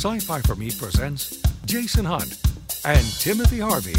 Sci 0.00 0.18
Fi 0.20 0.40
for 0.40 0.54
Me 0.54 0.70
presents 0.70 1.42
Jason 1.66 2.06
Hunt 2.06 2.38
and 2.86 3.06
Timothy 3.20 3.58
Harvey. 3.58 3.92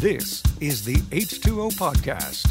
This 0.00 0.42
is 0.58 0.86
the 0.86 0.94
H2O 1.14 1.70
Podcast. 1.72 2.46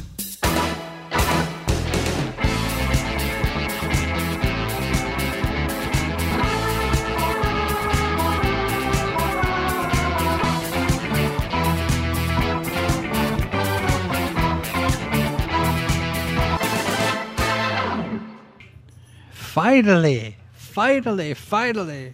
Finally, 19.31 20.38
finally, 20.79 21.33
finally. 21.33 22.13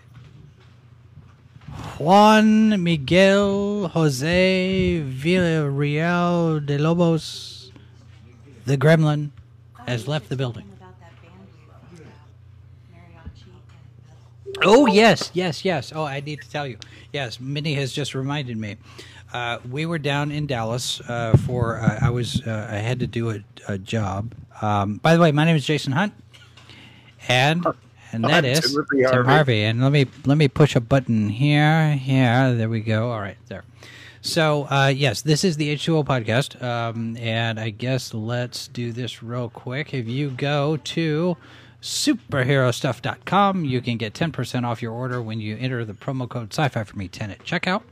Juan 2.00 2.82
Miguel 2.82 3.90
Jose 3.90 5.04
Villarreal 5.06 6.66
de 6.66 6.80
Lobos, 6.80 7.72
the 8.66 8.76
gremlin, 8.76 9.30
has 9.86 10.08
left 10.08 10.30
the 10.30 10.36
building. 10.36 10.68
Oh, 14.64 14.88
yes, 14.88 15.30
yes, 15.36 15.64
yes. 15.64 15.92
Oh, 15.94 16.06
I 16.06 16.22
need 16.22 16.42
to 16.42 16.50
tell 16.50 16.66
you. 16.66 16.80
Yes, 17.14 17.40
Minnie 17.40 17.76
has 17.76 17.94
just 17.94 18.16
reminded 18.16 18.58
me. 18.58 18.78
Uh, 19.32 19.60
we 19.70 19.86
were 19.86 20.00
down 20.00 20.32
in 20.32 20.48
Dallas 20.48 21.02
uh, 21.02 21.38
for, 21.46 21.80
uh, 21.80 22.00
I 22.02 22.10
was, 22.10 22.42
uh, 22.48 22.68
I 22.72 22.78
had 22.78 23.00
to 23.02 23.06
do 23.06 23.30
a, 23.30 23.44
a 23.68 23.78
job. 23.78 24.34
Um, 24.60 24.96
by 24.96 25.14
the 25.14 25.22
way, 25.22 25.32
my 25.32 25.46
name 25.46 25.56
is 25.56 25.66
Jason 25.68 25.92
Hunt. 25.92 26.14
And 27.28 27.66
and 28.16 28.24
that 28.26 28.46
I'm 28.46 28.52
is 28.52 28.62
Timothy 28.62 28.98
Tim 29.04 29.12
Harvey. 29.12 29.30
Harvey. 29.30 29.64
And 29.64 29.82
let 29.82 29.92
me 29.92 30.06
let 30.26 30.38
me 30.38 30.48
push 30.48 30.76
a 30.76 30.82
button 30.82 31.30
here, 31.30 31.94
here. 31.94 32.54
There 32.56 32.70
we 32.70 32.82
go. 32.82 33.12
All 33.12 33.20
right, 33.20 33.38
there. 33.48 33.64
So 34.22 34.64
uh, 34.72 34.92
yes, 34.96 35.22
this 35.22 35.44
is 35.44 35.58
the 35.58 35.76
H2O 35.76 36.04
podcast, 36.04 36.62
um, 36.64 37.16
and 37.18 37.60
I 37.60 37.70
guess 37.70 38.12
let's 38.14 38.68
do 38.68 38.92
this 38.92 39.22
real 39.22 39.50
quick. 39.50 39.94
If 39.94 40.08
you 40.08 40.32
go 40.32 40.78
to 40.78 41.38
superherostuff.com, 41.82 43.66
you 43.66 43.82
can 43.82 43.98
get 43.98 44.16
ten 44.16 44.32
percent 44.32 44.66
off 44.66 44.82
your 44.82 44.94
order 44.94 45.22
when 45.22 45.40
you 45.40 45.56
enter 45.58 45.86
the 45.86 45.94
promo 45.94 46.28
code 46.28 46.52
Sci-Fi 46.52 46.84
for 46.84 46.98
Me 46.98 47.08
ten 47.08 47.30
at 47.30 47.40
checkout. 47.46 47.84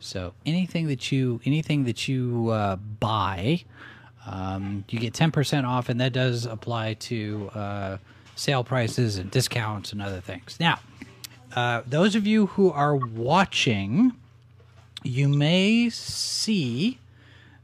So 0.00 0.34
anything 0.44 0.88
that 0.88 1.12
you 1.12 1.40
anything 1.44 1.84
that 1.84 2.08
you 2.08 2.48
uh, 2.50 2.74
buy, 2.76 3.62
um, 4.26 4.84
you 4.88 4.98
get 4.98 5.14
ten 5.14 5.30
percent 5.30 5.64
off, 5.64 5.88
and 5.88 6.00
that 6.00 6.12
does 6.12 6.44
apply 6.44 6.94
to 6.94 7.50
uh, 7.54 7.98
sale 8.38 8.62
prices 8.62 9.18
and 9.18 9.30
discounts 9.30 9.92
and 9.92 10.00
other 10.00 10.20
things. 10.20 10.56
Now, 10.60 10.78
uh, 11.54 11.82
those 11.86 12.14
of 12.14 12.26
you 12.26 12.46
who 12.46 12.70
are 12.70 12.94
watching, 12.94 14.12
you 15.02 15.28
may 15.28 15.90
see 15.90 16.98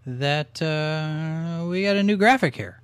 that 0.05 0.61
uh, 0.61 1.65
we 1.67 1.85
got 1.85 1.97
a 1.97 2.03
new 2.03 2.17
graphic 2.17 2.57
here. 2.57 2.81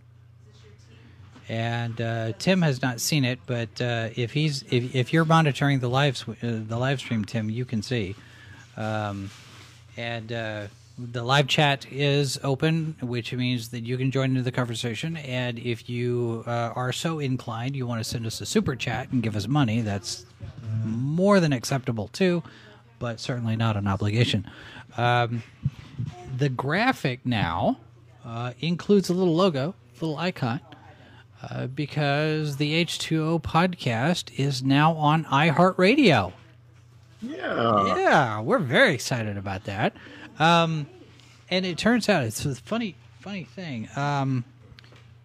And 1.48 2.00
uh, 2.00 2.32
Tim 2.38 2.62
has 2.62 2.80
not 2.80 3.00
seen 3.00 3.24
it, 3.24 3.40
but 3.44 3.80
uh, 3.80 4.10
if 4.14 4.32
he's 4.32 4.62
if, 4.70 4.94
if 4.94 5.12
you're 5.12 5.24
monitoring 5.24 5.80
the 5.80 5.88
live 5.88 6.22
uh, 6.28 6.34
the 6.40 6.78
live 6.78 7.00
stream, 7.00 7.24
Tim, 7.24 7.50
you 7.50 7.64
can 7.64 7.82
see. 7.82 8.14
Um, 8.76 9.30
and 9.96 10.32
uh, 10.32 10.66
the 11.12 11.22
live 11.22 11.46
chat 11.46 11.86
is 11.90 12.38
open, 12.42 12.96
which 13.00 13.32
means 13.32 13.70
that 13.70 13.84
you 13.84 13.96
can 13.96 14.10
join 14.10 14.30
into 14.30 14.42
the 14.42 14.52
conversation. 14.52 15.16
And 15.16 15.58
if 15.58 15.88
you 15.88 16.44
uh, 16.46 16.72
are 16.74 16.92
so 16.92 17.18
inclined, 17.18 17.74
you 17.76 17.86
want 17.86 18.00
to 18.00 18.08
send 18.08 18.26
us 18.26 18.40
a 18.40 18.46
super 18.46 18.76
chat 18.76 19.10
and 19.10 19.22
give 19.22 19.36
us 19.36 19.48
money, 19.48 19.80
that's 19.80 20.26
more 20.84 21.40
than 21.40 21.52
acceptable 21.52 22.08
too, 22.08 22.42
but 22.98 23.20
certainly 23.20 23.56
not 23.56 23.76
an 23.76 23.86
obligation. 23.86 24.46
Um, 24.96 25.42
the 26.36 26.48
graphic 26.48 27.24
now 27.24 27.78
uh, 28.24 28.52
includes 28.60 29.08
a 29.08 29.14
little 29.14 29.34
logo, 29.34 29.74
a 30.00 30.04
little 30.04 30.18
icon, 30.18 30.60
uh, 31.42 31.66
because 31.68 32.56
the 32.56 32.84
H2O 32.84 33.42
podcast 33.42 34.30
is 34.38 34.62
now 34.62 34.92
on 34.94 35.24
iHeartRadio. 35.24 36.32
Yeah. 37.22 37.96
Yeah, 37.96 38.40
we're 38.40 38.58
very 38.58 38.94
excited 38.94 39.36
about 39.36 39.64
that. 39.64 39.94
Um, 40.38 40.86
and 41.50 41.66
it 41.66 41.76
turns 41.76 42.08
out 42.08 42.24
it's 42.24 42.44
a 42.44 42.54
funny, 42.54 42.94
funny 43.18 43.44
thing. 43.44 43.88
Um, 43.96 44.44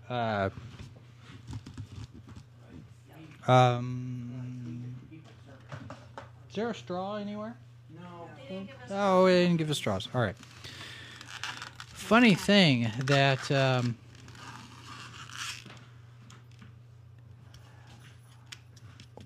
uh, 0.10 0.50
um, 3.48 4.96
is 6.50 6.56
there 6.56 6.70
a 6.70 6.76
straw 6.76 7.16
anywhere? 7.16 7.56
No. 7.94 8.30
Oh, 8.90 9.26
they 9.26 9.44
didn't 9.44 9.58
give 9.58 9.70
us 9.70 9.78
straws. 9.78 10.10
All 10.14 10.22
right. 10.22 10.36
Funny 11.94 12.36
thing 12.36 12.92
that 13.06 13.52
um, 13.52 13.98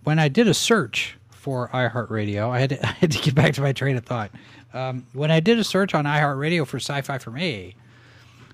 when 0.04 0.20
I 0.20 0.28
did 0.28 0.48
a 0.48 0.54
search 0.54 1.18
for 1.30 1.70
iHeartRadio, 1.70 2.50
I 2.50 2.60
had 2.60 2.70
to, 2.72 2.86
I 2.86 2.92
had 2.92 3.12
to 3.12 3.20
get 3.20 3.36
back 3.36 3.54
to 3.56 3.62
my 3.62 3.74
train 3.74 3.96
of 3.96 4.06
thought. 4.06 4.32
Um, 4.74 5.06
when 5.14 5.32
I 5.32 5.40
did 5.40 5.58
a 5.60 5.64
search 5.64 5.94
on 5.94 6.06
iHeartRadio 6.06 6.66
for 6.68 6.78
Sci-Fi 6.78 7.18
for 7.18 7.32
Me, 7.32 7.76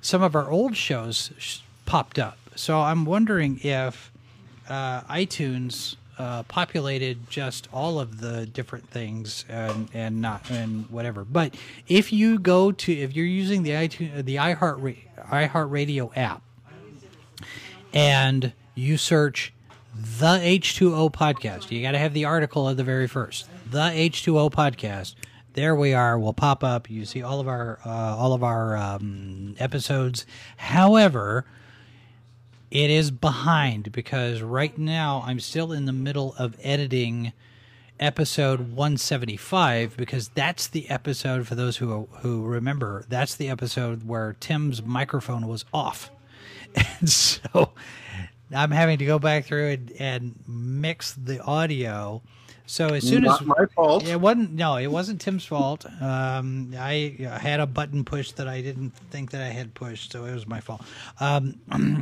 some 0.01 0.21
of 0.21 0.35
our 0.35 0.49
old 0.49 0.75
shows 0.77 1.31
sh- 1.37 1.59
popped 1.85 2.19
up. 2.19 2.37
So 2.55 2.79
I'm 2.79 3.05
wondering 3.05 3.59
if 3.63 4.11
uh, 4.69 5.01
iTunes 5.01 5.95
uh, 6.17 6.43
populated 6.43 7.29
just 7.29 7.67
all 7.73 7.99
of 7.99 8.21
the 8.21 8.45
different 8.45 8.89
things 8.89 9.43
and, 9.49 9.89
and 9.93 10.21
not 10.21 10.49
and 10.49 10.89
whatever. 10.89 11.25
But 11.25 11.55
if 11.87 12.13
you 12.13 12.39
go 12.39 12.71
to 12.71 12.93
if 12.93 13.15
you're 13.15 13.25
using 13.25 13.63
the 13.63 13.71
iTunes 13.71 14.23
the 14.23 14.37
iHeart 14.37 14.97
iHeartRadio 15.29 16.15
app 16.15 16.41
and 17.93 18.53
you 18.75 18.97
search 18.97 19.53
the 19.95 20.37
H2O 20.37 21.11
podcast. 21.11 21.71
You 21.71 21.81
got 21.81 21.91
to 21.91 21.97
have 21.97 22.13
the 22.13 22.25
article 22.25 22.69
at 22.69 22.77
the 22.77 22.83
very 22.83 23.07
first. 23.07 23.47
The 23.69 23.89
H2O 23.89 24.51
podcast. 24.51 25.15
There 25.55 25.73
we 25.73 25.93
are. 25.93 26.19
We'll 26.19 26.33
pop 26.33 26.65
up. 26.65 26.89
You 26.89 27.05
see 27.05 27.23
all 27.23 27.39
of 27.39 27.47
our 27.47 27.79
uh, 27.85 27.89
all 27.89 28.33
of 28.33 28.43
our 28.43 28.75
um, 28.75 29.55
episodes. 29.57 30.25
However, 30.57 31.45
it 32.69 32.89
is 32.89 33.09
behind 33.09 33.93
because 33.93 34.41
right 34.41 34.77
now 34.77 35.23
I'm 35.25 35.39
still 35.39 35.71
in 35.71 35.85
the 35.85 35.93
middle 35.93 36.35
of 36.37 36.57
editing 36.61 37.31
episode 38.01 38.73
175 38.73 39.95
because 39.95 40.27
that's 40.27 40.67
the 40.67 40.89
episode 40.89 41.47
for 41.47 41.55
those 41.55 41.77
who 41.77 42.09
who 42.19 42.43
remember. 42.43 43.05
That's 43.07 43.33
the 43.33 43.47
episode 43.47 44.05
where 44.05 44.35
Tim's 44.41 44.83
microphone 44.83 45.47
was 45.47 45.63
off. 45.73 46.11
And 46.99 47.09
so 47.09 47.71
I'm 48.53 48.71
having 48.71 48.97
to 48.97 49.05
go 49.05 49.19
back 49.19 49.45
through 49.45 49.69
and, 49.69 49.91
and 49.97 50.43
mix 50.45 51.13
the 51.13 51.41
audio. 51.41 52.21
So 52.67 52.87
as 52.89 53.07
soon 53.07 53.23
Not 53.23 53.41
as 53.41 53.47
my 53.47 53.65
fault. 53.75 54.07
it 54.07 54.19
wasn't 54.19 54.53
no, 54.53 54.77
it 54.77 54.87
wasn't 54.87 55.21
Tim's 55.21 55.45
fault. 55.45 55.85
Um, 56.01 56.73
I 56.77 57.15
had 57.39 57.59
a 57.59 57.67
button 57.67 58.03
pushed 58.03 58.37
that 58.37 58.47
I 58.47 58.61
didn't 58.61 58.91
think 59.11 59.31
that 59.31 59.41
I 59.41 59.49
had 59.49 59.73
pushed, 59.73 60.11
so 60.11 60.25
it 60.25 60.33
was 60.33 60.47
my 60.47 60.59
fault. 60.61 60.81
Um, 61.19 61.59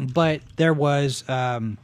but 0.14 0.42
there 0.56 0.74
was. 0.74 1.28
Um, 1.30 1.78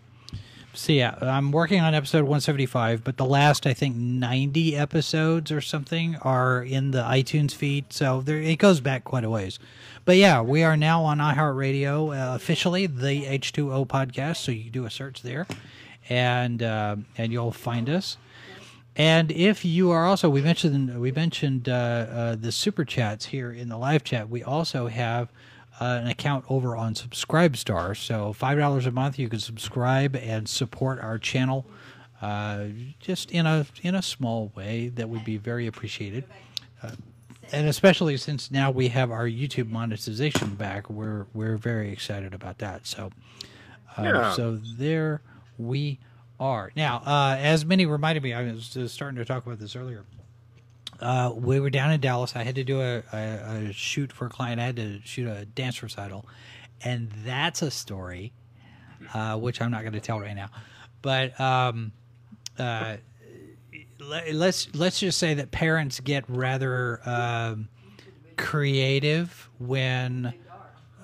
so 0.74 0.94
yeah, 0.94 1.16
I'm 1.22 1.52
working 1.52 1.82
on 1.82 1.94
episode 1.94 2.20
175, 2.20 3.04
but 3.04 3.18
the 3.18 3.26
last 3.26 3.66
I 3.66 3.74
think 3.74 3.96
90 3.96 4.78
episodes 4.78 5.52
or 5.52 5.62
something 5.62 6.16
are 6.18 6.64
in 6.64 6.92
the 6.92 7.02
iTunes 7.02 7.52
feed, 7.54 7.92
so 7.92 8.22
there 8.22 8.38
it 8.38 8.60
goes 8.60 8.80
back 8.80 9.04
quite 9.04 9.24
a 9.24 9.30
ways. 9.30 9.60
But 10.06 10.18
yeah, 10.18 10.42
we 10.42 10.64
are 10.64 10.78
now 10.78 11.04
on 11.04 11.18
iHeartRadio 11.18 12.16
uh, 12.16 12.36
officially, 12.36 12.88
the 12.88 13.26
H2O 13.26 13.88
podcast. 13.88 14.38
So 14.38 14.52
you 14.52 14.64
can 14.64 14.72
do 14.72 14.86
a 14.86 14.90
search 14.90 15.22
there, 15.22 15.48
and 16.08 16.64
uh, 16.64 16.96
and 17.18 17.34
you'll 17.34 17.52
find 17.52 17.90
us. 17.90 18.18
And 18.96 19.32
if 19.32 19.64
you 19.64 19.92
are 19.92 20.06
also, 20.06 20.30
we 20.30 20.42
mentioned 20.42 21.00
we 21.00 21.12
mentioned 21.12 21.70
uh, 21.70 21.72
uh, 21.72 22.36
the 22.36 22.52
super 22.52 22.84
chats 22.84 23.26
here 23.28 23.52
in 23.52 23.70
the 23.70 23.78
live 23.78 24.04
chat. 24.04 24.30
We 24.30 24.44
also 24.44 24.88
have 24.88 25.30
uh, 25.80 26.00
an 26.02 26.08
account 26.08 26.44
over 26.50 26.76
on 26.76 26.94
Subscribestar. 26.96 27.96
So 27.96 28.34
five 28.34 28.58
dollars 28.58 28.86
a 28.86 28.92
month, 28.92 29.18
you 29.18 29.30
can 29.30 29.40
subscribe 29.40 30.16
and 30.16 30.50
support 30.50 31.00
our 31.00 31.18
channel, 31.18 31.66
uh, 32.22 32.66
just 33.00 33.32
in 33.32 33.46
a 33.46 33.66
in 33.84 33.96
a 33.96 34.02
small 34.02 34.52
way 34.56 34.90
that 34.90 35.08
would 35.08 35.24
be 35.24 35.38
very 35.38 35.68
appreciated. 35.68 36.26
Uh, 36.84 36.92
and 37.54 37.68
especially 37.68 38.18
since 38.18 38.52
now 38.52 38.70
we 38.70 38.90
have 38.90 39.12
our 39.12 39.26
YouTube 39.26 39.70
monetization 39.70 40.56
back, 40.56 40.90
we're 40.90 41.26
we're 41.34 41.58
very 41.58 41.92
excited 41.92 42.34
about 42.34 42.58
that. 42.58 42.86
So, 42.86 43.12
uh, 43.98 44.04
Yeah. 44.04 44.34
so 44.34 44.58
there 44.78 45.22
we 45.58 46.00
are. 46.40 46.72
Now, 46.76 46.98
uh, 47.06 47.38
as 47.40 47.66
Minnie 47.66 47.86
reminded 47.86 48.24
me, 48.24 48.34
I 48.34 48.44
was 48.44 48.78
starting 48.92 49.18
to 49.18 49.26
talk 49.26 49.46
about 49.46 49.60
this 49.60 49.76
earlier. 49.76 50.06
Uh, 51.00 51.32
we 51.34 51.60
were 51.60 51.70
down 51.70 51.92
in 51.92 52.02
Dallas. 52.02 52.36
I 52.36 52.44
had 52.44 52.56
to 52.56 52.64
do 52.64 52.82
a, 52.82 53.04
a, 53.14 53.68
a 53.70 53.74
shoot 53.74 54.12
for 54.12 54.26
a 54.26 54.30
client. 54.30 54.60
I 54.60 54.66
had 54.66 54.76
to 54.76 55.00
shoot 55.04 55.28
a 55.28 55.46
dance 55.46 55.82
recital, 55.82 56.26
and 56.84 57.10
that's 57.24 57.62
a 57.62 57.72
story, 57.72 58.34
uh, 59.14 59.38
which 59.38 59.62
I'm 59.62 59.72
not 59.72 59.82
going 59.82 59.94
to 59.94 60.02
tell 60.02 60.20
right 60.20 60.36
now. 60.36 60.50
But 61.02 61.40
um, 61.40 61.94
uh, 62.58 62.98
le- 64.00 64.34
let's 64.34 64.74
let's 64.76 65.00
just 65.00 65.18
say 65.18 65.36
that 65.36 65.52
parents 65.52 66.02
get 66.02 66.26
rather 66.28 67.00
um, 67.08 67.70
creative 68.36 69.50
when 69.58 70.34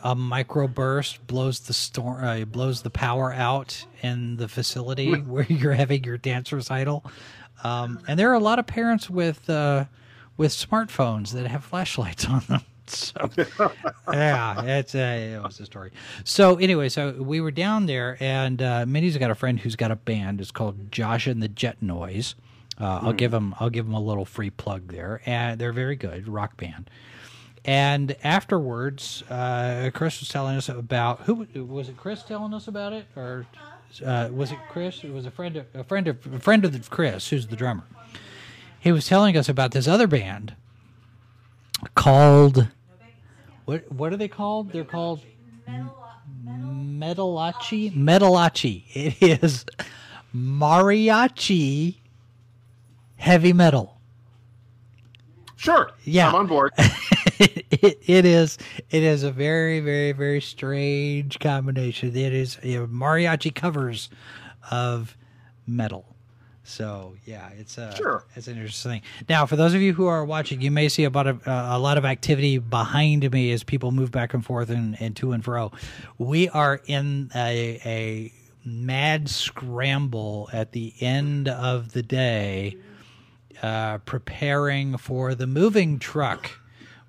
a 0.05 0.15
microburst 0.15 1.17
blows 1.25 1.61
the 1.61 1.73
storm 1.73 2.23
uh, 2.23 2.45
blows 2.45 2.83
the 2.83 2.91
power 2.91 3.33
out 3.33 3.87
in 4.03 4.37
the 4.37 4.47
facility 4.47 5.11
where 5.13 5.43
you're 5.49 5.73
having 5.73 6.03
your 6.03 6.17
dance 6.17 6.53
recital. 6.53 7.03
Um, 7.63 7.99
and 8.07 8.19
there 8.19 8.29
are 8.29 8.35
a 8.35 8.39
lot 8.39 8.59
of 8.59 8.67
parents 8.67 9.09
with 9.09 9.49
uh, 9.49 9.85
with 10.37 10.51
smartphones 10.51 11.31
that 11.31 11.47
have 11.47 11.65
flashlights 11.65 12.25
on 12.25 12.41
them. 12.47 12.61
So 12.87 13.31
yeah, 14.13 14.61
it's 14.63 14.93
a 14.93 15.33
it 15.33 15.41
was 15.41 15.59
a 15.59 15.65
story. 15.65 15.89
So 16.23 16.57
anyway, 16.57 16.89
so 16.89 17.13
we 17.13 17.41
were 17.41 17.49
down 17.49 17.87
there, 17.87 18.15
and 18.19 18.61
uh, 18.61 18.85
Minnie's 18.85 19.17
got 19.17 19.31
a 19.31 19.35
friend 19.35 19.59
who's 19.59 19.75
got 19.75 19.89
a 19.89 19.95
band. 19.95 20.39
It's 20.39 20.51
called 20.51 20.91
Josh 20.91 21.25
and 21.25 21.41
the 21.41 21.47
Jet 21.47 21.81
Noise. 21.81 22.35
Uh, 22.79 22.99
I'll 23.01 23.13
give 23.13 23.31
them 23.31 23.55
I'll 23.59 23.71
give 23.71 23.85
them 23.85 23.95
a 23.95 23.99
little 23.99 24.23
free 24.23 24.51
plug 24.51 24.89
there, 24.91 25.19
and 25.25 25.59
they're 25.59 25.73
very 25.73 25.95
good 25.95 26.27
rock 26.27 26.57
band. 26.57 26.91
And 27.65 28.15
afterwards, 28.23 29.23
uh, 29.29 29.89
Chris 29.93 30.19
was 30.19 30.29
telling 30.29 30.55
us 30.55 30.69
about 30.69 31.21
who 31.21 31.47
was 31.65 31.89
it? 31.89 31.97
Chris 31.97 32.21
telling 32.21 32.53
us 32.53 32.67
about 32.67 32.93
it, 32.93 33.05
or 33.15 33.47
uh, 34.05 34.29
was 34.31 34.51
it 34.51 34.59
Chris? 34.69 35.03
It 35.03 35.11
was 35.11 35.25
a 35.25 35.31
friend 35.31 35.57
of 35.57 35.65
a 35.73 35.83
friend 35.83 36.07
of 36.07 36.33
a 36.33 36.39
friend 36.39 36.63
of 36.63 36.73
the 36.73 36.79
Chris, 36.89 37.29
who's 37.29 37.47
the 37.47 37.55
drummer. 37.55 37.85
He 38.79 38.91
was 38.91 39.07
telling 39.07 39.35
us 39.35 39.49
about 39.49 39.71
this 39.71 39.87
other 39.87 40.05
band 40.05 40.55
called 41.95 42.67
what? 43.65 43.91
What 43.91 44.13
are 44.13 44.17
they 44.17 44.27
called? 44.27 44.71
They're 44.71 44.83
called 44.83 45.21
Metalachi. 46.45 47.95
Metalachi. 47.95 48.83
It 48.93 49.43
is 49.43 49.65
mariachi 50.35 51.95
heavy 53.15 53.53
metal. 53.53 53.99
Sure. 55.55 55.91
Yeah. 56.03 56.29
I'm 56.29 56.35
on 56.35 56.47
board. 56.47 56.73
it, 57.39 57.99
it 58.05 58.25
is 58.25 58.57
it 58.89 59.03
is 59.03 59.23
a 59.23 59.31
very 59.31 59.79
very 59.79 60.11
very 60.11 60.41
strange 60.41 61.39
combination. 61.39 62.15
It 62.15 62.33
is 62.33 62.57
you 62.63 62.79
know, 62.79 62.87
mariachi 62.87 63.53
covers 63.53 64.09
of 64.71 65.15
metal. 65.67 66.05
So 66.63 67.15
yeah, 67.25 67.49
it's 67.59 67.77
a 67.77 67.95
Sure. 67.95 68.25
it's 68.35 68.47
an 68.47 68.55
interesting 68.57 68.91
thing. 68.91 69.01
Now, 69.29 69.45
for 69.45 69.55
those 69.55 69.73
of 69.75 69.81
you 69.81 69.93
who 69.93 70.07
are 70.07 70.25
watching, 70.25 70.61
you 70.61 70.71
may 70.71 70.89
see 70.89 71.03
about 71.03 71.27
a, 71.27 71.39
a 71.45 71.77
lot 71.77 71.97
of 71.99 72.05
activity 72.05 72.57
behind 72.57 73.29
me 73.31 73.51
as 73.51 73.63
people 73.63 73.91
move 73.91 74.09
back 74.11 74.33
and 74.33 74.43
forth 74.43 74.71
and, 74.71 74.99
and 74.99 75.15
to 75.17 75.31
and 75.31 75.43
fro. 75.43 75.71
We 76.17 76.49
are 76.49 76.81
in 76.87 77.29
a, 77.35 77.79
a 77.85 78.33
mad 78.67 79.29
scramble 79.29 80.49
at 80.51 80.71
the 80.71 80.91
end 81.01 81.47
of 81.47 81.91
the 81.91 82.01
day 82.01 82.77
uh, 83.61 83.99
preparing 83.99 84.97
for 84.97 85.35
the 85.35 85.45
moving 85.45 85.99
truck. 85.99 86.49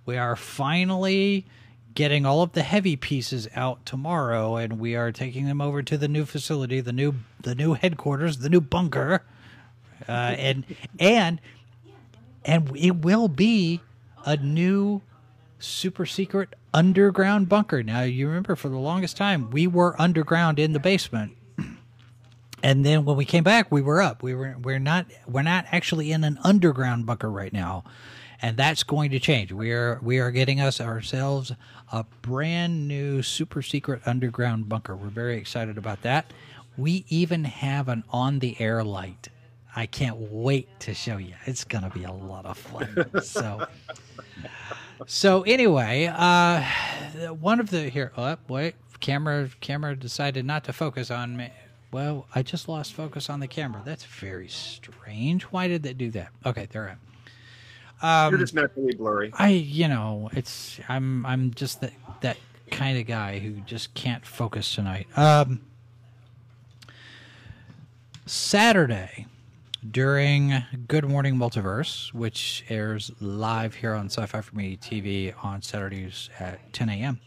We 0.06 0.16
are 0.16 0.36
finally 0.36 1.46
getting 1.94 2.24
all 2.24 2.42
of 2.42 2.52
the 2.52 2.62
heavy 2.62 2.94
pieces 2.94 3.48
out 3.56 3.84
tomorrow, 3.84 4.56
and 4.56 4.78
we 4.78 4.94
are 4.94 5.10
taking 5.10 5.46
them 5.46 5.60
over 5.60 5.82
to 5.82 5.98
the 5.98 6.06
new 6.06 6.24
facility, 6.24 6.80
the 6.80 6.92
new 6.92 7.16
the 7.40 7.56
new 7.56 7.74
headquarters, 7.74 8.38
the 8.38 8.48
new 8.48 8.60
bunker, 8.60 9.24
uh, 10.08 10.12
and 10.12 10.64
and 11.00 11.40
and 12.44 12.70
it 12.76 12.96
will 12.96 13.26
be 13.26 13.80
a 14.24 14.36
new 14.36 15.02
super 15.58 16.06
secret 16.06 16.54
underground 16.72 17.48
bunker. 17.48 17.82
Now 17.82 18.02
you 18.02 18.28
remember 18.28 18.54
for 18.54 18.68
the 18.68 18.78
longest 18.78 19.16
time 19.16 19.50
we 19.50 19.66
were 19.66 20.00
underground 20.00 20.60
in 20.60 20.72
the 20.72 20.80
basement. 20.80 21.32
And 22.62 22.84
then 22.84 23.04
when 23.04 23.16
we 23.16 23.24
came 23.24 23.44
back 23.44 23.70
we 23.70 23.80
were 23.80 24.00
up. 24.00 24.22
We 24.22 24.34
were 24.34 24.56
we're 24.60 24.78
not 24.78 25.06
we're 25.26 25.42
not 25.42 25.66
actually 25.72 26.12
in 26.12 26.24
an 26.24 26.38
underground 26.42 27.06
bunker 27.06 27.30
right 27.30 27.52
now 27.52 27.84
and 28.42 28.56
that's 28.56 28.82
going 28.82 29.10
to 29.10 29.18
change. 29.18 29.52
We 29.52 29.72
are 29.72 29.98
we 30.02 30.18
are 30.18 30.30
getting 30.30 30.60
us 30.60 30.80
ourselves 30.80 31.52
a 31.92 32.04
brand 32.22 32.88
new 32.88 33.22
super 33.22 33.62
secret 33.62 34.02
underground 34.06 34.68
bunker. 34.68 34.96
We're 34.96 35.08
very 35.08 35.36
excited 35.36 35.78
about 35.78 36.02
that. 36.02 36.32
We 36.76 37.04
even 37.08 37.44
have 37.44 37.88
an 37.88 38.04
on 38.10 38.40
the 38.40 38.56
air 38.60 38.84
light. 38.84 39.28
I 39.74 39.86
can't 39.86 40.16
wait 40.16 40.68
to 40.80 40.94
show 40.94 41.18
you. 41.18 41.34
It's 41.44 41.64
going 41.64 41.84
to 41.84 41.90
be 41.90 42.04
a 42.04 42.12
lot 42.12 42.46
of 42.46 42.58
fun. 42.58 43.10
So 43.22 43.66
so 45.06 45.42
anyway 45.42 46.06
uh 46.06 46.62
one 47.34 47.60
of 47.60 47.70
the 47.70 47.90
here 47.90 48.12
oh, 48.16 48.36
wait 48.48 48.74
camera 49.00 49.50
camera 49.60 49.94
decided 49.94 50.44
not 50.46 50.64
to 50.64 50.72
focus 50.72 51.10
on 51.10 51.36
me. 51.36 51.50
Well 51.92 52.26
i 52.34 52.42
just 52.42 52.68
lost 52.68 52.94
focus 52.94 53.30
on 53.30 53.40
the 53.40 53.48
camera. 53.48 53.82
That's 53.84 54.04
very 54.04 54.48
strange. 54.48 55.44
Why 55.44 55.68
did 55.68 55.82
that 55.84 55.98
do 55.98 56.10
that? 56.12 56.28
Okay 56.44 56.66
there 56.70 56.88
i 56.88 56.92
am 56.92 57.05
You're 58.02 58.38
just 58.38 58.54
naturally 58.54 58.94
blurry. 58.94 59.30
i 59.34 59.48
you 59.48 59.88
know 59.88 60.28
it's 60.32 60.78
i'm 60.88 61.24
i'm 61.26 61.52
just 61.54 61.80
that 61.80 61.92
that 62.20 62.36
kind 62.70 62.98
of 62.98 63.06
guy 63.06 63.38
who 63.38 63.52
just 63.60 63.94
can't 63.94 64.24
focus 64.26 64.74
tonight 64.74 65.06
um 65.16 65.60
saturday 68.26 69.26
during 69.88 70.64
Good 70.88 71.04
Morning 71.04 71.36
Multiverse, 71.36 72.12
which 72.12 72.64
airs 72.68 73.12
live 73.20 73.76
here 73.76 73.94
on 73.94 74.06
Sci 74.06 74.26
Fi 74.26 74.40
for 74.40 74.56
Me 74.56 74.76
TV 74.76 75.32
on 75.44 75.62
Saturdays 75.62 76.28
at 76.40 76.72
10 76.72 76.88
a.m. 76.88 77.20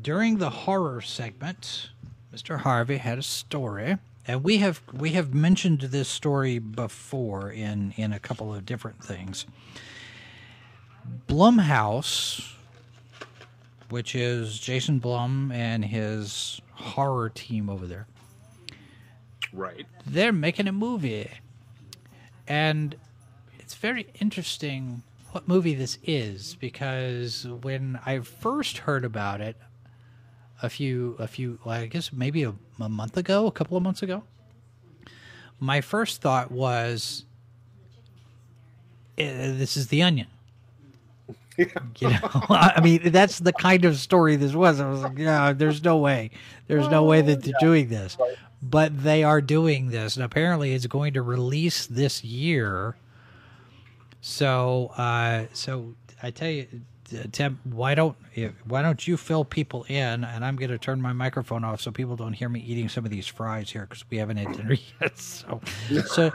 During 0.00 0.38
the 0.38 0.50
horror 0.50 1.00
segment, 1.00 1.90
Mr. 2.32 2.60
Harvey 2.60 2.98
had 2.98 3.18
a 3.18 3.22
story, 3.22 3.98
and 4.28 4.44
we 4.44 4.58
have 4.58 4.80
we 4.92 5.10
have 5.12 5.34
mentioned 5.34 5.80
this 5.80 6.08
story 6.08 6.58
before 6.60 7.50
in 7.50 7.92
in 7.96 8.12
a 8.12 8.20
couple 8.20 8.54
of 8.54 8.64
different 8.64 9.02
things. 9.02 9.46
Blumhouse, 11.26 12.52
which 13.88 14.14
is 14.14 14.58
Jason 14.58 14.98
Blum 14.98 15.50
and 15.50 15.84
his 15.84 16.60
horror 16.74 17.28
team 17.30 17.68
over 17.68 17.86
there 17.86 18.06
Right. 19.52 19.86
they're 20.06 20.32
making 20.32 20.68
a 20.68 20.72
movie. 20.72 21.28
And 22.46 22.94
it's 23.58 23.74
very 23.74 24.06
interesting 24.20 25.02
what 25.32 25.48
movie 25.48 25.74
this 25.74 25.98
is 26.04 26.54
because 26.54 27.46
when 27.46 27.98
I 28.06 28.20
first 28.20 28.78
heard 28.78 29.04
about 29.04 29.40
it 29.40 29.56
a 30.62 30.68
few 30.70 31.16
a 31.18 31.26
few 31.26 31.58
well, 31.64 31.74
I 31.74 31.86
guess 31.86 32.12
maybe 32.12 32.42
a, 32.44 32.54
a 32.80 32.88
month 32.88 33.16
ago, 33.16 33.46
a 33.46 33.52
couple 33.52 33.76
of 33.76 33.82
months 33.82 34.02
ago, 34.02 34.22
my 35.60 35.80
first 35.80 36.20
thought 36.20 36.50
was 36.50 37.24
eh, 39.16 39.52
this 39.52 39.76
is 39.76 39.88
the 39.88 40.02
onion. 40.02 40.28
You 41.98 42.10
know, 42.10 42.18
I 42.50 42.80
mean, 42.80 43.10
that's 43.10 43.40
the 43.40 43.52
kind 43.52 43.84
of 43.84 43.96
story 43.96 44.36
this 44.36 44.54
was. 44.54 44.78
I 44.78 44.88
was 44.88 45.00
like, 45.00 45.18
yeah, 45.18 45.52
there's 45.52 45.82
no 45.82 45.96
way. 45.96 46.30
There's 46.68 46.86
no 46.88 47.02
way 47.02 47.20
that 47.20 47.42
they're 47.42 47.52
doing 47.58 47.88
this. 47.88 48.16
But 48.62 49.02
they 49.02 49.24
are 49.24 49.40
doing 49.40 49.88
this, 49.88 50.14
and 50.14 50.24
apparently 50.24 50.72
it's 50.72 50.86
going 50.86 51.14
to 51.14 51.22
release 51.22 51.84
this 51.86 52.22
year. 52.22 52.96
So, 54.20 54.92
uh, 54.96 55.46
so 55.52 55.94
I 56.22 56.30
tell 56.30 56.48
you, 56.48 56.68
Tim, 57.32 57.58
why 57.64 57.94
don't 57.94 58.16
why 58.64 58.82
don't 58.82 59.06
you 59.06 59.16
fill 59.16 59.44
people 59.44 59.84
in, 59.84 60.24
and 60.24 60.44
I'm 60.44 60.56
going 60.56 60.70
to 60.70 60.78
turn 60.78 61.00
my 61.00 61.12
microphone 61.12 61.64
off 61.64 61.80
so 61.80 61.90
people 61.90 62.16
don't 62.16 62.34
hear 62.34 62.48
me 62.48 62.60
eating 62.60 62.88
some 62.88 63.04
of 63.04 63.10
these 63.10 63.26
fries 63.26 63.70
here 63.70 63.82
because 63.82 64.04
we 64.10 64.18
haven't 64.18 64.36
had 64.36 64.56
dinner 64.56 64.76
yet. 65.00 65.18
So, 65.18 65.60
so, 66.06 66.32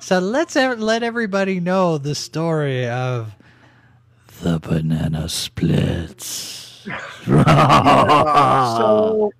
so 0.00 0.18
let's 0.18 0.56
let 0.56 1.02
everybody 1.02 1.60
know 1.60 1.98
the 1.98 2.14
story 2.14 2.88
of 2.88 3.34
the 4.42 4.58
banana 4.58 5.28
splits. 5.28 6.84
so, 7.24 9.30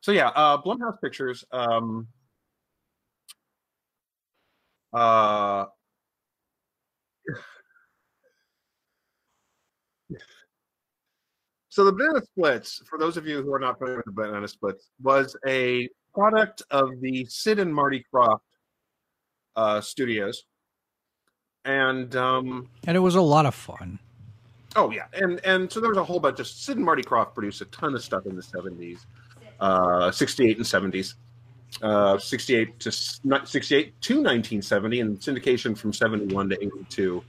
so 0.00 0.12
yeah, 0.12 0.28
uh, 0.28 0.62
Blumhouse 0.62 1.00
Pictures. 1.02 1.44
Um, 1.52 2.08
uh, 4.92 5.66
so 11.76 11.84
the 11.84 11.92
Banana 11.92 12.22
Splits, 12.22 12.80
for 12.88 12.98
those 12.98 13.18
of 13.18 13.26
you 13.26 13.42
who 13.42 13.52
are 13.52 13.58
not 13.58 13.76
familiar 13.76 13.98
with 13.98 14.06
the 14.06 14.12
Banana 14.12 14.48
Splits, 14.48 14.88
was 15.02 15.36
a 15.46 15.90
product 16.14 16.62
of 16.70 16.88
the 17.02 17.26
Sid 17.26 17.58
and 17.58 17.74
Marty 17.74 18.02
Krofft 18.10 18.38
uh, 19.56 19.82
studios, 19.82 20.44
and 21.66 22.16
um, 22.16 22.70
and 22.86 22.96
it 22.96 23.00
was 23.00 23.14
a 23.14 23.20
lot 23.20 23.44
of 23.44 23.54
fun. 23.54 23.98
Oh 24.74 24.90
yeah, 24.90 25.04
and 25.12 25.38
and 25.44 25.70
so 25.70 25.80
there 25.80 25.90
was 25.90 25.98
a 25.98 26.04
whole 26.04 26.18
bunch 26.18 26.40
of 26.40 26.46
Sid 26.46 26.78
and 26.78 26.86
Marty 26.86 27.02
Krofft 27.02 27.34
produced 27.34 27.60
a 27.60 27.66
ton 27.66 27.94
of 27.94 28.02
stuff 28.02 28.24
in 28.24 28.36
the 28.36 28.42
seventies, 28.42 29.04
uh, 29.60 30.10
sixty 30.10 30.48
eight 30.48 30.56
and 30.56 30.66
seventies, 30.66 31.16
uh, 31.82 32.16
sixty 32.16 32.54
eight 32.54 32.80
to 32.80 32.90
sixty 32.90 33.74
eight 33.74 34.00
to 34.00 34.22
nineteen 34.22 34.62
seventy, 34.62 35.00
and 35.00 35.20
syndication 35.20 35.76
from 35.76 35.92
seventy 35.92 36.34
one 36.34 36.48
to 36.48 36.56
eighty 36.56 36.86
two. 36.88 37.22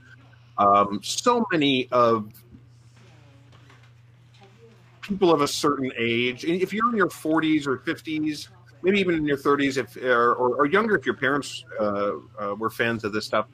Um, 0.56 1.00
so 1.02 1.44
many 1.52 1.86
of 1.92 2.32
people 5.08 5.32
of 5.32 5.40
a 5.40 5.48
certain 5.48 5.90
age, 5.96 6.44
if 6.44 6.72
you're 6.72 6.90
in 6.90 6.96
your 6.96 7.08
forties 7.08 7.66
or 7.66 7.78
fifties, 7.78 8.50
maybe 8.82 9.00
even 9.00 9.14
in 9.14 9.26
your 9.26 9.38
30s, 9.38 9.78
if 9.78 9.96
or, 9.96 10.34
or, 10.34 10.66
younger, 10.66 10.96
if 10.96 11.06
your 11.06 11.16
parents 11.16 11.64
uh, 11.80 12.12
uh, 12.40 12.54
were 12.56 12.70
fans 12.70 13.04
of 13.04 13.12
this 13.12 13.24
stuff, 13.24 13.46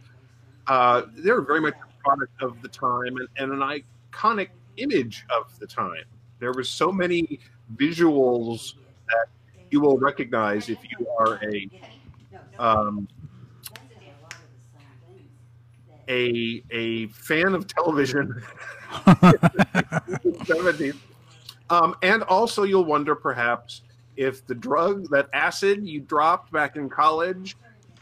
uh, 0.66 1.02
they're 1.14 1.40
very 1.40 1.61
much 1.61 1.75
a 1.75 2.02
product 2.02 2.42
of 2.42 2.61
the 2.61 2.68
time 2.68 3.16
and, 3.16 3.28
and 3.38 3.52
an 3.52 3.82
iconic 4.12 4.49
image 4.76 5.25
of 5.30 5.56
the 5.61 5.66
time. 5.66 6.04
There 6.40 6.52
were 6.52 6.64
so 6.64 6.90
many 6.90 7.38
visuals 7.76 8.75
that 9.06 9.26
you 9.70 9.80
will 9.80 9.96
recognize 9.96 10.68
if 10.68 10.78
you 10.82 11.06
are 11.18 11.40
a 11.42 11.70
um, 12.58 13.08
a 16.08 16.62
a 16.70 17.06
fan 17.08 17.54
of 17.54 17.66
television. 17.66 18.42
70s. 19.04 20.96
Um, 21.71 21.94
and 22.02 22.23
also, 22.25 22.62
you'll 22.64 22.85
wonder 22.85 23.14
perhaps 23.14 23.83
if 24.16 24.47
the 24.47 24.54
drug, 24.54 25.09
that 25.11 25.28
acid 25.33 25.87
you 25.87 26.00
dropped 26.00 26.52
back 26.52 26.76
in 26.76 26.88
college, 26.88 27.56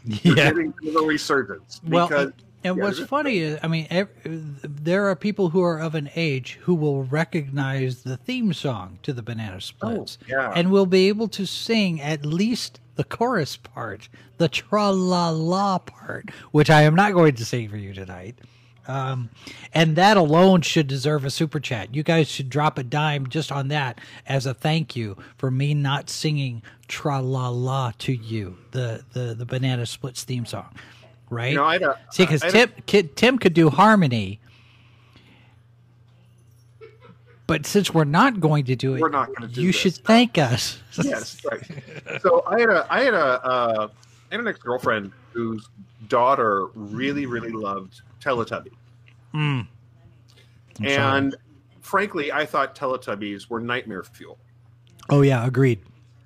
you're 0.05 0.37
Yeah. 0.37 0.51
getting 0.51 0.75
a 0.97 1.03
resurgence. 1.03 1.81
Well, 1.87 2.13
and, 2.13 2.33
and 2.65 2.77
yeah, 2.77 2.83
what's 2.85 2.99
funny 3.01 3.39
is, 3.39 3.59
I 3.63 3.69
mean, 3.69 3.87
ev- 3.91 4.09
there 4.63 5.07
are 5.09 5.17
people 5.17 5.49
who 5.51 5.63
are 5.63 5.79
of 5.81 5.95
an 5.95 6.11
age 6.17 6.59
who 6.63 6.75
will 6.75 7.05
recognize 7.05 8.03
the 8.03 8.17
theme 8.17 8.53
song 8.53 8.99
to 9.05 9.13
the 9.13 9.23
Banana 9.23 9.61
Splits, 9.61 10.19
Oh, 10.23 10.27
yeah. 10.29 10.53
and 10.55 10.71
will 10.71 10.87
be 10.87 11.09
able 11.09 11.29
to 11.29 11.47
sing 11.47 12.01
at 12.01 12.27
least 12.27 12.81
the 12.97 13.05
chorus 13.05 13.57
part, 13.57 14.09
the 14.39 14.49
tra 14.49 14.91
la 14.91 15.31
la 15.31 15.79
part, 15.79 16.31
which 16.51 16.69
I 16.69 16.83
am 16.83 16.95
not 16.95 17.13
going 17.15 17.35
to 17.37 17.45
sing 17.45 17.69
for 17.69 17.77
you 17.79 17.95
tonight. 17.95 18.39
Um, 18.89 19.31
and 19.73 19.95
that 19.97 20.17
alone 20.17 20.63
should 20.63 20.89
deserve 20.89 21.25
a 21.25 21.31
super 21.31 21.61
chat. 21.61 21.95
You 21.95 22.03
guys 22.03 22.29
should 22.29 22.51
drop 22.51 22.79
a 22.79 22.83
dime 22.83 23.29
just 23.29 23.53
on 23.53 23.69
that 23.69 24.01
as 24.27 24.45
a 24.45 24.55
thank 24.55 24.97
you 24.97 25.17
for 25.39 25.51
me 25.53 25.73
not 25.73 26.11
singing 26.11 26.63
tra 26.89 27.21
la 27.21 27.49
la 27.49 27.93
to 27.99 28.13
you, 28.13 28.57
the, 28.73 29.05
the, 29.13 29.35
the 29.35 29.47
Banana 29.47 29.87
Splits 29.87 30.25
theme 30.25 30.45
song, 30.47 30.75
right? 31.31 31.51
You 31.53 31.59
know, 31.59 31.65
I 31.65 31.77
a- 31.77 31.95
See, 32.11 32.25
because 32.25 32.41
Tim, 32.43 32.73
kid, 32.87 33.15
Tim 33.15 33.39
could 33.39 33.55
do 33.55 33.71
harmony, 33.71 34.41
but 37.47 37.67
since 37.67 37.93
we're 37.93 38.05
not 38.05 38.41
going 38.41 38.65
to 38.65 38.77
do 38.77 38.95
it, 38.95 39.01
We're 39.01 39.09
not 39.11 39.35
gonna 39.35 39.49
do 39.53 39.61
you 39.61 39.69
this. 39.69 39.77
should 39.77 39.95
thank 39.95 40.39
us. 40.39 40.79
yes, 41.03 41.41
right. 41.51 42.21
So 42.23 42.43
I 42.47 42.61
had 42.61 42.69
a 42.71 42.87
I 42.91 43.01
had 43.05 43.15
a 43.15 43.19
uh, 43.45 43.89
I 44.31 44.35
had 44.35 44.41
an 44.41 44.49
ex 44.49 44.59
girlfriend 44.59 45.13
whose 45.33 45.69
daughter 46.09 46.67
really 46.75 47.27
really 47.27 47.51
loved 47.51 48.03
Teletubby, 48.21 48.73
sorry. 50.79 51.19
and 51.19 51.37
frankly, 51.81 52.33
I 52.33 52.47
thought 52.47 52.75
Teletubbies 52.75 53.49
were 53.49 53.61
nightmare 53.61 54.03
fuel. 54.03 54.39
oh 55.11 55.23
yeah, 55.23 55.47
agreed, 55.47 55.81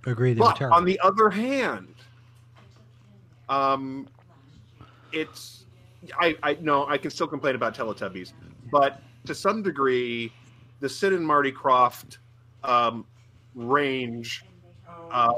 agreed. 0.07 0.39
But 0.39 0.61
on 0.63 0.85
the 0.85 0.99
other 1.01 1.31
hand, 1.31 1.95
um, 3.49 4.09
it's 5.13 5.65
I 6.19 6.37
I 6.43 6.59
no 6.61 6.87
I 6.87 6.99
can 6.99 7.11
still 7.11 7.29
complain 7.29 7.55
about 7.55 7.75
Teletubbies, 7.75 8.33
but 8.71 9.01
to 9.27 9.35
some 9.35 9.63
degree, 9.63 10.33
the 10.81 10.89
Sid 10.89 11.13
and 11.13 11.27
Marty 11.27 11.53
Krofft 11.53 12.19
um, 12.65 13.05
range, 13.55 14.45
uh, 15.11 15.33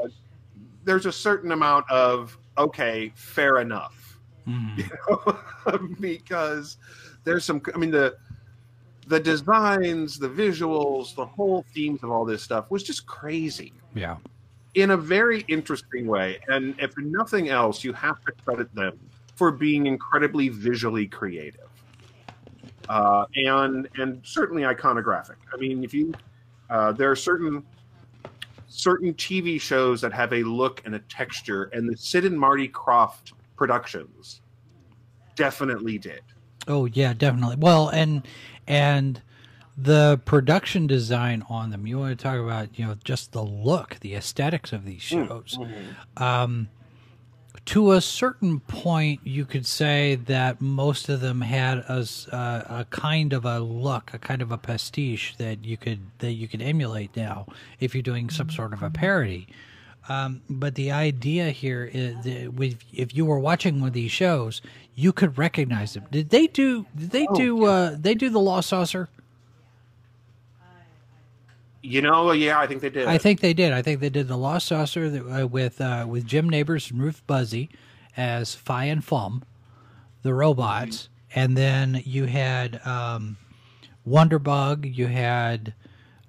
there's 0.84 1.06
a 1.06 1.12
certain 1.12 1.52
amount 1.52 1.90
of 1.90 2.38
okay, 2.58 3.12
fair 3.14 3.58
enough, 3.58 4.18
Mhm. 4.48 6.00
because 6.00 6.76
there's 7.24 7.44
some. 7.44 7.62
I 7.74 7.78
mean 7.78 7.90
the 7.90 8.16
the 9.06 9.20
designs, 9.20 10.18
the 10.18 10.28
visuals, 10.28 11.14
the 11.14 11.24
whole 11.24 11.64
themes 11.74 12.02
of 12.02 12.10
all 12.10 12.26
this 12.26 12.42
stuff 12.42 12.70
was 12.70 12.82
just 12.82 13.06
crazy 13.06 13.72
yeah, 13.94 14.16
in 14.74 14.90
a 14.90 14.96
very 14.96 15.46
interesting 15.48 16.06
way. 16.06 16.38
And 16.48 16.74
if 16.78 16.92
nothing 16.98 17.48
else, 17.48 17.82
you 17.82 17.94
have 17.94 18.22
to 18.26 18.32
credit 18.44 18.74
them 18.74 18.98
for 19.34 19.50
being 19.50 19.86
incredibly 19.86 20.50
visually 20.50 21.06
creative 21.06 21.68
uh, 22.88 23.24
and 23.34 23.88
and 23.96 24.20
certainly 24.24 24.62
iconographic. 24.62 25.36
I 25.52 25.56
mean, 25.56 25.84
if 25.84 25.92
you 25.94 26.12
uh, 26.70 26.92
there 26.92 27.10
are 27.10 27.16
certain 27.16 27.64
certain 28.68 29.14
TV 29.14 29.60
shows 29.60 30.00
that 30.02 30.12
have 30.12 30.32
a 30.32 30.42
look 30.42 30.82
and 30.84 30.94
a 30.94 31.00
texture, 31.00 31.64
and 31.72 31.88
the 31.88 31.96
Sid 31.96 32.24
and 32.24 32.38
Marty 32.38 32.68
Krofft 32.68 33.32
productions 33.56 34.40
definitely 35.34 35.98
did. 35.98 36.22
oh 36.66 36.86
yeah, 36.86 37.12
definitely. 37.12 37.56
Well, 37.56 37.88
and 37.88 38.26
and 38.66 39.20
the 39.76 40.20
production 40.24 40.86
design 40.86 41.44
on 41.48 41.70
them. 41.70 41.86
You 41.86 41.98
want 41.98 42.18
to 42.18 42.22
talk 42.22 42.38
about 42.38 42.78
you 42.78 42.86
know 42.86 42.96
just 43.04 43.32
the 43.32 43.42
look, 43.42 43.98
the 44.00 44.14
aesthetics 44.14 44.72
of 44.72 44.84
these 44.84 45.02
shows. 45.02 45.58
Um, 46.16 46.68
to 47.68 47.92
a 47.92 48.00
certain 48.00 48.60
point, 48.60 49.20
you 49.24 49.44
could 49.44 49.66
say 49.66 50.14
that 50.14 50.58
most 50.58 51.10
of 51.10 51.20
them 51.20 51.42
had 51.42 51.76
a, 51.80 52.06
uh, 52.32 52.62
a 52.66 52.86
kind 52.88 53.34
of 53.34 53.44
a 53.44 53.60
look, 53.60 54.14
a 54.14 54.18
kind 54.18 54.40
of 54.40 54.50
a 54.50 54.56
pastiche 54.56 55.36
that 55.36 55.66
you 55.66 55.76
could 55.76 56.00
that 56.20 56.32
you 56.32 56.48
could 56.48 56.62
emulate 56.62 57.14
now 57.14 57.46
if 57.78 57.94
you're 57.94 58.00
doing 58.00 58.30
some 58.30 58.48
sort 58.48 58.72
of 58.72 58.82
a 58.82 58.88
parody. 58.88 59.48
Um, 60.08 60.40
but 60.48 60.76
the 60.76 60.90
idea 60.90 61.50
here 61.50 61.84
is 61.92 62.14
that 62.24 62.76
if 62.94 63.14
you 63.14 63.26
were 63.26 63.38
watching 63.38 63.80
one 63.80 63.88
of 63.88 63.92
these 63.92 64.12
shows, 64.12 64.62
you 64.94 65.12
could 65.12 65.36
recognize 65.36 65.92
them. 65.92 66.04
Did 66.10 66.30
they 66.30 66.46
do? 66.46 66.86
Did 66.96 67.10
they 67.10 67.26
do? 67.34 67.66
Uh, 67.66 67.96
they 68.00 68.14
do 68.14 68.30
the 68.30 68.40
Lost 68.40 68.70
Saucer? 68.70 69.10
You 71.82 72.02
know, 72.02 72.32
yeah, 72.32 72.58
I 72.58 72.66
think 72.66 72.80
they 72.80 72.90
did. 72.90 73.06
I 73.06 73.18
think 73.18 73.40
they 73.40 73.54
did. 73.54 73.72
I 73.72 73.82
think 73.82 74.00
they 74.00 74.10
did 74.10 74.26
the 74.26 74.36
Lost 74.36 74.66
Saucer 74.66 75.08
that, 75.10 75.42
uh, 75.42 75.46
with 75.46 75.80
uh, 75.80 76.06
with 76.08 76.26
Jim 76.26 76.48
Nabors 76.48 76.90
and 76.90 77.00
Ruth 77.00 77.22
Buzzi 77.28 77.68
as 78.16 78.54
Fi 78.54 78.84
and 78.84 79.04
Fum, 79.04 79.44
the 80.22 80.34
robots, 80.34 81.08
and 81.34 81.56
then 81.56 82.02
you 82.04 82.24
had 82.24 82.84
um, 82.84 83.36
Wonderbug. 84.06 84.92
You 84.92 85.06
had 85.06 85.74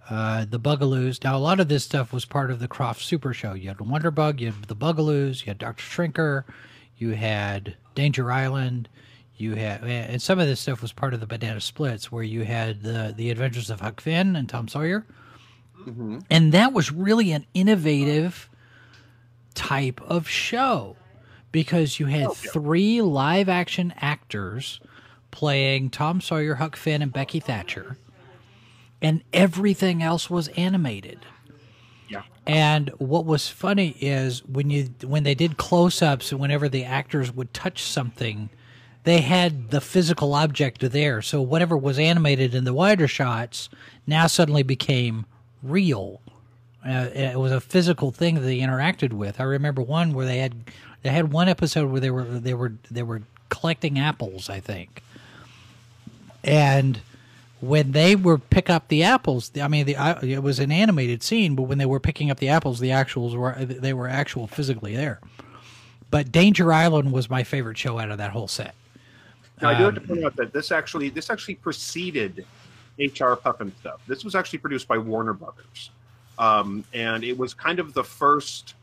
uh, 0.07 0.45
the 0.45 0.59
Bugaloos. 0.59 1.23
Now 1.23 1.35
a 1.35 1.39
lot 1.39 1.59
of 1.59 1.67
this 1.67 1.83
stuff 1.83 2.13
was 2.13 2.25
part 2.25 2.51
of 2.51 2.59
the 2.59 2.67
Krofft 2.67 3.01
Super 3.01 3.33
Show. 3.33 3.53
You 3.53 3.69
had 3.69 3.77
Wonderbug, 3.77 4.39
you 4.39 4.51
had 4.51 4.63
the 4.65 4.75
Bugaloos, 4.75 5.41
you 5.41 5.47
had 5.47 5.57
Doctor 5.57 5.83
Shrinker, 5.83 6.43
you 6.97 7.11
had 7.11 7.75
Danger 7.95 8.31
Island. 8.31 8.87
You 9.35 9.55
had, 9.55 9.83
and 9.85 10.21
some 10.21 10.37
of 10.37 10.47
this 10.47 10.59
stuff 10.59 10.81
was 10.81 10.91
part 10.91 11.13
of 11.13 11.21
the 11.21 11.25
Banana 11.25 11.61
Splits, 11.61 12.11
where 12.11 12.23
you 12.23 12.43
had 12.43 12.83
the 12.83 13.13
the 13.15 13.31
Adventures 13.31 13.69
of 13.69 13.79
Huck 13.79 14.01
Finn 14.01 14.35
and 14.35 14.49
Tom 14.49 14.67
Sawyer 14.67 15.05
Mm-hmm. 15.85 16.19
and 16.29 16.51
that 16.51 16.73
was 16.73 16.91
really 16.91 17.31
an 17.31 17.45
innovative 17.53 18.49
type 19.55 20.01
of 20.01 20.27
show 20.27 20.95
because 21.51 21.99
you 21.99 22.07
had 22.07 22.33
three 22.33 23.01
live 23.01 23.49
action 23.49 23.93
actors 23.97 24.79
playing 25.31 25.89
Tom 25.89 26.21
Sawyer, 26.21 26.55
Huck 26.55 26.75
Finn, 26.75 27.01
and 27.01 27.13
Becky 27.13 27.39
Thatcher, 27.39 27.97
and 29.01 29.23
everything 29.33 30.03
else 30.03 30.29
was 30.29 30.47
animated. 30.49 31.19
yeah. 32.09 32.23
And 32.45 32.89
what 32.97 33.25
was 33.25 33.47
funny 33.47 33.95
is 33.99 34.45
when 34.45 34.69
you 34.69 34.89
when 35.03 35.23
they 35.23 35.35
did 35.35 35.57
close 35.57 36.01
ups 36.01 36.31
and 36.31 36.41
whenever 36.41 36.67
the 36.67 36.83
actors 36.83 37.33
would 37.33 37.53
touch 37.53 37.83
something, 37.83 38.49
they 39.03 39.21
had 39.21 39.71
the 39.71 39.81
physical 39.81 40.33
object 40.33 40.81
there. 40.81 41.21
So 41.21 41.41
whatever 41.41 41.77
was 41.77 41.99
animated 41.99 42.53
in 42.53 42.63
the 42.63 42.73
wider 42.73 43.07
shots 43.07 43.69
now 44.05 44.27
suddenly 44.27 44.63
became 44.63 45.25
real. 45.63 46.21
Uh, 46.85 47.09
it 47.13 47.37
was 47.39 47.51
a 47.51 47.59
physical 47.59 48.11
thing 48.11 48.35
that 48.35 48.41
they 48.41 48.59
interacted 48.59 49.11
with. 49.13 49.39
I 49.39 49.43
remember 49.43 49.81
one 49.81 50.13
where 50.13 50.25
they 50.25 50.37
had 50.39 50.53
they 51.03 51.09
had 51.09 51.31
one 51.31 51.49
episode 51.49 51.91
where 51.91 51.99
they 51.99 52.09
were 52.11 52.23
they 52.23 52.53
were 52.53 52.73
they 52.89 53.03
were 53.03 53.21
collecting 53.49 53.99
apples, 53.99 54.49
I 54.49 54.59
think. 54.59 55.03
And 56.43 57.01
when 57.59 57.91
they 57.91 58.15
were 58.15 58.37
pick 58.37 58.69
up 58.69 58.87
the 58.87 59.03
apples, 59.03 59.51
I 59.61 59.67
mean, 59.67 59.85
the 59.85 59.97
I- 59.97 60.21
it 60.21 60.41
was 60.43 60.59
an 60.59 60.71
animated 60.71 61.21
scene, 61.21 61.55
but 61.55 61.63
when 61.63 61.77
they 61.77 61.85
were 61.85 61.99
picking 61.99 62.31
up 62.31 62.39
the 62.39 62.47
apples, 62.49 62.79
the 62.79 62.89
actuals 62.89 63.35
were 63.35 63.53
they 63.65 63.93
were 63.93 64.07
actual 64.07 64.47
physically 64.47 64.95
there. 64.95 65.19
But 66.11 66.31
Danger 66.31 66.71
Island 66.71 67.11
was 67.11 67.29
my 67.29 67.43
favorite 67.43 67.77
show 67.77 67.99
out 67.99 68.09
of 68.09 68.17
that 68.17 68.31
whole 68.31 68.47
set. 68.47 68.73
Now, 69.61 69.69
I 69.69 69.77
do 69.77 69.83
have 69.83 69.97
Um, 69.97 70.01
to 70.01 70.07
point 70.07 70.23
out 70.25 70.35
that 70.37 70.53
this 70.53 70.71
actually 70.71 71.09
this 71.09 71.29
actually 71.29 71.55
preceded 71.55 72.45
HR 72.99 73.35
Pufnstuf. 73.35 73.99
This 74.07 74.23
was 74.23 74.35
actually 74.35 74.59
produced 74.59 74.87
by 74.87 74.97
Warner 74.97 75.33
Brothers, 75.33 75.91
um, 76.37 76.83
and 76.93 77.23
it 77.23 77.37
was 77.37 77.53
kind 77.53 77.79
of 77.79 77.93
the 77.93 78.03
first. 78.03 78.75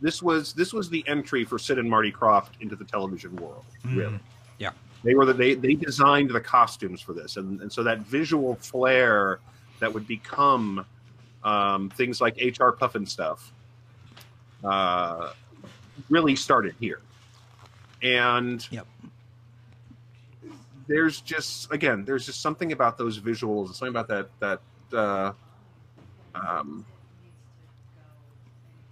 This 0.00 0.22
was 0.22 0.52
this 0.54 0.72
was 0.72 0.88
the 0.90 1.04
entry 1.06 1.44
for 1.44 1.58
Sid 1.58 1.78
and 1.78 1.88
Marty 1.88 2.10
Krofft 2.10 2.50
into 2.60 2.74
the 2.76 2.84
television 2.84 3.36
world. 3.36 3.64
Really, 3.84 4.18
Yeah. 4.58 4.70
they 5.04 5.14
were 5.14 5.24
the, 5.26 5.34
they 5.34 5.54
they 5.54 5.74
designed 5.74 6.30
the 6.30 6.40
costumes 6.40 7.00
for 7.00 7.12
this, 7.12 7.36
and 7.36 7.60
and 7.60 7.72
so 7.72 7.82
that 7.84 8.00
visual 8.00 8.56
flair 8.56 9.38
that 9.78 9.92
would 9.92 10.06
become 10.06 10.84
um, 11.44 11.90
things 11.90 12.20
like 12.20 12.36
HR 12.36 12.70
Pufnstuf 12.72 13.38
uh, 14.64 15.32
really 16.08 16.34
started 16.36 16.74
here, 16.80 17.00
and 18.02 18.66
Yep. 18.70 18.86
There's 20.90 21.20
just 21.20 21.72
again 21.72 22.04
there's 22.04 22.26
just 22.26 22.42
something 22.42 22.72
about 22.72 22.98
those 22.98 23.20
visuals 23.20 23.72
something 23.74 23.94
about 23.96 24.08
that 24.08 24.28
that 24.40 24.60
uh 24.98 25.32
um 26.34 26.84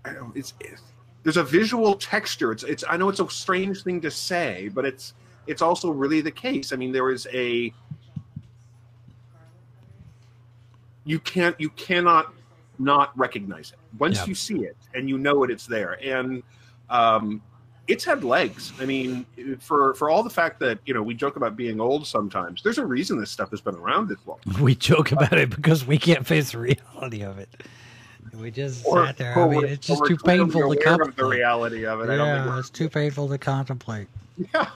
I 0.05 0.13
don't, 0.13 0.35
it's, 0.37 0.55
it's 0.61 0.81
there's 1.25 1.37
a 1.37 1.43
visual 1.43 1.97
texture. 1.97 2.53
It's 2.53 2.63
it's 2.63 2.85
I 2.89 2.97
know 2.97 3.09
it's 3.09 3.19
a 3.21 3.29
strange 3.29 3.83
thing 3.83 4.01
to 4.03 4.11
say, 4.11 4.71
but 4.73 4.85
it's 4.87 5.15
it's 5.49 5.61
also 5.61 5.91
really 5.91 6.21
the 6.21 6.31
case. 6.31 6.73
I 6.73 6.77
mean, 6.77 6.93
there 6.93 7.11
is 7.11 7.27
a 7.33 7.75
you 11.05 11.19
can't 11.19 11.61
you 11.61 11.71
cannot 11.71 12.33
not 12.79 13.17
recognize 13.19 13.73
it 13.73 13.79
once 13.99 14.19
Yeah. 14.19 14.27
you 14.27 14.35
see 14.37 14.61
it 14.65 14.77
and 14.95 15.09
you 15.09 15.19
know 15.19 15.43
it 15.43 15.51
it's 15.51 15.67
there 15.67 15.99
and 16.03 16.45
um 16.91 17.43
it's 17.89 18.05
had 18.05 18.23
legs 18.23 18.73
i 18.81 18.85
mean 18.85 19.27
for 19.59 19.95
for 19.95 20.11
all 20.11 20.23
the 20.23 20.31
fact 20.31 20.61
that 20.61 20.79
you 20.85 20.95
know 20.95 21.03
we 21.03 21.15
joke 21.15 21.37
about 21.37 21.57
being 21.57 21.81
old 21.81 22.07
sometimes 22.07 22.63
there's 22.63 22.79
a 22.79 22.87
reason 22.87 23.19
this 23.19 23.31
stuff 23.31 23.51
has 23.51 23.61
been 23.61 23.75
around 23.75 24.09
this 24.09 24.19
long 24.27 24.39
We 24.61 24.75
joke 24.75 25.13
about 25.13 25.33
it 25.33 25.51
because 25.51 25.87
we 25.87 25.99
can't 25.99 26.27
face 26.27 26.53
the 26.53 26.59
reality 26.59 27.23
of 27.23 27.39
it. 27.39 27.49
We 28.35 28.51
just 28.51 28.85
sat 28.85 29.17
there. 29.17 29.39
I 29.39 29.49
mean, 29.49 29.65
it's 29.65 29.87
just 29.87 30.05
too 30.05 30.17
painful 30.17 30.75
to 30.75 31.03
of 31.03 31.17
the 31.17 31.25
reality 31.25 31.87
of 31.87 32.01
it 32.01 32.11
i 32.11 32.17
don't 32.17 32.37
think 32.37 32.47
Yeah, 32.47 32.59
it's 32.59 32.71
too 32.71 32.89
painful 32.89 33.29
to 33.29 33.39
contemplate. 33.39 34.09
Yeah, 34.55 34.71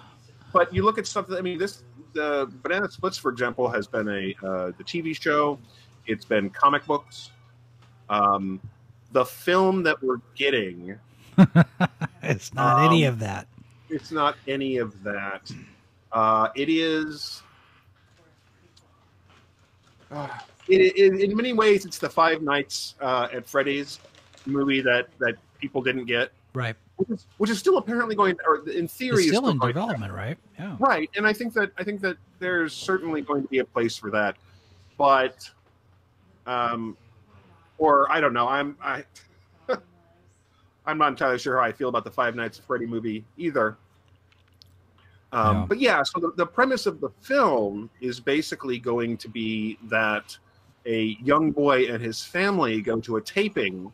but 0.52 0.74
you 0.74 0.84
look 0.84 0.98
at 0.98 1.06
stuff 1.06 1.28
that 1.28 1.38
I 1.38 1.40
mean, 1.40 1.58
this 1.58 1.84
the 2.14 2.50
Banana 2.62 2.90
Splits, 2.90 3.16
for 3.16 3.30
example, 3.30 3.68
has 3.68 3.86
been 3.86 4.08
a 4.08 4.34
uh, 4.44 4.72
the 4.76 4.84
TV 4.84 5.20
show. 5.20 5.58
It's 6.06 6.24
been 6.24 6.50
comic 6.50 6.84
books. 6.86 7.30
Um, 8.10 8.60
the 9.12 9.24
film 9.24 9.82
that 9.84 10.02
we're 10.02 10.20
getting, 10.34 10.98
It's 12.22 12.54
not 12.54 12.84
any 12.84 13.06
Um, 13.06 13.14
of 13.14 13.18
that. 13.20 13.46
it's 13.90 14.10
not 14.12 14.36
any 14.46 14.76
of 14.78 15.02
that. 15.02 15.50
Uh, 16.12 16.48
it 16.54 16.68
is. 16.68 17.42
Uh, 20.10 20.28
it, 20.68 20.80
it, 20.96 21.20
in 21.30 21.36
many 21.36 21.52
ways, 21.52 21.84
it's 21.84 21.98
the 21.98 22.08
Five 22.08 22.42
Nights 22.42 22.94
uh, 23.00 23.28
at 23.32 23.46
Freddy's 23.48 23.98
movie 24.46 24.80
that 24.82 25.08
that 25.18 25.34
people 25.60 25.80
didn't 25.82 26.04
get, 26.04 26.32
Right. 26.54 26.76
which 26.96 27.08
is, 27.10 27.26
which 27.38 27.50
is 27.50 27.58
still 27.58 27.78
apparently 27.78 28.14
going, 28.14 28.36
or 28.46 28.68
in 28.68 28.86
theory, 28.88 29.16
It's 29.16 29.26
is 29.26 29.28
still 29.28 29.48
in 29.48 29.58
going 29.58 29.72
to 29.74 29.80
development, 29.80 30.12
right? 30.12 30.36
Yeah. 30.58 30.76
right 30.78 31.10
and 31.16 31.26
i 31.26 31.32
think 31.32 31.54
that 31.54 31.72
i 31.78 31.82
think 31.82 32.00
that 32.02 32.16
there's 32.38 32.72
certainly 32.72 33.20
going 33.22 33.42
to 33.42 33.48
be 33.48 33.58
a 33.58 33.64
place 33.64 33.96
for 33.96 34.10
that 34.10 34.36
but 34.96 35.50
um 36.46 36.96
or 37.78 38.10
i 38.12 38.20
don't 38.20 38.32
know 38.34 38.46
i'm 38.46 38.76
i 38.82 39.02
i'm 40.86 40.98
not 40.98 41.08
entirely 41.08 41.38
sure 41.38 41.56
how 41.58 41.64
i 41.64 41.72
feel 41.72 41.88
about 41.88 42.04
the 42.04 42.10
five 42.10 42.34
nights 42.34 42.58
at 42.58 42.64
freddy 42.64 42.86
movie 42.86 43.24
either 43.36 43.76
um 45.32 45.56
Yeah. 45.56 45.66
but 45.68 45.80
yeah 45.80 46.02
so 46.02 46.20
the, 46.20 46.32
the 46.36 46.46
premise 46.46 46.86
of 46.86 47.00
the 47.00 47.10
film 47.20 47.88
is 48.00 48.20
basically 48.20 48.78
going 48.78 49.16
to 49.18 49.28
be 49.28 49.78
that 49.84 50.36
a 50.86 51.16
young 51.22 51.50
boy 51.52 51.86
and 51.86 52.02
his 52.02 52.22
family 52.24 52.80
go 52.80 53.00
to 53.00 53.16
a 53.16 53.20
taping 53.20 53.92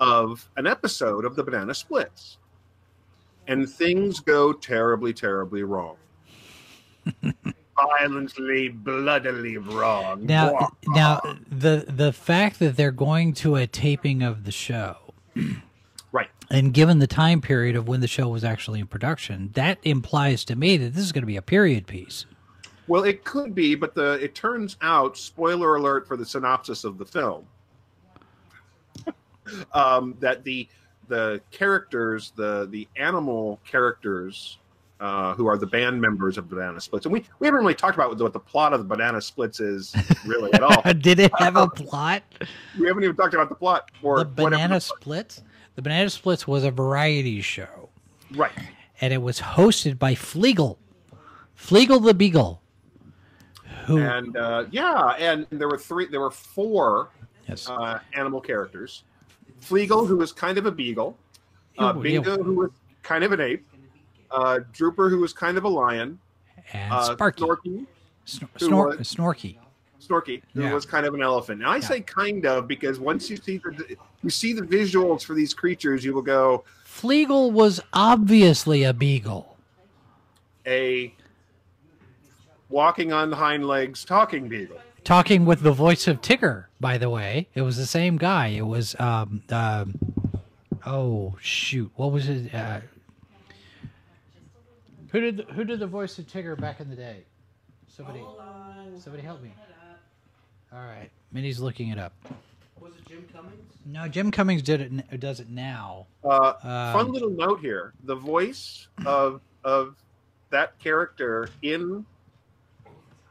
of 0.00 0.48
an 0.56 0.66
episode 0.66 1.24
of 1.24 1.34
the 1.36 1.42
banana 1.42 1.74
splits 1.74 2.38
and 3.48 3.68
things 3.68 4.20
go 4.20 4.52
terribly 4.52 5.12
terribly 5.12 5.64
wrong 5.64 5.96
violently 7.76 8.68
bloodily 8.68 9.56
wrong 9.58 10.24
Now, 10.26 10.52
Wah. 10.52 10.68
now 10.88 11.20
the 11.50 11.84
the 11.88 12.12
fact 12.12 12.58
that 12.60 12.76
they're 12.76 12.92
going 12.92 13.32
to 13.34 13.56
a 13.56 13.66
taping 13.66 14.22
of 14.22 14.44
the 14.44 14.52
show, 14.52 14.96
and 16.52 16.74
given 16.74 16.98
the 16.98 17.06
time 17.06 17.40
period 17.40 17.74
of 17.74 17.88
when 17.88 18.00
the 18.00 18.06
show 18.06 18.28
was 18.28 18.44
actually 18.44 18.78
in 18.78 18.86
production, 18.86 19.50
that 19.54 19.78
implies 19.82 20.44
to 20.44 20.54
me 20.54 20.76
that 20.76 20.92
this 20.94 21.02
is 21.02 21.10
going 21.10 21.22
to 21.22 21.26
be 21.26 21.36
a 21.38 21.42
period 21.42 21.86
piece. 21.86 22.26
well 22.86 23.04
it 23.04 23.24
could 23.24 23.54
be 23.54 23.74
but 23.74 23.94
the 23.94 24.12
it 24.22 24.34
turns 24.34 24.76
out 24.82 25.16
spoiler 25.16 25.76
alert 25.76 26.06
for 26.06 26.16
the 26.16 26.26
synopsis 26.26 26.84
of 26.84 26.98
the 26.98 27.06
film 27.06 27.46
um, 29.72 30.14
that 30.20 30.44
the 30.44 30.68
the 31.08 31.40
characters 31.50 32.32
the 32.36 32.68
the 32.70 32.86
animal 32.96 33.58
characters 33.64 34.58
uh, 35.00 35.34
who 35.34 35.46
are 35.46 35.58
the 35.58 35.66
band 35.66 36.00
members 36.00 36.38
of 36.38 36.48
Banana 36.48 36.80
Splits, 36.80 37.06
and 37.06 37.12
we, 37.12 37.24
we 37.40 37.46
haven't 37.48 37.58
really 37.58 37.74
talked 37.74 37.96
about 37.96 38.08
what 38.10 38.18
the, 38.18 38.24
what 38.24 38.32
the 38.32 38.38
plot 38.38 38.72
of 38.72 38.78
the 38.78 38.84
Banana 38.84 39.20
Splits 39.20 39.58
is 39.58 39.92
really 40.24 40.52
at 40.54 40.62
all. 40.62 40.80
Did 41.00 41.18
it 41.18 41.32
have 41.40 41.56
a 41.56 41.66
plot? 41.66 42.22
we 42.78 42.86
haven't 42.86 43.02
even 43.02 43.16
talked 43.16 43.34
about 43.34 43.48
the 43.48 43.56
plot 43.56 43.90
or 44.00 44.18
The 44.18 44.26
Banana 44.26 44.80
Splits. 44.80 45.42
The 45.74 45.82
Banana 45.82 46.10
Splits 46.10 46.46
was 46.46 46.64
a 46.64 46.70
variety 46.70 47.40
show, 47.40 47.88
right. 48.34 48.52
and 49.00 49.12
it 49.12 49.22
was 49.22 49.40
hosted 49.40 49.98
by 49.98 50.14
Fleegle, 50.14 50.76
Fleegle 51.58 52.04
the 52.04 52.12
Beagle, 52.12 52.60
who 53.86 53.98
and 53.98 54.36
uh, 54.36 54.66
yeah, 54.70 55.14
and 55.18 55.46
there 55.50 55.68
were 55.68 55.78
three, 55.78 56.06
there 56.06 56.20
were 56.20 56.30
four 56.30 57.08
yes, 57.48 57.68
uh, 57.70 58.00
animal 58.12 58.40
characters: 58.40 59.04
Fleegle, 59.62 60.06
who 60.06 60.16
was 60.16 60.32
kind 60.32 60.58
of 60.58 60.66
a 60.66 60.70
beagle, 60.70 61.16
uh. 61.78 61.92
Bingo, 61.94 62.42
who 62.42 62.54
was 62.54 62.70
kind 63.02 63.24
of 63.24 63.32
an 63.32 63.40
ape, 63.40 63.66
uh, 64.30 64.60
Drooper, 64.74 65.08
who 65.08 65.20
was 65.20 65.32
kind 65.32 65.56
of 65.56 65.64
a 65.64 65.68
lion, 65.68 66.18
and 66.74 66.92
uh, 66.92 67.14
Sparky, 67.14 67.42
Snorky, 67.42 67.86
Snor- 68.26 68.48
Snor- 68.58 68.98
was- 68.98 69.14
Snorky. 69.14 69.56
Snorky, 70.08 70.42
who 70.54 70.62
Yeah. 70.62 70.72
was 70.74 70.84
kind 70.84 71.06
of 71.06 71.14
an 71.14 71.22
elephant. 71.22 71.60
Now 71.60 71.70
I 71.70 71.80
say 71.80 72.00
kind 72.00 72.44
of 72.46 72.66
because 72.66 72.98
once 72.98 73.30
you 73.30 73.36
see 73.36 73.58
the 73.58 73.96
you 74.22 74.30
see 74.30 74.52
the 74.52 74.62
visuals 74.62 75.22
for 75.22 75.34
these 75.34 75.54
creatures, 75.54 76.04
you 76.04 76.12
will 76.14 76.22
go 76.22 76.64
Fleegle 76.84 77.52
was 77.52 77.80
obviously 77.92 78.82
a 78.84 78.92
beagle. 78.92 79.56
a 80.66 81.14
walking 82.68 83.12
on 83.12 83.32
hind 83.32 83.66
legs 83.66 84.04
talking 84.04 84.48
beagle. 84.48 84.78
Talking 85.04 85.44
with 85.44 85.62
the 85.62 85.72
voice 85.72 86.06
of 86.06 86.20
Tigger, 86.20 86.66
by 86.80 86.96
the 86.96 87.10
way, 87.10 87.48
it 87.54 87.62
was 87.62 87.76
the 87.76 87.86
same 87.86 88.16
guy. 88.16 88.48
It 88.48 88.66
was 88.66 88.98
um 89.00 89.42
um 89.50 89.98
oh 90.86 91.36
shoot, 91.40 91.90
what 91.96 92.12
was 92.12 92.28
it? 92.28 92.54
Uh, 92.54 92.80
who 95.10 95.20
did 95.20 95.36
the, 95.38 95.42
who 95.52 95.64
did 95.64 95.78
the 95.78 95.86
voice 95.86 96.18
of 96.18 96.26
Tigger 96.26 96.58
back 96.58 96.80
in 96.80 96.88
the 96.88 96.96
day? 96.96 97.24
Somebody, 97.88 98.22
somebody 98.98 99.22
help 99.22 99.42
me. 99.42 99.52
All 100.74 100.80
right, 100.80 101.10
Minnie's 101.32 101.60
looking 101.60 101.88
it 101.88 101.98
up. 101.98 102.12
Was 102.80 102.92
it 102.94 103.06
Jim 103.08 103.24
Cummings? 103.32 103.72
No, 103.84 104.08
Jim 104.08 104.30
Cummings 104.30 104.62
did 104.62 104.80
it. 104.80 105.20
Does 105.20 105.40
it 105.40 105.48
now? 105.50 106.06
Uh, 106.24 106.54
Um, 106.62 106.92
fun 106.92 107.12
little 107.12 107.30
note 107.30 107.60
here: 107.60 107.92
the 108.04 108.14
voice 108.16 108.88
of 109.04 109.40
of 109.64 109.96
that 110.50 110.78
character 110.78 111.48
in 111.62 112.04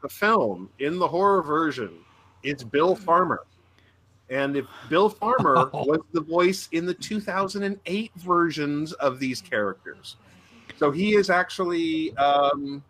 the 0.02 0.08
film, 0.08 0.68
in 0.78 0.98
the 0.98 1.06
horror 1.08 1.42
version, 1.42 1.90
is 2.42 2.62
Bill 2.64 2.94
Farmer. 2.94 3.44
And 4.30 4.56
if 4.56 4.66
Bill 4.88 5.08
Farmer 5.08 5.70
Oh. 5.74 5.84
was 5.84 6.00
the 6.12 6.20
voice 6.20 6.68
in 6.72 6.86
the 6.86 6.94
2008 6.94 8.12
versions 8.16 8.92
of 8.94 9.18
these 9.18 9.40
characters, 9.40 10.16
so 10.78 10.90
he 10.92 11.14
is 11.16 11.28
actually. 11.28 12.16
Um, 12.16 12.82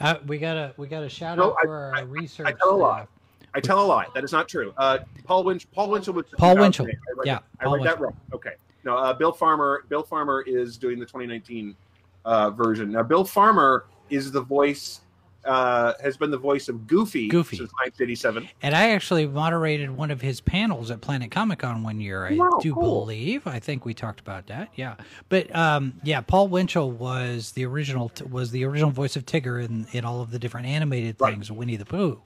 Uh, 0.00 0.16
we 0.26 0.38
got 0.38 0.56
a 0.56 0.74
we 0.78 0.88
got 0.88 1.02
a 1.04 1.08
shout 1.08 1.36
No, 1.38 1.50
out 1.52 1.56
I- 1.60 1.62
for 1.66 1.76
our 1.76 1.94
I- 1.94 1.98
I 1.98 2.02
research. 2.02 2.56
tell 2.58 2.74
a 2.74 2.76
lie. 2.76 3.06
I 3.54 3.60
tell 3.60 3.84
a 3.84 3.86
lie. 3.86 4.06
That 4.14 4.24
is 4.24 4.32
not 4.32 4.48
true. 4.48 4.72
Uh, 4.76 4.98
Paul 5.24 5.44
Winch. 5.44 5.70
Paul 5.72 5.90
Winchell 5.90 6.14
was 6.14 6.24
Paul 6.38 6.56
Winchell. 6.56 6.86
2008. 6.86 6.96
I 6.96 7.18
read 7.18 7.26
Yeah, 7.26 7.34
that- 7.60 7.68
I 7.68 7.74
read 7.74 7.86
that 7.86 8.00
wrong. 8.00 8.16
Okay. 8.32 8.52
No, 8.84 8.96
uh, 8.96 9.12
Bill 9.12 9.32
Farmer. 9.32 9.84
Bill 9.88 10.02
Farmer 10.02 10.42
is 10.42 10.76
doing 10.76 10.98
the 10.98 11.06
2019 11.06 11.76
uh, 12.24 12.50
version. 12.50 12.90
Now, 12.92 13.02
Bill 13.02 13.24
Farmer 13.24 13.84
is 14.10 14.32
the 14.32 14.40
voice. 14.42 15.00
Uh, 15.44 15.92
has 16.00 16.16
been 16.16 16.30
the 16.30 16.38
voice 16.38 16.68
of 16.68 16.86
Goofy, 16.86 17.26
Goofy. 17.26 17.56
since 17.56 17.70
1987. 17.72 18.48
And 18.62 18.76
I 18.76 18.90
actually 18.90 19.26
moderated 19.26 19.90
one 19.90 20.12
of 20.12 20.20
his 20.20 20.40
panels 20.40 20.88
at 20.92 21.00
Planet 21.00 21.32
Comic 21.32 21.58
Con 21.58 21.82
one 21.82 22.00
year. 22.00 22.24
I 22.28 22.34
Wow, 22.36 22.60
do 22.62 22.72
cool. 22.72 23.00
believe. 23.00 23.44
I 23.44 23.58
think 23.58 23.84
we 23.84 23.92
talked 23.92 24.20
about 24.20 24.46
that. 24.46 24.68
Yeah, 24.76 24.94
but 25.28 25.52
um, 25.56 25.94
yeah, 26.04 26.20
Paul 26.20 26.46
Winchell 26.46 26.92
was 26.92 27.50
the 27.52 27.66
original 27.66 28.12
was 28.30 28.52
the 28.52 28.64
original 28.64 28.92
voice 28.92 29.16
of 29.16 29.26
Tigger 29.26 29.60
in 29.64 29.88
in 29.90 30.04
all 30.04 30.20
of 30.20 30.30
the 30.30 30.38
different 30.38 30.66
animated 30.68 31.16
Right. 31.18 31.34
things, 31.34 31.50
Winnie 31.50 31.74
the 31.74 31.86
Pooh. 31.86 32.20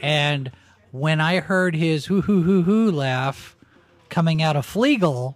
And 0.00 0.50
when 0.92 1.20
I 1.20 1.40
heard 1.40 1.74
his 1.74 2.06
hoo 2.06 2.22
hoo 2.22 2.42
hoo 2.42 2.62
hoo 2.62 2.90
laugh 2.90 3.56
coming 4.08 4.42
out 4.42 4.56
of 4.56 4.66
Fleegle, 4.66 5.34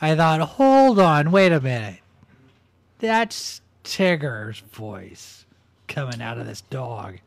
I 0.00 0.14
thought, 0.14 0.40
hold 0.40 0.98
on, 0.98 1.30
wait 1.30 1.52
a 1.52 1.60
minute, 1.60 2.00
that's 2.98 3.60
Tigger's 3.84 4.60
voice 4.60 5.44
coming 5.88 6.20
out 6.22 6.38
of 6.38 6.46
this 6.46 6.60
dog. 6.62 7.18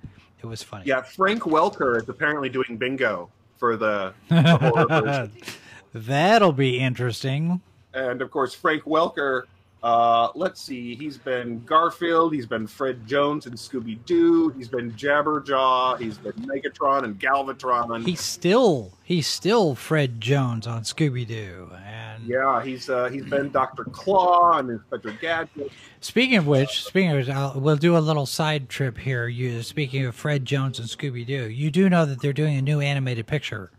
It 0.41 0.45
was 0.45 0.63
funny. 0.63 0.85
Yeah, 0.85 1.01
Frank 1.01 1.43
Welker 1.43 1.97
is 2.01 2.07
apparently 2.07 2.49
doing 2.49 2.77
bingo 2.77 3.29
for 3.57 3.77
the, 3.77 4.13
the 4.29 4.57
horror 4.57 4.87
version. 4.87 5.31
That'll 5.93 6.51
be 6.51 6.79
interesting. 6.79 7.61
and 7.93 8.21
of 8.21 8.29
course 8.31 8.53
Frank 8.53 8.83
Welker. 8.83 9.43
Uh, 9.85 10.31
let's 10.33 10.59
see, 10.59 10.95
he's 10.95 11.15
been 11.15 11.63
Garfield, 11.63 12.33
he's 12.33 12.47
been 12.47 12.65
Fred 12.65 13.05
Jones 13.05 13.45
and 13.45 13.53
Scooby 13.53 14.03
Doo, 14.07 14.49
he's 14.57 14.67
been 14.67 14.91
Jabberjaw, 14.93 15.99
he's 15.99 16.17
been 16.17 16.33
Megatron 16.33 17.03
and 17.03 17.19
Galvatron. 17.19 18.03
He's 18.03 18.19
still 18.19 18.93
he's 19.03 19.27
still 19.27 19.75
Fred 19.75 20.19
Jones 20.19 20.65
on 20.65 20.81
Scooby 20.81 21.27
Doo. 21.27 21.69
And 21.85 22.25
yeah, 22.25 22.63
he's 22.63 22.89
uh, 22.89 23.09
he's 23.09 23.25
been 23.25 23.51
Doctor 23.51 23.83
Claw 23.83 24.57
and 24.57 24.71
Inspector 24.71 25.11
Gadget. 25.21 25.71
speaking 25.99 26.37
of 26.37 26.47
which, 26.47 26.83
speaking 26.83 27.11
of 27.11 27.17
which, 27.17 27.29
I'll, 27.29 27.59
we'll 27.59 27.75
do 27.75 27.95
a 27.95 27.99
little 27.99 28.25
side 28.25 28.69
trip 28.69 28.97
here. 28.97 29.27
You 29.27 29.61
speaking 29.61 30.03
of 30.07 30.15
Fred 30.15 30.45
Jones 30.45 30.79
and 30.79 30.87
Scooby 30.89 31.27
Doo, 31.27 31.47
you 31.47 31.69
do 31.69 31.91
know 31.91 32.07
that 32.07 32.21
they're 32.23 32.33
doing 32.33 32.57
a 32.57 32.61
new 32.63 32.79
animated 32.79 33.27
picture, 33.27 33.69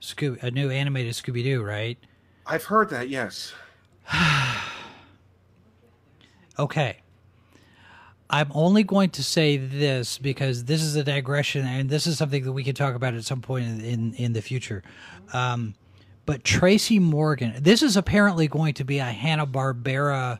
Scoo- 0.00 0.40
a 0.44 0.52
new 0.52 0.70
animated 0.70 1.14
Scooby 1.14 1.42
Doo, 1.42 1.60
right? 1.60 1.98
I've 2.46 2.66
heard 2.66 2.90
that. 2.90 3.08
Yes. 3.08 3.52
Okay. 6.58 6.98
I'm 8.30 8.50
only 8.54 8.82
going 8.84 9.10
to 9.10 9.22
say 9.22 9.56
this 9.56 10.18
because 10.18 10.64
this 10.64 10.82
is 10.82 10.96
a 10.96 11.04
digression, 11.04 11.66
and 11.66 11.88
this 11.88 12.06
is 12.06 12.18
something 12.18 12.44
that 12.44 12.52
we 12.52 12.62
can 12.62 12.74
talk 12.74 12.94
about 12.94 13.14
at 13.14 13.24
some 13.24 13.40
point 13.40 13.66
in 13.66 13.80
in, 13.80 14.14
in 14.14 14.32
the 14.34 14.42
future. 14.42 14.82
Um, 15.32 15.74
but 16.26 16.44
Tracy 16.44 16.98
Morgan, 16.98 17.54
this 17.58 17.82
is 17.82 17.96
apparently 17.96 18.48
going 18.48 18.74
to 18.74 18.84
be 18.84 18.98
a 18.98 19.04
Hanna 19.04 19.46
Barbera 19.46 20.38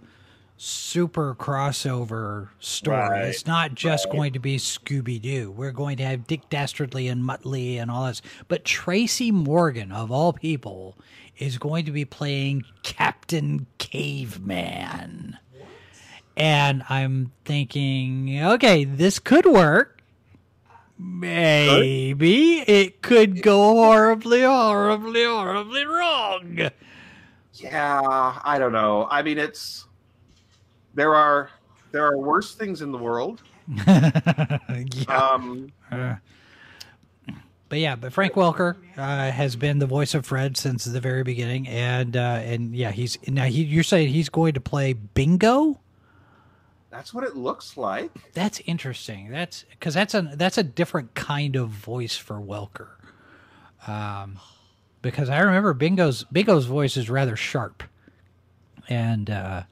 super 0.58 1.34
crossover 1.34 2.48
story. 2.58 2.98
Right, 2.98 3.24
It's 3.26 3.46
not 3.46 3.74
just 3.74 4.10
going 4.10 4.34
to 4.34 4.38
be 4.38 4.58
Scooby 4.58 5.20
Doo. 5.22 5.50
We're 5.50 5.72
going 5.72 5.96
to 5.96 6.04
have 6.04 6.26
Dick 6.26 6.50
Dastardly 6.50 7.08
and 7.08 7.22
Muttley 7.22 7.76
and 7.76 7.90
all 7.90 8.06
this. 8.06 8.20
But 8.48 8.64
Tracy 8.64 9.30
Morgan, 9.30 9.92
of 9.92 10.10
all 10.10 10.34
people, 10.34 10.98
is 11.38 11.56
going 11.56 11.86
to 11.86 11.92
be 11.92 12.04
playing 12.04 12.64
Captain 12.82 13.66
Caveman. 13.78 15.38
And 16.38 16.84
I'm 16.88 17.32
thinking, 17.44 18.40
okay, 18.42 18.84
this 18.84 19.18
could 19.18 19.44
work. 19.44 20.00
Maybe 20.96 22.58
it 22.60 23.02
could 23.02 23.42
go 23.42 23.74
horribly, 23.74 24.42
horribly, 24.42 25.24
horribly 25.24 25.84
wrong. 25.84 26.70
Yeah, 27.54 28.40
I 28.44 28.58
don't 28.58 28.72
know. 28.72 29.06
I 29.10 29.22
mean, 29.22 29.38
it's 29.38 29.86
there 30.94 31.14
are 31.14 31.50
there 31.92 32.04
are 32.04 32.18
worse 32.18 32.54
things 32.54 32.82
in 32.82 32.92
the 32.92 32.98
world. 32.98 33.42
yeah. 33.86 34.58
Um, 35.08 35.72
But 37.68 37.80
yeah, 37.80 37.96
but 37.96 38.12
Frank 38.14 38.32
Welker 38.32 38.76
uh, 38.96 39.30
has 39.30 39.54
been 39.54 39.78
the 39.78 39.86
voice 39.86 40.14
of 40.14 40.24
Fred 40.24 40.56
since 40.56 40.84
the 40.84 41.00
very 41.00 41.22
beginning, 41.22 41.68
and 41.68 42.16
uh, 42.16 42.40
and 42.42 42.74
yeah, 42.74 42.92
he's 42.92 43.18
now 43.28 43.44
he, 43.44 43.62
you're 43.62 43.82
saying 43.84 44.08
he's 44.08 44.30
going 44.30 44.54
to 44.54 44.60
play 44.60 44.94
Bingo. 44.94 45.78
That's 46.90 47.12
what 47.12 47.24
it 47.24 47.36
looks 47.36 47.76
like. 47.76 48.10
That's 48.32 48.60
interesting. 48.66 49.30
That's 49.30 49.64
because 49.70 49.94
that's 49.94 50.14
a 50.14 50.22
that's 50.34 50.58
a 50.58 50.62
different 50.62 51.14
kind 51.14 51.56
of 51.56 51.68
voice 51.68 52.16
for 52.16 52.36
Welker. 52.36 52.88
Um, 53.86 54.38
because 55.02 55.28
I 55.28 55.40
remember 55.40 55.74
Bingo's 55.74 56.24
Bingo's 56.24 56.66
voice 56.66 56.96
is 56.96 57.08
rather 57.10 57.36
sharp, 57.36 57.82
and 58.88 59.30
uh, 59.30 59.62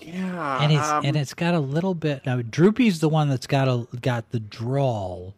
Yeah, 0.00 0.62
and 0.62 0.72
it's 0.72 0.88
um, 0.88 1.04
and 1.04 1.16
it's 1.16 1.34
got 1.34 1.54
a 1.54 1.60
little 1.60 1.94
bit. 1.94 2.24
Now 2.24 2.40
Droopy's 2.40 3.00
the 3.00 3.08
one 3.08 3.28
that's 3.28 3.46
got 3.46 3.68
a 3.68 3.86
got 4.00 4.30
the 4.30 4.40
drawl, 4.40 5.34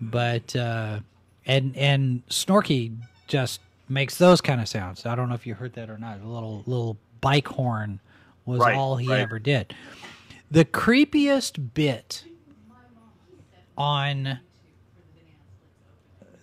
but 0.00 0.54
uh, 0.56 1.00
and 1.46 1.76
and 1.76 2.26
Snorky 2.28 2.96
just 3.26 3.60
makes 3.88 4.16
those 4.18 4.40
kind 4.40 4.60
of 4.60 4.68
sounds. 4.68 5.04
I 5.04 5.14
don't 5.14 5.28
know 5.28 5.34
if 5.34 5.46
you 5.46 5.54
heard 5.54 5.74
that 5.74 5.90
or 5.90 5.98
not. 5.98 6.20
A 6.20 6.26
little 6.26 6.62
little 6.66 6.96
bike 7.20 7.48
horn 7.48 8.00
was 8.44 8.60
Right, 8.60 8.76
all 8.76 8.96
he 8.96 9.08
right. 9.08 9.20
ever 9.20 9.38
did. 9.38 9.74
The 10.50 10.64
creepiest 10.64 11.72
bit 11.74 12.24
on 13.76 14.40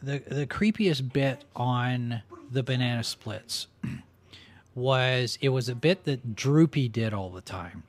the 0.02 0.20
the 0.28 0.48
creepiest 0.48 1.12
bit 1.14 1.46
on 1.56 2.22
the 2.52 2.64
banana 2.64 3.04
splits 3.04 3.68
was 4.76 5.38
it 5.42 5.50
was 5.50 5.70
a 5.70 5.76
bit 5.76 6.06
that 6.06 6.36
Droopy 6.36 6.88
did 6.90 7.14
all 7.14 7.30
the 7.30 7.42
time. 7.42 7.84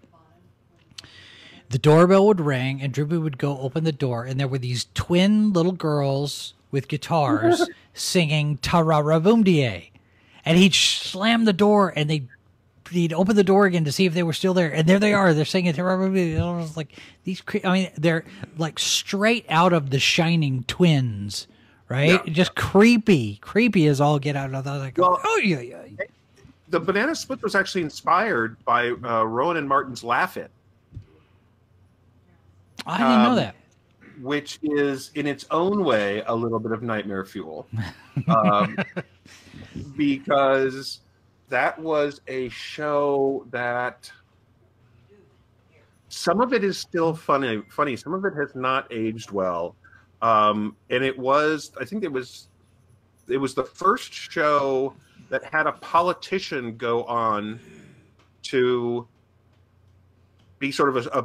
The 1.70 1.78
doorbell 1.78 2.26
would 2.26 2.40
ring 2.40 2.82
and 2.82 2.92
Droopy 2.92 3.16
would 3.16 3.38
go 3.38 3.58
open 3.58 3.84
the 3.84 3.92
door 3.92 4.24
and 4.24 4.38
there 4.40 4.48
were 4.48 4.58
these 4.58 4.86
twin 4.94 5.52
little 5.52 5.72
girls 5.72 6.54
with 6.70 6.88
guitars 6.88 7.68
singing 7.94 8.58
Tarara 8.58 9.22
Boom 9.22 9.44
Die. 9.44 9.90
And 10.44 10.58
he'd 10.58 10.74
slam 10.74 11.44
the 11.44 11.52
door 11.52 11.92
and 11.94 12.10
they'd 12.10 12.28
he'd 12.90 13.12
open 13.12 13.36
the 13.36 13.44
door 13.44 13.66
again 13.66 13.84
to 13.84 13.92
see 13.92 14.04
if 14.06 14.14
they 14.14 14.22
were 14.22 14.32
still 14.32 14.54
there, 14.54 14.72
and 14.72 14.86
there 14.88 14.98
they 14.98 15.12
are. 15.14 15.32
They're 15.34 15.44
singing 15.44 15.72
Die. 15.72 15.82
I 15.82 16.56
was 16.56 16.76
like 16.76 16.92
these. 17.24 17.40
cre- 17.40 17.58
I 17.64 17.72
mean, 17.72 17.90
they're 17.96 18.24
like 18.58 18.78
straight 18.78 19.46
out 19.48 19.72
of 19.72 19.90
the 19.90 19.98
Shining 19.98 20.64
twins, 20.64 21.46
right? 21.88 22.20
Yeah. 22.26 22.32
Just 22.32 22.54
creepy, 22.54 23.36
creepy 23.36 23.86
as 23.86 24.00
all 24.00 24.18
get 24.18 24.36
out. 24.36 24.52
I 24.54 24.58
was 24.58 24.66
like, 24.66 24.98
Well- 24.98 25.20
oh 25.24 25.40
yeah, 25.42 25.60
yeah. 25.60 25.82
the 26.68 26.80
banana 26.80 27.14
split 27.14 27.42
was 27.42 27.54
actually 27.54 27.82
inspired 27.82 28.56
by 28.64 28.90
uh, 28.90 29.24
Rowan 29.24 29.56
and 29.56 29.68
Martin's 29.68 30.04
Laugh 30.04 30.36
It, 30.36 30.50
I 32.86 32.96
didn't 32.98 33.22
know 33.22 33.30
Um, 33.30 33.36
that. 33.36 33.54
which 34.20 34.58
is 34.62 35.10
in 35.14 35.26
its 35.26 35.46
own 35.50 35.84
way 35.84 36.22
a 36.26 36.34
little 36.34 36.58
bit 36.58 36.72
of 36.72 36.82
nightmare 36.82 37.24
fuel, 37.24 37.66
um, 38.28 38.76
because 39.96 41.00
that 41.50 41.78
was 41.78 42.20
a 42.28 42.48
show 42.48 43.46
that 43.50 44.10
some 46.08 46.40
of 46.40 46.52
it 46.52 46.64
is 46.64 46.78
still 46.78 47.12
funny. 47.14 47.62
Funny, 47.68 47.96
some 47.96 48.14
of 48.14 48.24
it 48.24 48.32
has 48.34 48.54
not 48.54 48.86
aged 48.90 49.30
well, 49.30 49.76
um, 50.22 50.74
and 50.88 51.04
it 51.04 51.16
was. 51.18 51.72
I 51.80 51.84
think 51.84 52.02
it 52.02 52.12
was. 52.12 52.48
It 53.28 53.36
was 53.36 53.54
the 53.54 53.64
first 53.64 54.12
show 54.12 54.94
that 55.28 55.44
had 55.44 55.66
a 55.66 55.72
politician 55.72 56.76
go 56.76 57.04
on 57.04 57.60
to 58.44 59.06
be 60.58 60.72
sort 60.72 60.88
of 60.96 61.06
a, 61.06 61.10
a, 61.10 61.22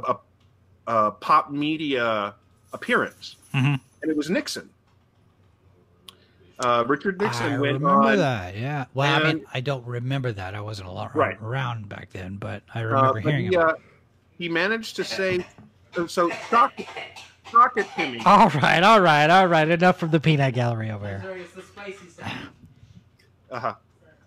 a, 0.92 1.06
a 1.08 1.10
pop 1.12 1.50
media 1.50 2.34
appearance, 2.72 3.36
Mhm. 3.54 3.80
and 4.02 4.10
it 4.10 4.16
was 4.16 4.30
Nixon. 4.30 4.70
Uh, 6.58 6.84
Richard 6.86 7.20
Nixon 7.20 7.46
I 7.52 7.58
went 7.58 7.74
remember 7.74 7.88
on. 7.88 8.16
that. 8.18 8.56
Yeah. 8.56 8.86
Well, 8.94 9.14
I 9.22 9.32
mean, 9.32 9.44
I 9.52 9.60
don't 9.60 9.84
remember 9.86 10.32
that. 10.32 10.54
I 10.54 10.60
wasn't 10.60 10.88
a 10.88 10.92
lot 10.92 11.14
Right. 11.14 11.36
around 11.42 11.88
back 11.88 12.10
then, 12.12 12.36
but 12.36 12.62
I 12.74 12.80
Uh, 12.80 12.84
remember 12.86 13.12
but 13.14 13.22
hearing 13.24 13.48
he, 13.50 13.54
about. 13.54 13.74
uh, 13.74 13.78
he 14.38 14.48
managed 14.48 14.96
to 14.96 15.04
say, 15.04 15.44
so, 15.94 16.06
so 16.06 16.30
sock, 16.48 16.72
sock 17.50 17.76
it 17.76 17.86
to 17.96 18.10
me. 18.10 18.22
All 18.24 18.48
right, 18.50 18.82
all 18.82 19.00
right, 19.02 19.28
all 19.28 19.46
right. 19.46 19.68
Enough 19.68 19.98
from 19.98 20.10
the 20.12 20.20
peanut 20.20 20.54
gallery 20.54 20.90
over 20.90 21.06
here. 21.06 21.20
Sorry, 21.22 21.40
it's 21.42 21.52
the 21.52 21.62
spicy 21.62 22.08
stuff. 22.08 22.32
Uh-huh. 23.50 23.74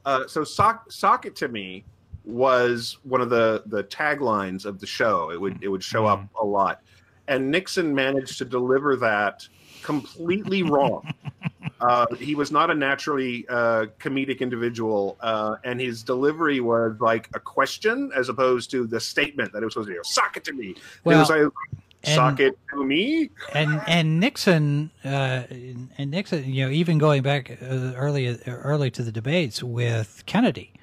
Uh, 0.05 0.27
so 0.27 0.43
sock, 0.43 0.91
sock 0.91 1.25
it 1.25 1.35
to 1.37 1.47
me 1.47 1.83
was 2.25 2.97
one 3.03 3.21
of 3.21 3.29
the 3.31 3.63
the 3.67 3.83
taglines 3.85 4.65
of 4.65 4.79
the 4.79 4.85
show. 4.85 5.31
It 5.31 5.41
would 5.41 5.57
it 5.63 5.67
would 5.67 5.83
show 5.83 6.05
up 6.05 6.23
a 6.39 6.45
lot, 6.45 6.81
and 7.27 7.49
Nixon 7.49 7.93
managed 7.93 8.37
to 8.37 8.45
deliver 8.45 8.95
that 8.97 9.47
completely 9.83 10.63
wrong. 10.63 11.13
uh, 11.81 12.05
he 12.17 12.35
was 12.35 12.51
not 12.51 12.69
a 12.69 12.75
naturally 12.75 13.45
uh, 13.49 13.85
comedic 13.99 14.39
individual, 14.39 15.17
uh, 15.21 15.55
and 15.63 15.79
his 15.79 16.03
delivery 16.03 16.59
was 16.59 16.95
like 16.99 17.29
a 17.33 17.39
question 17.39 18.11
as 18.15 18.29
opposed 18.29 18.71
to 18.71 18.87
the 18.87 18.99
statement 18.99 19.51
that 19.53 19.61
it 19.61 19.65
was 19.65 19.73
supposed 19.73 19.89
to 19.89 19.95
be. 19.95 19.99
Sock 20.03 20.37
it 20.37 20.43
to 20.45 20.53
me. 20.53 20.75
Well, 21.03 21.17
it 21.17 21.21
was 21.21 21.29
like, 21.29 22.15
sock 22.15 22.39
it 22.39 22.57
to 22.71 22.83
me. 22.83 23.29
and 23.53 23.81
and 23.87 24.19
Nixon 24.19 24.91
uh, 25.03 25.43
and 25.49 26.11
Nixon, 26.11 26.51
you 26.51 26.65
know, 26.65 26.71
even 26.71 26.97
going 26.97 27.21
back 27.21 27.51
uh, 27.61 27.93
early 27.95 28.37
early 28.47 28.91
to 28.91 29.03
the 29.03 29.11
debates 29.11 29.63
with 29.63 30.23
Kennedy, 30.25 30.73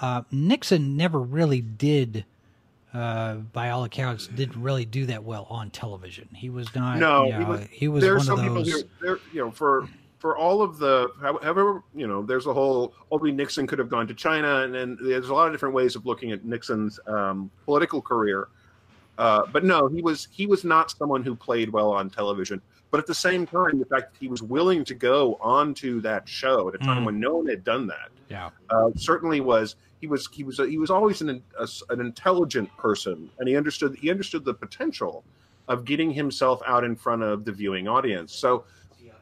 uh, 0.00 0.22
Nixon 0.30 0.96
never 0.96 1.20
really 1.20 1.60
did, 1.60 2.24
uh, 2.94 3.34
by 3.52 3.70
all 3.70 3.84
accounts, 3.84 4.26
didn't 4.28 4.60
really 4.60 4.84
do 4.84 5.06
that 5.06 5.22
well 5.24 5.46
on 5.48 5.70
television. 5.70 6.28
He 6.34 6.50
was 6.50 6.74
not. 6.74 6.98
No, 6.98 7.24
you 7.26 7.32
he 7.34 7.44
was- 7.44 7.66
he 7.70 7.88
was 7.88 8.02
there 8.02 8.14
are 8.16 8.20
some 8.20 8.38
of 8.38 8.44
people 8.44 8.64
who 8.64 8.82
there 9.00 9.18
you 9.32 9.40
know 9.40 9.50
for 9.50 9.88
for 10.18 10.36
all 10.36 10.62
of 10.62 10.78
the 10.78 11.10
however 11.20 11.82
you 11.94 12.06
know 12.06 12.22
there's 12.22 12.46
a 12.46 12.52
whole 12.54 12.94
only 13.10 13.32
Nixon 13.32 13.66
could 13.66 13.78
have 13.78 13.88
gone 13.88 14.06
to 14.06 14.14
China 14.14 14.60
and, 14.62 14.76
and 14.76 14.98
there's 15.02 15.28
a 15.30 15.34
lot 15.34 15.46
of 15.48 15.52
different 15.52 15.74
ways 15.74 15.96
of 15.96 16.06
looking 16.06 16.30
at 16.32 16.44
Nixon's 16.44 17.00
um, 17.06 17.50
political 17.64 18.00
career. 18.00 18.48
Uh, 19.18 19.42
but 19.52 19.64
no, 19.64 19.88
he 19.88 20.00
was 20.02 20.28
he 20.30 20.46
was 20.46 20.64
not 20.64 20.90
someone 20.90 21.22
who 21.22 21.34
played 21.34 21.70
well 21.70 21.90
on 21.92 22.08
television. 22.10 22.60
But 22.90 22.98
at 22.98 23.06
the 23.06 23.14
same 23.14 23.46
time, 23.46 23.78
the 23.78 23.86
fact 23.86 24.12
that 24.12 24.18
he 24.20 24.28
was 24.28 24.42
willing 24.42 24.84
to 24.84 24.94
go 24.94 25.38
onto 25.40 26.02
that 26.02 26.28
show 26.28 26.68
at 26.68 26.74
a 26.74 26.78
time 26.78 27.02
Mm. 27.02 27.06
when 27.06 27.20
no 27.20 27.36
one 27.36 27.46
had 27.46 27.64
done 27.64 27.86
that 27.86 28.10
Yeah. 28.28 28.50
uh, 28.68 28.90
certainly 28.96 29.40
was 29.40 29.76
he 30.02 30.08
was 30.08 30.28
he 30.32 30.42
was 30.42 30.58
he 30.58 30.78
was 30.78 30.90
always 30.90 31.22
an 31.22 31.40
a, 31.58 31.68
an 31.90 32.00
intelligent 32.00 32.68
person, 32.76 33.30
and 33.38 33.48
he 33.48 33.56
understood 33.56 33.94
he 33.94 34.10
understood 34.10 34.44
the 34.44 34.52
potential 34.52 35.24
of 35.68 35.84
getting 35.84 36.10
himself 36.10 36.60
out 36.66 36.82
in 36.82 36.96
front 36.96 37.22
of 37.22 37.44
the 37.44 37.52
viewing 37.52 37.86
audience. 37.86 38.34
So 38.34 38.64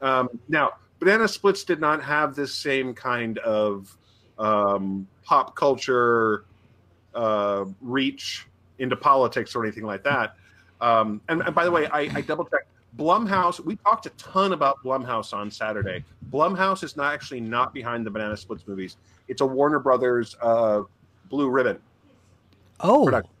um, 0.01 0.27
now, 0.49 0.71
Banana 0.99 1.27
Splits 1.27 1.63
did 1.63 1.79
not 1.79 2.03
have 2.03 2.33
this 2.33 2.51
same 2.51 2.95
kind 2.95 3.37
of 3.39 3.95
um, 4.39 5.07
pop 5.23 5.55
culture 5.55 6.45
uh, 7.13 7.65
reach 7.79 8.47
into 8.79 8.95
politics 8.95 9.53
or 9.53 9.63
anything 9.63 9.83
like 9.83 10.03
that. 10.03 10.35
Um, 10.81 11.21
and, 11.29 11.43
and 11.43 11.53
by 11.53 11.63
the 11.63 11.71
way, 11.71 11.85
I, 11.85 11.99
I 11.99 12.21
double 12.21 12.45
checked. 12.45 12.70
Blumhouse. 12.97 13.59
We 13.59 13.75
talked 13.77 14.05
a 14.05 14.09
ton 14.11 14.53
about 14.53 14.77
Blumhouse 14.83 15.33
on 15.33 15.49
Saturday. 15.49 16.03
Blumhouse 16.31 16.83
is 16.83 16.97
not 16.97 17.13
actually 17.13 17.39
not 17.41 17.73
behind 17.73 18.05
the 18.05 18.11
Banana 18.11 18.35
Splits 18.37 18.67
movies. 18.67 18.97
It's 19.27 19.41
a 19.41 19.45
Warner 19.45 19.79
Brothers 19.79 20.35
uh, 20.41 20.81
Blue 21.29 21.49
Ribbon. 21.49 21.79
Oh, 22.81 23.05
production. 23.05 23.31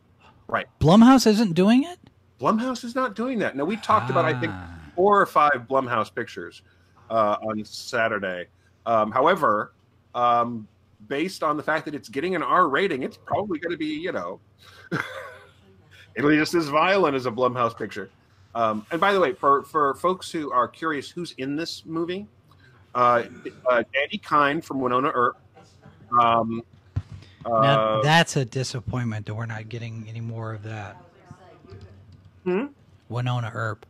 Right. 0.47 0.67
Blumhouse 0.79 1.27
isn't 1.27 1.53
doing 1.53 1.83
it. 1.83 1.99
Blumhouse 2.39 2.83
is 2.83 2.95
not 2.95 3.15
doing 3.15 3.39
that. 3.39 3.55
Now 3.55 3.65
we 3.65 3.75
talked 3.77 4.09
about 4.09 4.25
I 4.25 4.39
think 4.39 4.51
Ah. 4.53 4.69
four 4.95 5.19
or 5.21 5.25
five 5.25 5.65
Blumhouse 5.69 6.13
pictures 6.13 6.61
uh, 7.09 7.37
on 7.41 7.63
Saturday. 7.65 8.47
Um, 8.85 9.11
however, 9.11 9.73
um, 10.15 10.67
based 11.07 11.43
on 11.43 11.57
the 11.57 11.63
fact 11.63 11.85
that 11.85 11.93
it's 11.95 12.09
getting 12.09 12.35
an 12.35 12.43
R 12.43 12.67
rating, 12.69 13.03
it's 13.03 13.17
probably 13.17 13.59
going 13.59 13.71
to 13.71 13.77
be, 13.77 13.85
you 13.87 14.11
know, 14.11 14.39
it'll 16.15 16.29
be 16.29 16.37
just 16.37 16.53
as 16.53 16.67
violent 16.69 17.15
as 17.15 17.25
a 17.25 17.31
Blumhouse 17.31 17.77
picture. 17.77 18.09
Um, 18.53 18.85
and 18.91 18.99
by 18.99 19.13
the 19.13 19.19
way, 19.19 19.33
for 19.33 19.63
for 19.63 19.93
folks 19.95 20.31
who 20.31 20.51
are 20.51 20.67
curious, 20.67 21.09
who's 21.09 21.33
in 21.37 21.55
this 21.55 21.83
movie? 21.85 22.27
Uh, 22.93 23.23
uh, 23.69 23.83
Dani 23.95 24.21
Kind 24.21 24.65
from 24.65 24.79
Wynonna 24.79 25.11
Earp. 25.13 25.37
Um, 26.19 26.61
Now, 27.45 27.99
uh, 27.99 28.01
that's 28.03 28.35
a 28.35 28.43
disappointment 28.45 29.25
that 29.25 29.33
we're 29.33 29.45
not 29.45 29.69
getting 29.69 30.05
any 30.09 30.19
more 30.21 30.53
of 30.53 30.63
that. 30.63 30.97
Hmm? 32.43 32.65
Wynonna 33.09 33.51
Earp. 33.53 33.85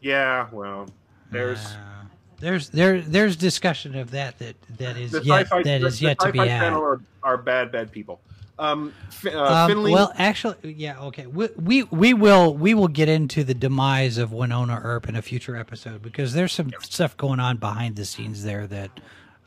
yeah, 0.00 0.46
well, 0.52 0.88
there's 1.30 1.58
Uh, 1.64 2.04
there's 2.38 2.68
there 2.68 3.00
there's 3.00 3.34
discussion 3.36 3.96
of 3.96 4.10
that 4.12 4.38
that 4.38 4.54
that 4.78 4.96
is 4.96 5.12
yet 5.24 5.48
that 5.50 5.82
is 5.82 6.00
yet 6.00 6.18
to 6.20 6.30
be 6.30 6.38
had. 6.38 6.72
are, 6.72 7.00
are 7.22 7.36
bad, 7.36 7.72
bad 7.72 7.90
people. 7.90 8.20
Um, 8.58 8.94
uh, 9.24 9.38
Um, 9.38 9.68
Finley, 9.68 9.92
well, 9.92 10.12
actually, 10.16 10.72
yeah, 10.72 10.98
okay. 11.02 11.26
We, 11.26 11.48
we 11.56 11.82
we 11.84 12.14
will 12.14 12.54
we 12.54 12.72
will 12.72 12.88
get 12.88 13.08
into 13.08 13.44
the 13.44 13.52
demise 13.54 14.16
of 14.16 14.30
Wynonna 14.30 14.82
Earp 14.82 15.08
in 15.08 15.16
a 15.16 15.22
future 15.22 15.56
episode 15.56 16.00
because 16.02 16.32
there's 16.32 16.52
some 16.52 16.70
stuff 16.80 17.16
going 17.16 17.38
on 17.38 17.58
behind 17.58 17.96
the 17.96 18.04
scenes 18.06 18.44
there 18.44 18.66
that 18.66 18.90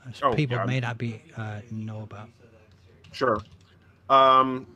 uh, 0.05 0.11
Oh, 0.23 0.33
people 0.33 0.57
yeah. 0.57 0.65
may 0.65 0.79
not 0.79 0.97
be 0.97 1.21
uh, 1.37 1.61
know 1.71 2.01
about. 2.03 2.29
Sure. 3.11 3.39
Um, 4.09 4.67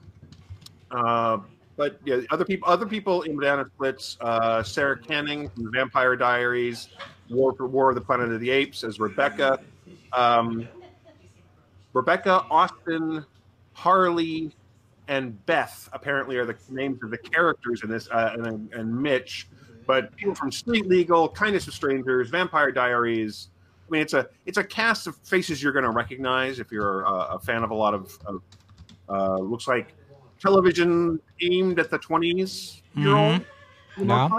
uh, 0.92 1.38
but 1.76 2.00
yeah, 2.06 2.22
other 2.32 2.46
people, 2.46 2.68
other 2.70 2.86
people 2.86 3.24
in 3.24 3.36
Banana 3.36 3.66
Splits, 3.76 4.18
uh, 4.22 4.62
Sara 4.64 4.98
Canning 4.98 5.50
from 5.50 5.72
Vampire 5.72 6.16
Diaries, 6.16 6.90
War 7.30 7.54
for 7.54 7.68
War 7.68 7.90
of 7.90 7.96
the 7.96 8.02
Planet 8.02 8.32
of 8.32 8.40
the 8.40 8.50
Apes 8.50 8.84
as 8.84 9.00
Rebecca, 9.00 9.60
um, 10.12 10.68
Rebecca, 11.94 12.46
Austin, 12.50 13.26
Harley, 13.74 14.52
and 15.08 15.44
Beth 15.46 15.90
apparently 15.94 16.38
are 16.38 16.46
the 16.46 16.56
names 16.70 17.04
of 17.04 17.12
the 17.12 17.18
characters 17.18 17.82
in 17.84 17.90
this, 17.90 18.08
uh, 18.10 18.32
and, 18.34 18.74
and 18.74 19.02
Mitch. 19.02 19.48
But 19.86 20.16
people 20.16 20.34
from 20.36 20.52
Street 20.52 20.88
Legal, 20.88 21.28
Kindness 21.28 21.68
of 21.68 21.74
Strangers, 21.74 22.30
Vampire 22.30 22.72
Diaries. 22.72 23.50
I 23.88 23.92
mean, 23.92 24.02
it's 24.02 24.14
a 24.14 24.30
it's 24.46 24.58
a 24.58 24.64
cast 24.64 25.08
of 25.08 25.18
faces 25.18 25.62
you're 25.62 25.74
going 25.74 25.84
to 25.84 25.92
recognize 25.92 26.60
if 26.60 26.72
you're 26.72 27.06
uh, 27.06 27.36
a 27.36 27.40
fan 27.40 27.64
of 27.64 27.72
a 27.72 27.76
lot 27.76 27.94
of, 27.94 28.18
of 28.26 28.42
uh, 29.10 29.38
looks 29.38 29.68
like 29.68 29.94
television 30.40 31.20
aimed 31.42 31.80
at 31.80 31.90
the 31.90 32.00
20s 32.00 32.82
year 32.96 33.16
old. 33.16 33.46
Yeah. 33.98 34.30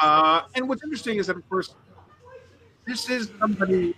Uh, 0.00 0.42
and 0.54 0.68
what's 0.68 0.82
interesting 0.82 1.18
is 1.18 1.26
that, 1.26 1.36
of 1.36 1.48
course, 1.48 1.74
this 2.86 3.08
is 3.08 3.30
somebody. 3.38 3.94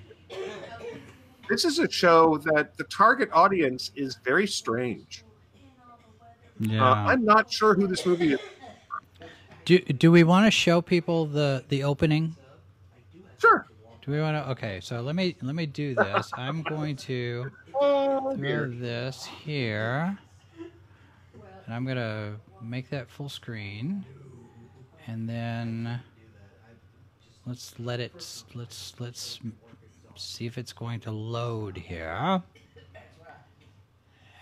This 1.48 1.64
is 1.64 1.78
a 1.78 1.90
show 1.90 2.38
that 2.38 2.76
the 2.76 2.84
target 2.84 3.28
audience 3.32 3.90
is 3.94 4.16
very 4.24 4.46
strange. 4.46 5.24
Yeah. 6.58 6.82
Uh, 6.84 6.94
I'm 6.94 7.24
not 7.24 7.52
sure 7.52 7.74
who 7.74 7.86
this 7.86 8.06
movie 8.06 8.32
is. 8.34 8.40
do 9.64 9.78
do 9.80 10.10
we 10.12 10.24
want 10.24 10.46
to 10.46 10.50
show 10.50 10.80
people 10.80 11.26
the 11.26 11.64
the 11.68 11.84
opening? 11.84 12.36
Sure. 13.38 13.66
Do 14.02 14.12
we 14.12 14.20
want 14.20 14.36
to? 14.44 14.50
Okay, 14.52 14.80
so 14.80 15.00
let 15.00 15.14
me 15.16 15.36
let 15.42 15.54
me 15.54 15.66
do 15.66 15.94
this. 15.94 16.30
I'm 16.36 16.62
going 16.62 16.96
to 16.96 17.50
Oh, 17.74 18.36
throw 18.36 18.70
this 18.70 19.24
here, 19.44 20.16
and 21.66 21.74
I'm 21.74 21.84
gonna 21.84 22.36
make 22.62 22.88
that 22.90 23.10
full 23.10 23.28
screen, 23.28 24.04
and 25.06 25.28
then 25.28 26.00
let's 27.46 27.74
let 27.80 27.98
it. 28.00 28.12
Let's 28.54 28.94
let's 29.00 29.40
see 30.16 30.46
if 30.46 30.58
it's 30.58 30.72
going 30.72 31.00
to 31.00 31.10
load 31.10 31.76
here, 31.76 32.42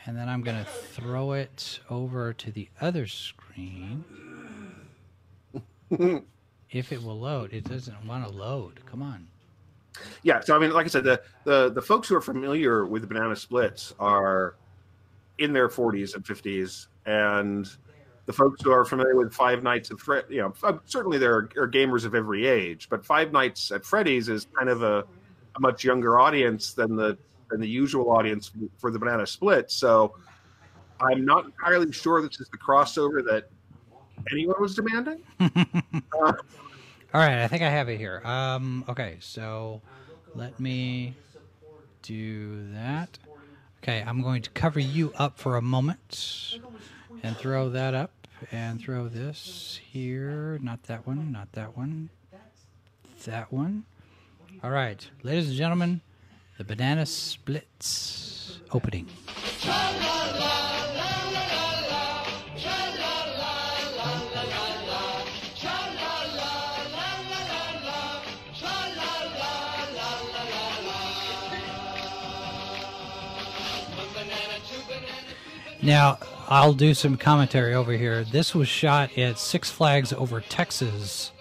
and 0.06 0.16
then 0.16 0.28
I'm 0.28 0.42
gonna 0.42 0.64
throw 0.64 1.32
it 1.32 1.80
over 1.90 2.32
to 2.32 2.50
the 2.50 2.68
other 2.80 3.06
screen. 3.06 4.04
if 6.70 6.92
it 6.92 7.02
will 7.02 7.18
load, 7.18 7.52
it 7.52 7.64
doesn't 7.64 8.06
want 8.06 8.26
to 8.26 8.30
load. 8.30 8.80
Come 8.86 9.02
on. 9.02 9.26
Yeah, 10.22 10.40
so 10.40 10.56
I 10.56 10.58
mean, 10.58 10.72
like 10.72 10.86
I 10.86 10.88
said, 10.88 11.04
the, 11.04 11.22
the 11.44 11.70
the 11.70 11.82
folks 11.82 12.08
who 12.08 12.16
are 12.16 12.22
familiar 12.22 12.86
with 12.86 13.06
banana 13.08 13.36
splits 13.36 13.94
are 14.00 14.56
in 15.38 15.52
their 15.52 15.68
40s 15.68 16.14
and 16.14 16.24
50s, 16.24 16.86
and 17.06 17.68
the 18.26 18.32
folks 18.32 18.62
who 18.62 18.70
are 18.70 18.84
familiar 18.84 19.16
with 19.16 19.32
Five 19.32 19.62
Nights 19.62 19.90
at 19.90 19.98
Fred, 19.98 20.24
you 20.28 20.40
know, 20.40 20.54
uh, 20.62 20.78
certainly 20.86 21.18
there 21.18 21.34
are, 21.34 21.50
are 21.56 21.68
gamers 21.68 22.04
of 22.04 22.14
every 22.14 22.46
age, 22.46 22.88
but 22.88 23.04
Five 23.04 23.32
Nights 23.32 23.70
at 23.72 23.84
Freddy's 23.84 24.28
is 24.28 24.46
kind 24.56 24.68
of 24.68 24.82
a, 24.82 25.04
a 25.56 25.60
much 25.60 25.84
younger 25.84 26.18
audience 26.18 26.72
than 26.72 26.96
the 26.96 27.16
than 27.50 27.60
the 27.60 27.68
usual 27.68 28.10
audience 28.10 28.50
for 28.78 28.90
the 28.90 28.98
banana 28.98 29.26
split. 29.26 29.70
So 29.70 30.14
I'm 31.00 31.24
not 31.24 31.44
entirely 31.44 31.92
sure 31.92 32.22
this 32.22 32.40
is 32.40 32.48
the 32.48 32.58
crossover 32.58 33.24
that 33.24 33.50
anyone 34.30 34.60
was 34.60 34.74
demanding. 34.74 35.22
Uh, 35.40 35.52
All 37.14 37.20
right, 37.20 37.42
I 37.42 37.48
think 37.48 37.62
I 37.62 37.68
have 37.68 37.90
it 37.90 37.98
here. 37.98 38.22
Um, 38.24 38.84
okay, 38.88 39.18
so 39.20 39.82
let 40.34 40.58
me 40.58 41.14
do 42.00 42.72
that. 42.72 43.18
Okay, 43.82 44.02
I'm 44.06 44.22
going 44.22 44.40
to 44.42 44.50
cover 44.50 44.80
you 44.80 45.12
up 45.18 45.38
for 45.38 45.56
a 45.56 45.62
moment 45.62 46.58
and 47.22 47.36
throw 47.36 47.68
that 47.68 47.92
up 47.92 48.12
and 48.50 48.80
throw 48.80 49.08
this 49.08 49.78
here. 49.90 50.58
Not 50.62 50.84
that 50.84 51.06
one, 51.06 51.30
not 51.30 51.52
that 51.52 51.76
one, 51.76 52.08
that 53.24 53.52
one. 53.52 53.84
All 54.64 54.70
right, 54.70 55.04
ladies 55.24 55.48
and 55.48 55.56
gentlemen, 55.56 56.02
the 56.56 56.62
Banana 56.62 57.04
Splits 57.04 58.60
opening. 58.70 59.08
Now, 75.82 76.18
I'll 76.48 76.72
do 76.72 76.94
some 76.94 77.16
commentary 77.16 77.74
over 77.74 77.90
here. 77.94 78.22
This 78.22 78.54
was 78.54 78.68
shot 78.68 79.18
at 79.18 79.40
Six 79.40 79.72
Flags 79.72 80.12
over 80.12 80.40
Texas. 80.40 81.32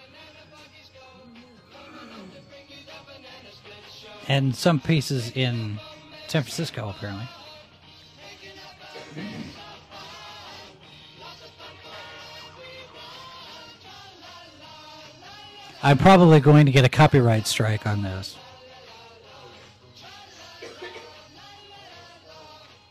And 4.31 4.55
some 4.55 4.79
pieces 4.79 5.29
in 5.31 5.77
San 6.29 6.43
Francisco, 6.43 6.87
apparently. 6.87 7.27
I'm 15.83 15.97
probably 15.97 16.39
going 16.39 16.65
to 16.65 16.71
get 16.71 16.85
a 16.85 16.89
copyright 16.89 17.45
strike 17.45 17.85
on 17.85 18.03
this. 18.03 18.37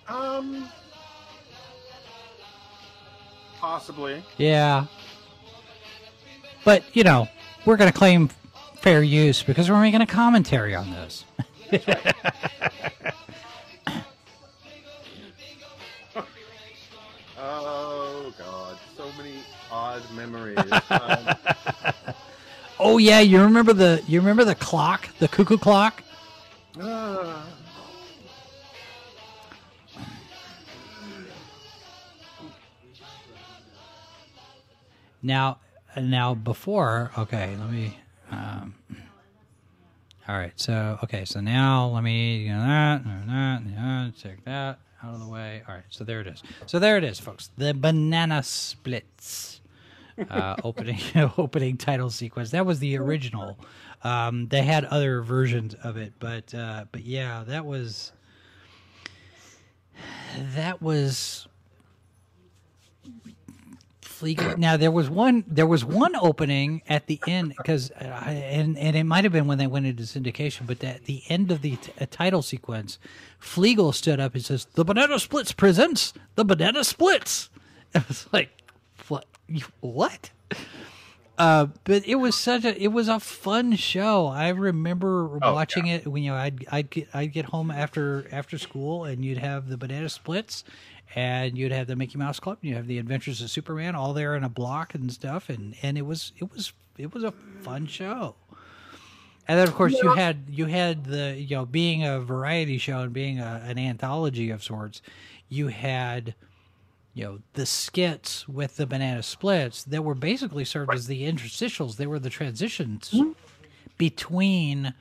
um, 0.09 0.68
possibly. 3.61 4.22
Yeah. 4.37 4.85
But, 6.66 6.85
you 6.94 7.03
know, 7.03 7.29
we're 7.64 7.79
going 7.79 7.90
to 7.90 7.98
claim 7.98 8.29
fair 8.80 9.02
use 9.02 9.42
because 9.42 9.70
we're 9.70 9.80
making 9.80 10.00
a 10.00 10.06
commentary 10.06 10.74
on 10.74 10.90
this. 10.90 11.24
Oh 17.38 18.32
God, 18.38 18.78
so 18.96 19.10
many 19.16 19.34
odd 19.70 20.02
memories. 20.14 20.58
Um, 20.90 22.14
Oh 22.82 22.96
yeah, 22.96 23.20
you 23.20 23.42
remember 23.42 23.74
the 23.74 24.02
you 24.08 24.20
remember 24.20 24.42
the 24.44 24.54
clock, 24.54 25.08
the 25.18 25.28
cuckoo 25.28 25.58
clock? 25.58 26.02
ah. 26.80 27.46
Now 35.22 35.58
now 35.96 36.34
before, 36.34 37.10
okay, 37.18 37.56
let 37.58 37.70
me 37.70 37.98
um 38.30 38.74
All 40.28 40.36
right. 40.36 40.52
So, 40.56 40.98
okay, 41.04 41.24
so 41.24 41.40
now 41.40 41.88
let 41.88 42.02
me 42.04 42.38
you 42.38 42.50
know 42.52 42.60
that, 42.60 43.04
that, 43.04 43.26
that, 43.26 43.62
that, 43.74 44.12
take 44.22 44.44
that 44.44 44.78
out 45.02 45.14
of 45.14 45.20
the 45.20 45.26
way. 45.28 45.62
All 45.66 45.74
right. 45.74 45.84
So 45.90 46.04
there 46.04 46.20
it 46.20 46.26
is. 46.26 46.42
So 46.66 46.78
there 46.78 46.96
it 46.98 47.04
is, 47.04 47.18
folks. 47.18 47.50
The 47.56 47.74
banana 47.74 48.42
splits. 48.42 49.60
uh, 50.30 50.56
opening 50.64 51.00
opening 51.38 51.76
title 51.76 52.10
sequence. 52.10 52.50
That 52.50 52.66
was 52.66 52.78
the 52.78 52.96
original. 52.98 53.58
Um, 54.04 54.48
they 54.48 54.62
had 54.62 54.84
other 54.86 55.20
versions 55.22 55.74
of 55.74 55.96
it, 55.96 56.12
but 56.18 56.54
uh, 56.54 56.84
but 56.92 57.04
yeah, 57.04 57.44
that 57.46 57.64
was 57.66 58.12
that 60.54 60.80
was 60.80 61.46
Now 64.59 64.76
there 64.76 64.90
was 64.90 65.09
one. 65.11 65.44
There 65.46 65.66
was 65.66 65.85
one 65.85 66.14
opening 66.16 66.83
at 66.88 67.06
the 67.06 67.20
end 67.26 67.54
because, 67.56 67.90
and 67.90 68.76
and 68.78 68.96
it 68.96 69.04
might 69.04 69.24
have 69.24 69.33
been 69.33 69.46
when 69.46 69.59
they 69.59 69.66
went 69.66 69.87
into 69.87 70.02
syndication. 70.04 70.66
But 70.66 70.83
at 70.85 71.04
the 71.04 71.22
end 71.28 71.50
of 71.50 71.62
the 71.62 71.76
t- 71.76 71.92
uh, 72.00 72.06
title 72.11 72.42
sequence, 72.42 72.98
Fleegle 73.40 73.94
stood 73.94 74.20
up 74.20 74.35
and 74.35 74.44
says, 74.44 74.66
"The 74.74 74.85
Banana 74.85 75.18
Splits 75.18 75.52
presents 75.52 76.12
the 76.35 76.44
Banana 76.44 76.85
Splits." 76.85 77.50
I 77.94 78.04
was 78.06 78.26
like, 78.33 78.50
"What? 79.09 79.26
What?" 79.80 80.30
Uh, 81.38 81.68
but 81.85 82.06
it 82.06 82.16
was 82.16 82.35
such 82.35 82.66
a 82.66 82.83
it 82.83 82.88
was 82.88 83.09
a 83.09 83.18
fun 83.18 83.74
show. 83.76 84.26
I 84.26 84.50
remember 84.50 85.38
Oh, 85.40 85.54
watching 85.54 85.87
it 85.87 86.06
when 86.06 86.22
you 86.22 86.33
know 86.33 86.37
I'd 86.37 86.66
I'd 86.70 86.90
get 86.90 87.09
I'd 87.14 87.33
get 87.33 87.46
home 87.46 87.70
after 87.70 88.26
after 88.30 88.59
school 88.59 89.04
and 89.04 89.24
you'd 89.24 89.38
have 89.38 89.68
the 89.70 89.78
banana 89.78 90.11
splits 90.11 90.64
and 91.14 91.59
you'd 91.59 91.73
have 91.73 91.87
the 91.87 91.96
Mickey 91.96 92.18
Mouse 92.18 92.38
Club 92.38 92.59
and 92.62 92.70
you 92.70 92.77
have 92.77 92.87
the 92.87 92.99
Adventures 92.99 93.42
of 93.42 93.51
Superman 93.51 93.94
all 93.94 94.12
there 94.12 94.37
in 94.37 94.44
a 94.44 94.49
block 94.49 94.94
and 94.94 95.12
stuff 95.12 95.49
and 95.49 95.75
and 95.83 95.99
it 95.99 96.03
was 96.03 96.33
it 96.38 96.53
was 96.53 96.73
it 96.99 97.12
was 97.14 97.25
a 97.25 97.33
fun 97.62 97.87
show. 97.87 98.35
And 99.49 99.59
then 99.59 99.66
of 99.66 99.75
course 99.75 99.94
you 100.01 100.14
had 100.14 100.44
you 100.49 100.66
had 100.66 101.05
the 101.07 101.35
you 101.37 101.57
know 101.57 101.66
being 101.66 102.05
a 102.05 102.20
variety 102.20 102.79
show 102.79 103.01
and 103.01 103.12
being 103.12 103.40
a, 103.40 103.62
an 103.64 103.79
anthology 103.79 104.51
of 104.51 104.62
sorts, 104.62 105.03
you 105.49 105.68
had 105.68 106.35
you 107.14 107.25
know 107.25 107.38
the 107.55 107.66
skits 107.66 108.49
with 108.49 108.77
the 108.77 108.87
banana 108.87 109.23
splits 109.23 109.83
that 109.85 110.03
were 110.03 110.14
basically 110.14 110.64
served 110.64 110.94
as 110.94 111.09
the 111.09 111.23
interstitials. 111.23 111.96
They 111.96 112.07
were 112.07 112.20
the 112.20 112.31
transitions 112.31 113.12
between 113.99 114.94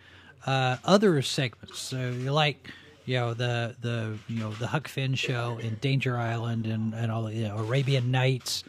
uh, 0.45 0.78
other 0.84 1.22
segments. 1.22 1.80
So 1.80 2.10
you 2.10 2.32
like 2.32 2.69
you 3.10 3.15
know 3.15 3.34
the 3.34 3.76
the 3.82 4.15
you 4.28 4.39
know 4.39 4.52
the 4.52 4.67
huck 4.67 4.88
finn 4.88 5.15
show 5.15 5.58
and 5.63 5.82
danger 5.82 6.15
island 6.15 6.67
and 6.67 6.93
and 6.93 7.12
all 7.12 7.24
the 7.24 7.34
you 7.34 7.48
know, 7.48 7.58
arabian 7.58 8.12
nights. 8.12 8.63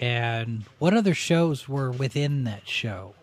And 0.00 0.64
what 0.78 0.94
other 0.94 1.12
shows 1.12 1.68
were 1.68 1.90
within 1.90 2.44
that 2.44 2.66
show? 2.66 3.14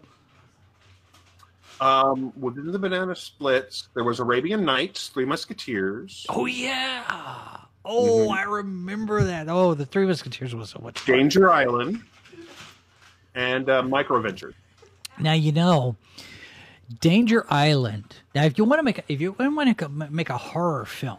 Um, 1.79 2.33
within 2.39 2.69
the 2.71 2.77
Banana 2.77 3.15
Splits, 3.15 3.87
there 3.93 4.03
was 4.03 4.19
Arabian 4.19 4.65
Nights, 4.65 5.07
Three 5.07 5.25
Musketeers, 5.25 6.25
oh 6.29 6.45
yeah. 6.45 7.57
Oh 7.83 8.29
i 8.29 8.43
remember 8.43 9.23
that. 9.23 9.47
Oh 9.49 9.73
the 9.73 9.85
three 9.85 10.05
musketeers 10.05 10.53
was 10.53 10.69
so 10.69 10.79
much 10.79 10.99
fun. 10.99 11.17
Danger 11.17 11.51
Island, 11.51 12.01
and 13.33 13.67
uh, 13.67 13.81
Micro 13.81 14.21
Ventures. 14.21 14.53
Now 15.17 15.33
you 15.33 15.51
know 15.51 15.95
Danger 17.01 17.45
Island. 17.49 18.15
Now, 18.33 18.43
if 18.43 18.57
you 18.57 18.63
want 18.65 18.79
to 18.79 18.83
make 18.83 18.99
a, 18.99 19.03
if 19.07 19.19
you 19.21 19.31
want 19.33 19.77
to 19.77 19.89
make 20.09 20.29
a 20.29 20.37
horror 20.37 20.85
film 20.85 21.17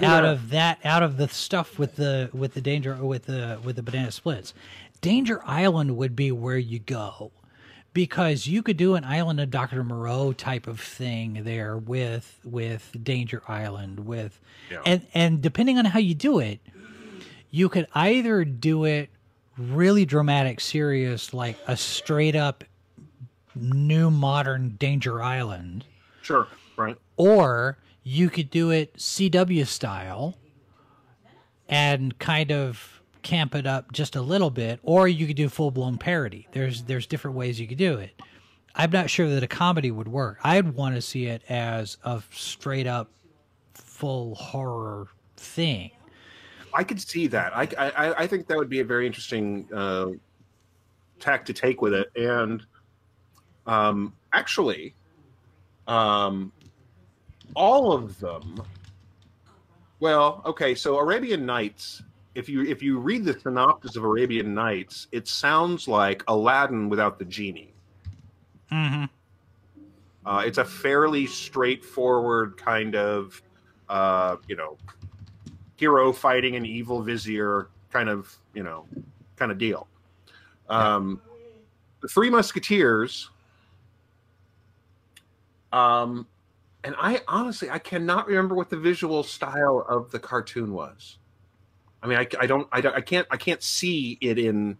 out 0.00 0.24
of 0.24 0.50
that, 0.50 0.78
out 0.84 1.02
of 1.02 1.16
the 1.16 1.28
stuff 1.28 1.78
with 1.78 1.96
the 1.96 2.30
with 2.32 2.54
the 2.54 2.60
danger 2.60 2.94
with 2.96 3.26
the 3.26 3.58
with 3.62 3.76
the 3.76 3.82
banana 3.82 4.10
splits, 4.10 4.52
Danger 5.00 5.40
Island 5.46 5.96
would 5.96 6.14
be 6.14 6.30
where 6.32 6.58
you 6.58 6.78
go 6.78 7.32
because 7.92 8.46
you 8.46 8.62
could 8.62 8.76
do 8.76 8.94
an 8.94 9.04
Island 9.04 9.40
of 9.40 9.50
Doctor 9.50 9.82
Moreau 9.82 10.32
type 10.32 10.66
of 10.66 10.80
thing 10.80 11.42
there 11.44 11.76
with 11.76 12.38
with 12.44 12.94
Danger 13.02 13.42
Island 13.48 14.06
with 14.06 14.38
Yeah. 14.70 14.82
and 14.86 15.06
and 15.14 15.40
depending 15.42 15.78
on 15.78 15.86
how 15.86 15.98
you 15.98 16.14
do 16.14 16.38
it, 16.38 16.60
you 17.50 17.68
could 17.68 17.86
either 17.94 18.44
do 18.44 18.84
it 18.84 19.10
really 19.58 20.06
dramatic, 20.06 20.60
serious, 20.60 21.34
like 21.34 21.56
a 21.66 21.76
straight 21.76 22.36
up 22.36 22.64
new 23.54 24.10
modern 24.10 24.76
Danger 24.78 25.22
Island, 25.22 25.84
Sure, 26.22 26.46
right. 26.76 26.96
or 27.16 27.78
you 28.02 28.30
could 28.30 28.50
do 28.50 28.70
it 28.70 28.94
CW 28.96 29.66
style 29.66 30.36
and 31.68 32.18
kind 32.18 32.50
of 32.52 33.00
camp 33.22 33.54
it 33.54 33.66
up 33.66 33.92
just 33.92 34.16
a 34.16 34.22
little 34.22 34.50
bit, 34.50 34.80
or 34.82 35.06
you 35.08 35.26
could 35.26 35.36
do 35.36 35.48
full 35.48 35.70
blown 35.70 35.98
parody. 35.98 36.48
There's 36.52 36.82
there's 36.84 37.06
different 37.06 37.36
ways 37.36 37.60
you 37.60 37.66
could 37.66 37.78
do 37.78 37.98
it. 37.98 38.20
I'm 38.74 38.90
not 38.90 39.10
sure 39.10 39.28
that 39.28 39.42
a 39.42 39.48
comedy 39.48 39.90
would 39.90 40.08
work. 40.08 40.38
I'd 40.44 40.74
want 40.74 40.94
to 40.94 41.02
see 41.02 41.26
it 41.26 41.42
as 41.48 41.98
a 42.04 42.22
straight 42.32 42.86
up 42.86 43.10
full 43.74 44.34
horror 44.36 45.08
thing. 45.36 45.90
I 46.72 46.84
could 46.84 47.00
see 47.00 47.26
that. 47.26 47.54
I, 47.54 47.62
I, 47.76 48.14
I 48.22 48.26
think 48.28 48.46
that 48.46 48.56
would 48.56 48.68
be 48.70 48.78
a 48.78 48.84
very 48.84 49.04
interesting 49.06 49.68
uh, 49.74 50.10
tack 51.18 51.44
to 51.46 51.52
take 51.52 51.82
with 51.82 51.92
it. 51.92 52.12
And 52.14 52.64
um, 53.66 54.12
actually, 54.32 54.94
um, 55.86 56.52
all 57.54 57.92
of 57.92 58.18
them. 58.20 58.62
Well, 60.00 60.42
okay. 60.46 60.74
So 60.74 60.98
Arabian 60.98 61.44
Nights. 61.44 62.02
If 62.34 62.48
you 62.48 62.62
if 62.62 62.80
you 62.82 62.98
read 62.98 63.24
the 63.24 63.38
synopsis 63.38 63.96
of 63.96 64.04
Arabian 64.04 64.54
Nights, 64.54 65.08
it 65.10 65.26
sounds 65.26 65.88
like 65.88 66.22
Aladdin 66.28 66.88
without 66.88 67.18
the 67.18 67.24
genie. 67.24 67.74
Mm-hmm. 68.70 69.04
Uh, 70.24 70.42
it's 70.46 70.58
a 70.58 70.64
fairly 70.64 71.26
straightforward 71.26 72.56
kind 72.56 72.94
of, 72.94 73.42
uh, 73.88 74.36
you 74.46 74.54
know, 74.54 74.76
hero 75.76 76.12
fighting 76.12 76.54
an 76.56 76.64
evil 76.64 77.02
vizier 77.02 77.68
kind 77.90 78.08
of, 78.08 78.36
you 78.54 78.62
know, 78.62 78.86
kind 79.36 79.50
of 79.50 79.58
deal. 79.58 79.88
Um, 80.68 81.20
the 82.00 82.08
Three 82.08 82.30
Musketeers. 82.30 83.30
Um, 85.72 86.26
and 86.82 86.94
I 86.98 87.20
honestly, 87.28 87.70
I 87.70 87.78
cannot 87.78 88.26
remember 88.26 88.54
what 88.54 88.70
the 88.70 88.76
visual 88.76 89.22
style 89.22 89.84
of 89.88 90.10
the 90.10 90.18
cartoon 90.18 90.72
was. 90.72 91.18
I 92.02 92.06
mean, 92.06 92.18
I, 92.18 92.26
I 92.38 92.46
don't, 92.46 92.66
I 92.72 92.80
don't, 92.80 92.96
I 92.96 93.00
can't, 93.00 93.26
I 93.30 93.36
can't 93.36 93.62
see 93.62 94.16
it 94.20 94.38
in 94.38 94.78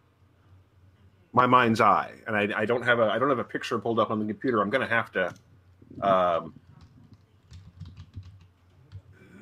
my 1.33 1.46
mind's 1.46 1.81
eye, 1.81 2.12
and 2.26 2.35
I, 2.35 2.48
I 2.62 2.64
don't 2.64 2.83
have 2.83 2.98
a, 2.98 3.05
I 3.05 3.18
don't 3.18 3.29
have 3.29 3.38
a 3.38 3.44
picture 3.44 3.79
pulled 3.79 4.00
up 4.00 4.11
on 4.11 4.18
the 4.18 4.24
computer. 4.24 4.61
I'm 4.62 4.70
to 4.70 4.87
have 4.87 5.12
to, 5.12 5.35
um, 6.00 6.55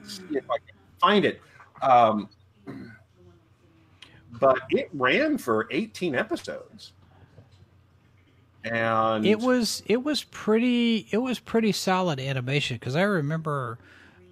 see 0.05 0.25
if 0.33 0.51
I 0.51 0.59
can 0.59 0.77
find 1.01 1.25
it. 1.25 1.41
Um, 1.81 2.29
but 4.41 4.59
it 4.71 4.89
ran 4.93 5.39
for 5.39 5.69
18 5.71 6.15
episodes, 6.15 6.93
and 8.65 9.27
it 9.27 9.39
was 9.39 9.83
it 9.87 10.03
was 10.03 10.25
pretty 10.25 11.07
it 11.11 11.19
was 11.19 11.39
pretty 11.39 11.73
solid 11.73 12.19
animation 12.21 12.77
because 12.77 12.97
I 12.97 13.03
remember 13.03 13.79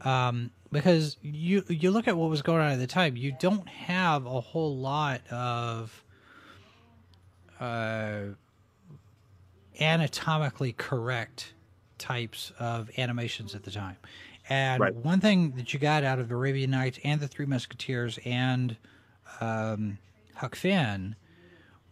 um, 0.03 0.51
because 0.73 1.17
you 1.23 1.62
you 1.69 1.91
look 1.91 2.09
at 2.09 2.17
what 2.17 2.29
was 2.31 2.43
going 2.43 2.61
on 2.61 2.73
at 2.73 2.79
the 2.79 2.87
time 2.87 3.17
you 3.17 3.35
don't 3.39 3.69
have 3.69 4.27
a 4.27 4.41
whole 4.41 4.77
lot 4.77 5.21
of 5.31 6.03
uh, 7.61 8.21
anatomically 9.81 10.73
correct 10.73 11.55
types 11.99 12.53
of 12.59 12.91
animations 12.99 13.55
at 13.55 13.62
the 13.62 13.71
time 13.71 13.97
and 14.49 14.81
Right. 14.81 14.95
one 14.95 15.21
thing 15.21 15.53
that 15.53 15.73
you 15.73 15.81
got 15.81 16.05
out 16.05 16.19
of 16.19 16.31
Arabian 16.31 16.71
Nights 16.71 16.99
and 17.03 17.21
the 17.21 17.27
Three 17.29 17.47
Musketeers 17.47 18.19
and 18.25 18.77
um, 19.41 19.99
Huck 20.37 20.55
Finn 20.55 21.17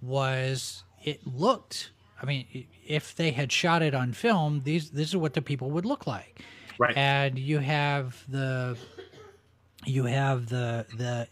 was 0.01 0.85
it 1.03 1.27
looked 1.27 1.91
i 2.25 2.27
mean 2.27 2.67
if 2.87 3.15
they 3.15 3.31
had 3.31 3.53
shot 3.53 3.83
it 3.83 3.95
on 3.95 4.13
film 4.13 4.63
these 4.65 4.91
this 4.91 5.09
is 5.09 5.17
what 5.17 5.35
the 5.35 5.43
people 5.43 5.71
would 5.71 5.85
look 5.85 6.07
like 6.07 6.43
Right. 6.79 6.97
and 6.97 7.39
you 7.39 7.59
have 7.61 8.25
the 8.29 8.77
you 9.87 10.07
have 10.07 10.49
the 10.49 10.87
the 10.97 11.29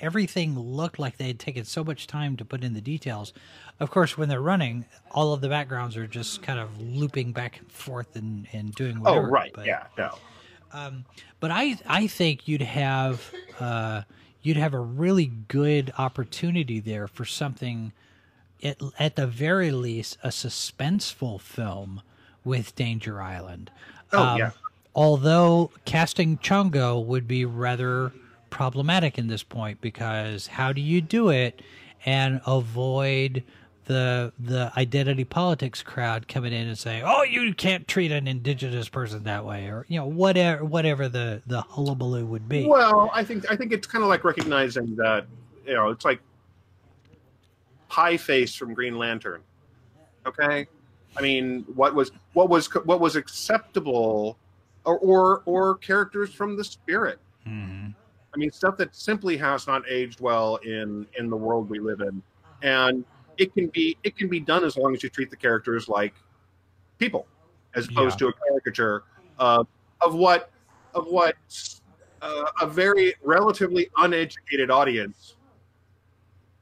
everything 0.00 0.58
looked 0.58 0.98
like 0.98 1.18
they 1.18 1.26
had 1.26 1.38
taken 1.38 1.64
so 1.64 1.84
much 1.84 2.06
time 2.06 2.36
to 2.38 2.44
put 2.44 2.64
in 2.64 2.72
the 2.72 2.80
details 2.80 3.32
of 3.80 3.90
course 3.90 4.16
when 4.16 4.28
they're 4.30 4.40
running 4.40 4.86
all 5.10 5.34
of 5.34 5.40
the 5.42 5.48
backgrounds 5.48 5.96
are 5.96 6.06
just 6.06 6.42
kind 6.42 6.58
of 6.58 6.80
looping 6.80 7.32
back 7.32 7.58
and 7.58 7.70
forth 7.70 8.16
and, 8.16 8.46
and 8.52 8.74
doing 8.74 9.00
whatever. 9.00 9.26
oh 9.26 9.30
whatever 9.30 9.30
right, 9.32 9.52
but- 9.54 9.66
yeah, 9.66 9.84
no, 9.98 10.16
but 11.40 11.50
I 11.50 11.78
I 11.86 12.06
think 12.06 12.46
you'd 12.48 12.62
have 12.62 13.32
uh, 13.58 14.02
you'd 14.42 14.56
have 14.56 14.72
a 14.72 14.80
really 14.80 15.26
good 15.48 15.92
opportunity 15.98 16.80
there 16.80 17.08
for 17.08 17.24
something 17.24 17.92
at, 18.62 18.78
at 18.98 19.16
the 19.16 19.26
very 19.26 19.70
least 19.70 20.18
a 20.22 20.28
suspenseful 20.28 21.40
film 21.40 22.02
with 22.44 22.74
Danger 22.74 23.20
Island. 23.20 23.70
Um, 24.12 24.20
Oh, 24.20 24.36
yeah. 24.36 24.50
Although 24.94 25.70
casting 25.84 26.38
Chongo 26.38 27.04
would 27.04 27.28
be 27.28 27.44
rather 27.44 28.12
problematic 28.50 29.18
in 29.18 29.28
this 29.28 29.44
point 29.44 29.80
because 29.80 30.48
how 30.48 30.72
do 30.72 30.80
you 30.80 31.00
do 31.00 31.28
it 31.30 31.62
and 32.04 32.40
avoid 32.46 33.44
the 33.84 34.32
the 34.38 34.72
identity 34.76 35.24
politics 35.24 35.82
crowd 35.82 36.28
coming 36.28 36.52
in 36.52 36.68
and 36.68 36.78
saying, 36.78 37.02
"Oh, 37.04 37.22
you 37.22 37.54
can't 37.54 37.88
treat 37.88 38.12
an 38.12 38.28
indigenous 38.28 38.88
person 38.88 39.24
that 39.24 39.44
way," 39.44 39.66
or 39.66 39.84
you 39.88 39.98
know 39.98 40.06
whatever 40.06 40.64
whatever 40.64 41.08
the 41.08 41.42
the 41.46 41.62
hullabaloo 41.62 42.24
would 42.26 42.48
be. 42.48 42.66
Well, 42.66 43.10
I 43.12 43.24
think 43.24 43.50
I 43.50 43.56
think 43.56 43.72
it's 43.72 43.86
kind 43.86 44.02
of 44.02 44.08
like 44.08 44.22
recognizing 44.22 44.94
that 44.96 45.26
you 45.66 45.74
know 45.74 45.90
it's 45.90 46.04
like 46.04 46.20
Pie 47.90 48.16
Face 48.16 48.54
from 48.54 48.72
Green 48.72 48.96
Lantern. 48.96 49.42
Okay, 50.26 50.66
I 51.16 51.20
mean, 51.20 51.64
what 51.74 51.94
was 51.94 52.12
what 52.32 52.48
was 52.48 52.66
what 52.84 53.00
was 53.00 53.16
acceptable, 53.16 54.38
or 54.84 54.98
or, 55.00 55.42
or 55.44 55.76
characters 55.76 56.32
from 56.32 56.56
the 56.56 56.64
Spirit. 56.64 57.18
Mhm. 57.46 57.94
I 58.32 58.36
mean, 58.38 58.50
stuff 58.52 58.76
that 58.76 58.94
simply 58.94 59.36
has 59.38 59.66
not 59.66 59.82
aged 59.88 60.20
well 60.20 60.56
in 60.56 61.06
in 61.18 61.28
the 61.28 61.36
world 61.36 61.68
we 61.68 61.80
live 61.80 62.00
in, 62.00 62.22
and 62.62 63.04
it 63.38 63.52
can 63.54 63.66
be 63.68 63.98
it 64.04 64.16
can 64.16 64.28
be 64.28 64.38
done 64.40 64.64
as 64.64 64.76
long 64.76 64.94
as 64.94 65.02
you 65.02 65.08
treat 65.10 65.30
the 65.30 65.36
characters 65.36 65.88
like 65.88 66.14
people, 66.98 67.26
as 67.74 67.88
opposed 67.88 68.20
Yeah. 68.20 68.28
to 68.28 68.34
a 68.36 68.48
caricature 68.48 69.02
uh, 69.38 69.64
of 70.00 70.14
what 70.14 70.50
of 70.94 71.06
what 71.06 71.34
uh, 72.22 72.44
a 72.60 72.66
very 72.66 73.14
relatively 73.24 73.88
uneducated 73.96 74.70
audience 74.70 75.36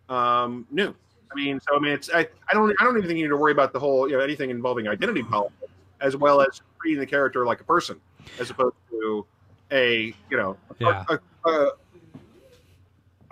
um, 0.09 0.67
knew. 0.71 0.95
I 1.31 1.35
mean, 1.35 1.61
so 1.61 1.77
I 1.77 1.79
mean, 1.79 1.93
it's 1.93 2.11
I, 2.13 2.21
I 2.21 2.55
don't 2.55 2.75
I 2.81 2.85
don't 2.85 2.97
even 2.97 3.09
think 3.09 3.19
you 3.19 3.25
need 3.25 3.31
to 3.31 3.37
worry 3.37 3.53
about 3.53 3.73
the 3.73 3.79
whole 3.79 4.09
you 4.09 4.17
know 4.17 4.23
anything 4.23 4.51
involving 4.51 4.89
identity 4.89 5.23
politics 5.23 5.71
as 6.01 6.17
well 6.17 6.41
as 6.41 6.63
treating 6.81 7.01
the 7.01 7.07
character 7.07 7.45
like 7.45 7.61
a 7.61 7.65
person 7.65 8.01
as 8.41 8.51
opposed 8.51 8.77
to 8.91 9.27
a 9.73 10.15
you 10.31 10.37
know 10.37 10.57
a, 10.71 10.85
Yeah. 10.85 11.05
a, 11.09 11.51
a, 11.51 11.71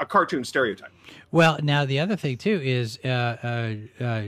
a 0.00 0.06
cartoon 0.06 0.44
stereotype. 0.44 0.92
Well, 1.30 1.58
now 1.62 1.84
the 1.84 2.00
other 2.00 2.16
thing 2.16 2.36
too 2.36 2.60
is 2.62 2.98
uh, 3.04 3.08
uh, 3.98 4.04
uh, 4.04 4.22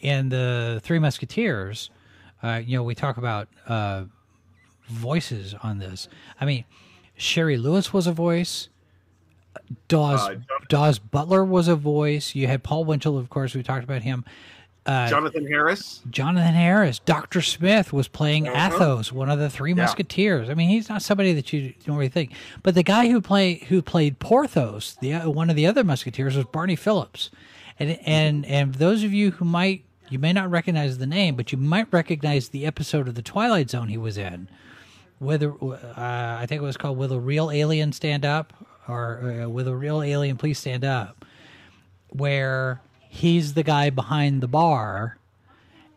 in 0.00 0.28
the 0.28 0.80
Three 0.82 0.98
Musketeers, 0.98 1.90
uh, 2.42 2.60
you 2.64 2.76
know, 2.76 2.82
we 2.82 2.94
talk 2.94 3.16
about 3.16 3.48
uh, 3.68 4.04
voices 4.88 5.54
on 5.62 5.78
this. 5.78 6.08
I 6.40 6.44
mean, 6.44 6.64
Shari 7.16 7.56
Lewis 7.56 7.92
was 7.92 8.06
a 8.06 8.12
voice. 8.12 8.68
Daws 9.88 10.20
Uh, 10.20 10.34
Daws 10.72 10.98
Butler 10.98 11.44
was 11.44 11.68
a 11.68 11.76
voice. 11.76 12.34
You 12.34 12.46
had 12.46 12.62
Paul 12.62 12.84
Winchell, 12.86 13.18
of 13.18 13.28
course. 13.28 13.54
We 13.54 13.62
talked 13.62 13.84
about 13.84 14.00
him. 14.00 14.24
Uh, 14.86 15.06
Jonathan 15.06 15.46
Harris, 15.46 16.00
Jonathan 16.10 16.54
Harris, 16.54 16.98
Doctor 17.00 17.42
Smith 17.42 17.92
was 17.92 18.08
playing 18.08 18.48
Uh-huh. 18.48 18.74
Athos, 18.74 19.12
one 19.12 19.28
of 19.30 19.38
the 19.38 19.50
Three 19.50 19.72
Yeah. 19.72 19.82
Musketeers. 19.82 20.48
I 20.48 20.54
mean, 20.54 20.70
he's 20.70 20.88
not 20.88 21.02
somebody 21.02 21.34
that 21.34 21.52
you 21.52 21.74
don't 21.86 21.96
really 21.96 22.08
think. 22.08 22.32
But 22.62 22.74
the 22.74 22.82
guy 22.82 23.08
who 23.10 23.20
play 23.20 23.64
who 23.68 23.82
played 23.82 24.18
Porthos, 24.18 24.96
the 25.00 25.12
uh, 25.14 25.28
one 25.30 25.50
of 25.50 25.56
the 25.56 25.66
other 25.66 25.84
Musketeers, 25.84 26.36
was 26.36 26.46
Barney 26.46 26.74
Phillips. 26.74 27.30
And 27.78 27.98
and 28.06 28.46
and 28.46 28.74
those 28.76 29.04
of 29.04 29.12
you 29.12 29.32
who 29.32 29.44
might 29.44 29.84
you 30.08 30.18
may 30.18 30.32
not 30.32 30.50
recognize 30.50 30.96
the 30.98 31.06
name, 31.06 31.36
but 31.36 31.52
you 31.52 31.58
might 31.58 31.86
recognize 31.92 32.48
the 32.48 32.64
episode 32.66 33.06
of 33.08 33.14
the 33.14 33.22
Twilight 33.22 33.68
Zone 33.70 33.88
he 33.88 33.98
was 33.98 34.16
in. 34.16 34.48
Whether 35.18 35.52
uh, 35.52 35.76
I 36.40 36.46
think 36.48 36.60
it 36.60 36.64
was 36.64 36.76
called 36.78 36.96
"Will 36.98 37.12
a 37.12 37.20
Real 37.20 37.50
Alien 37.52 37.92
Stand 37.92 38.24
Up?" 38.24 38.52
Or 38.88 39.42
uh, 39.44 39.48
"Will 39.48 39.68
a 39.68 39.74
Real 39.74 40.02
Alien 40.02 40.36
Please 40.36 40.58
Stand 40.58 40.84
Up?" 40.84 41.24
where 42.08 42.80
he's 43.08 43.54
the 43.54 43.62
guy 43.62 43.88
behind 43.90 44.42
the 44.42 44.48
bar 44.48 45.16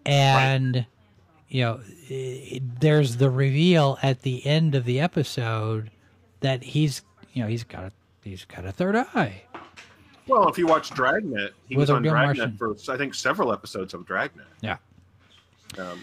and 0.06 0.86
you 1.50 1.62
know 1.62 1.80
i 2.10 2.62
there's 2.80 3.18
the 3.18 3.30
reveal 3.30 3.98
at 4.02 4.22
the 4.22 4.46
end 4.46 4.76
of 4.76 4.86
the 4.86 5.00
episode 5.00 5.92
that 6.40 6.64
he's 6.64 7.02
you 7.34 7.42
know 7.42 7.50
he's 7.50 7.64
got 7.66 7.84
a 7.84 7.92
he's 8.24 8.46
got 8.46 8.66
a 8.66 8.72
third 8.72 8.96
eye 8.96 9.42
well, 10.28 10.48
if 10.50 10.58
you 10.58 10.66
watch 10.66 10.90
Dragnet, 10.90 11.54
he 11.68 11.76
With 11.76 11.84
was 11.84 11.90
on 11.92 12.02
Dragnet 12.02 12.38
Martian. 12.38 12.58
for 12.58 12.92
I 12.92 12.98
think 12.98 13.14
several 13.14 13.54
episodes 13.54 13.94
of 13.94 14.06
Dragnet. 14.08 14.48
yeah 14.62 14.78
Um, 15.78 16.00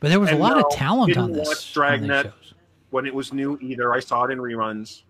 but 0.00 0.08
there 0.08 0.18
was 0.18 0.30
a 0.30 0.36
lot 0.36 0.56
no, 0.56 0.62
of 0.62 0.72
talent 0.72 1.16
on 1.16 1.30
this 1.32 1.46
watch 1.46 1.72
Dragnet. 1.72 2.32
when 2.90 3.06
it 3.06 3.14
was 3.14 3.32
new, 3.32 3.56
either 3.60 3.92
I 3.92 4.00
saw 4.00 4.24
it 4.24 4.32
in 4.32 4.38
reruns. 4.38 5.02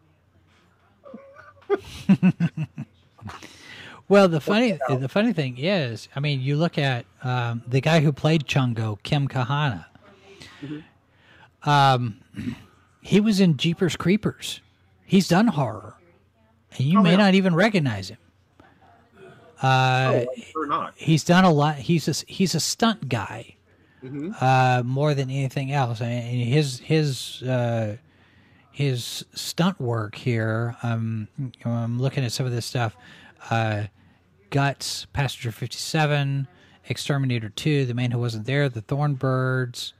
Well 4.08 4.26
the 4.28 4.40
funny 4.40 4.76
the 4.88 5.08
funny 5.08 5.32
thing 5.32 5.56
is 5.58 6.08
i 6.16 6.20
mean 6.20 6.40
you 6.40 6.56
look 6.56 6.78
at 6.78 7.06
um, 7.22 7.62
the 7.66 7.80
guy 7.80 8.00
who 8.00 8.12
played 8.12 8.44
Chongo 8.46 9.00
kim 9.02 9.28
kahana 9.28 9.86
Mm-hmm. 10.62 11.68
um, 11.70 12.20
he 13.00 13.18
was 13.20 13.40
in 13.40 13.56
jeepers 13.56 13.96
creepers 13.96 14.60
he's 15.06 15.26
done 15.28 15.46
horror 15.46 15.94
and 16.76 16.80
you 16.86 16.98
Oh, 16.98 17.02
may 17.02 17.12
yeah. 17.12 17.16
not 17.16 17.34
even 17.34 17.54
recognize 17.54 18.08
him 18.10 18.18
uh, 19.62 20.24
oh, 20.26 20.26
or 20.54 20.66
not. 20.66 20.94
he's 20.96 21.22
done 21.22 21.44
a 21.44 21.52
lot. 21.52 21.76
He's 21.76 22.08
a, 22.08 22.14
he's 22.32 22.54
a 22.54 22.60
stunt 22.60 23.08
guy 23.08 23.56
Mhm. 24.02 24.34
uh, 24.42 24.82
more 24.82 25.12
than 25.14 25.28
anything 25.30 25.70
else. 25.72 26.00
And 26.00 26.40
his 26.42 26.78
his 26.80 27.42
uh, 27.42 27.96
his 28.72 29.24
stunt 29.34 29.80
work 29.80 30.14
here. 30.14 30.76
Um, 30.82 31.28
I'm 31.64 32.00
looking 32.00 32.24
at 32.24 32.32
some 32.32 32.46
of 32.46 32.52
this 32.52 32.66
stuff. 32.66 32.96
Uh, 33.50 33.84
Guts, 34.50 35.06
Passenger 35.12 35.52
57, 35.52 36.48
Exterminator 36.88 37.48
2, 37.50 37.86
The 37.86 37.94
Man 37.94 38.10
Who 38.10 38.18
Wasn't 38.18 38.46
There, 38.46 38.68
The 38.68 38.82
Thornbirds, 38.82 39.92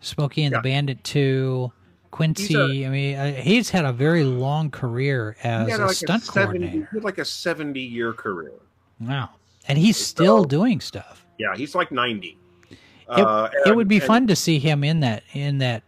Smokey 0.00 0.44
and 0.44 0.52
Yeah. 0.52 0.58
the 0.58 0.62
Bandit 0.62 1.04
2, 1.04 1.72
Quincy. 2.10 2.54
A- 2.54 2.86
I 2.86 2.90
mean, 2.90 3.16
uh, 3.16 3.32
he's 3.34 3.70
had 3.70 3.84
a 3.84 3.92
very 3.92 4.24
long 4.24 4.70
career 4.70 5.36
as 5.42 5.68
a 5.78 5.86
like 5.86 5.94
stunt 5.96 6.22
a 6.22 6.26
70, 6.26 6.58
coordinator. 6.58 6.88
he 6.90 6.96
had 6.96 7.04
like 7.04 7.18
a 7.18 7.24
seventy-year 7.24 8.12
career. 8.14 8.52
Wow. 8.98 9.30
And 9.68 9.78
he's 9.78 9.96
still 9.96 10.44
doing 10.44 10.80
stuff. 10.80 11.24
Yeah, 11.38 11.54
he's 11.56 11.74
like 11.74 11.92
ninety. 11.92 12.36
It, 12.70 12.78
Uh, 13.08 13.48
it 13.66 13.76
would 13.76 13.86
be 13.88 13.96
and- 13.98 14.04
fun 14.04 14.26
to 14.28 14.34
see 14.36 14.58
him 14.58 14.82
in 14.82 15.00
that 15.00 15.22
in 15.34 15.58
that 15.58 15.82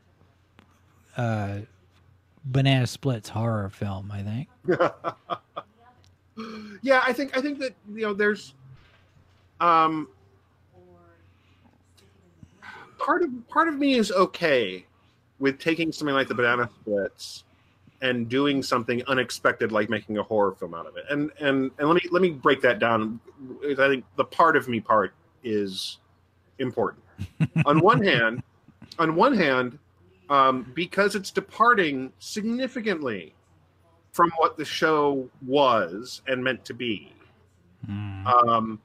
uh, 1.17 1.61
banana 2.45 2.87
splits 2.87 3.29
horror 3.29 3.71
film. 3.71 4.11
I 4.11 4.23
think. 4.23 4.49
Yeah, 6.81 7.03
I 7.07 7.13
think 7.13 7.37
I 7.37 7.41
think 7.41 7.59
that 7.59 7.75
you 7.95 8.03
know 8.03 8.15
there's 8.15 8.55
um 9.61 10.09
part 12.99 13.23
of 13.23 13.31
part 13.49 13.69
of 13.69 13.75
me 13.79 13.95
is 13.95 14.11
okay 14.13 14.87
with 15.39 15.59
taking 15.59 15.93
something 15.93 16.15
like 16.15 16.29
the 16.29 16.35
banana 16.35 16.71
splits 16.81 17.45
and 18.01 18.29
doing 18.29 18.63
something 18.63 19.03
unexpected 19.07 19.71
like 19.73 19.89
making 19.91 20.19
a 20.19 20.23
horror 20.23 20.53
film 20.53 20.75
out 20.75 20.87
of 20.87 20.97
it. 20.97 21.05
And 21.11 21.31
and 21.41 21.71
and 21.79 21.89
let 21.89 22.03
me 22.03 22.09
let 22.11 22.23
me 22.23 22.31
break 22.31 22.63
that 22.63 22.79
down. 22.79 23.21
I 23.65 23.75
think 23.75 24.05
the 24.17 24.25
part 24.25 24.57
of 24.57 24.69
me 24.69 24.81
part 24.81 25.13
is 25.45 25.99
important. 26.59 27.05
on 27.67 27.81
one 27.81 28.03
hand, 28.03 28.43
on 28.99 29.15
one 29.15 29.37
hand, 29.37 29.79
um, 30.33 30.73
because 30.75 31.15
it's 31.15 31.31
departing 31.31 32.11
significantly 32.19 33.35
from 34.13 34.31
what 34.39 34.57
the 34.57 34.65
show 34.65 35.29
was 35.47 36.23
and 36.27 36.43
meant 36.43 36.65
to 36.65 36.73
be. 36.73 37.13
Um, 37.89 38.81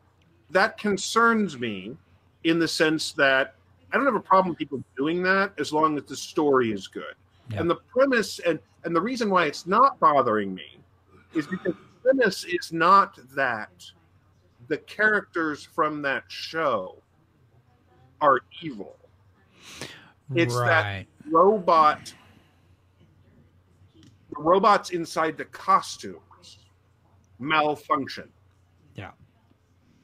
that 0.49 0.77
concerns 0.77 1.57
me 1.57 1.95
in 2.43 2.59
the 2.59 2.67
sense 2.67 3.13
that 3.13 3.55
I 3.91 3.97
don't 3.97 4.05
have 4.05 4.15
a 4.15 4.19
problem 4.19 4.49
with 4.49 4.57
people 4.57 4.83
doing 4.97 5.23
that 5.23 5.53
as 5.57 5.71
long 5.71 5.97
as 5.97 6.03
the 6.03 6.17
story 6.17 6.73
is 6.73 6.87
good. 6.87 7.15
Yeah. 7.51 7.61
And 7.61 7.69
the 7.69 7.75
premise 7.75 8.39
and 8.39 8.59
and 8.83 8.93
the 8.95 9.01
reason 9.01 9.29
why 9.29 9.45
it's 9.45 9.65
not 9.65 9.99
bothering 9.99 10.53
me 10.53 10.79
is 11.33 11.47
because 11.47 11.75
the 11.75 12.01
premise 12.01 12.43
is 12.43 12.73
not 12.73 13.19
that 13.35 13.85
the 14.67 14.77
characters 14.79 15.63
from 15.63 16.01
that 16.01 16.23
show 16.27 16.97
are 18.19 18.39
evil. 18.61 18.97
It's 20.35 20.55
that- 20.55 20.83
right. 20.83 21.07
Robot 21.31 22.13
the 24.29 24.41
robots 24.41 24.89
inside 24.91 25.37
the 25.37 25.45
costumes 25.45 26.59
malfunction. 27.39 28.29
Yeah. 28.95 29.11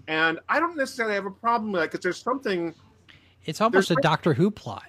And 0.08 0.40
I 0.50 0.60
don't 0.60 0.78
necessarily 0.78 1.16
have 1.16 1.26
a 1.26 1.32
problem 1.32 1.72
with 1.72 1.82
that 1.82 1.92
because 1.92 2.04
there's 2.04 2.22
something 2.22 2.74
It's 3.46 3.62
almost 3.62 3.92
a 3.92 3.96
Doctor 3.96 4.34
Who 4.34 4.52
plot. 4.52 4.86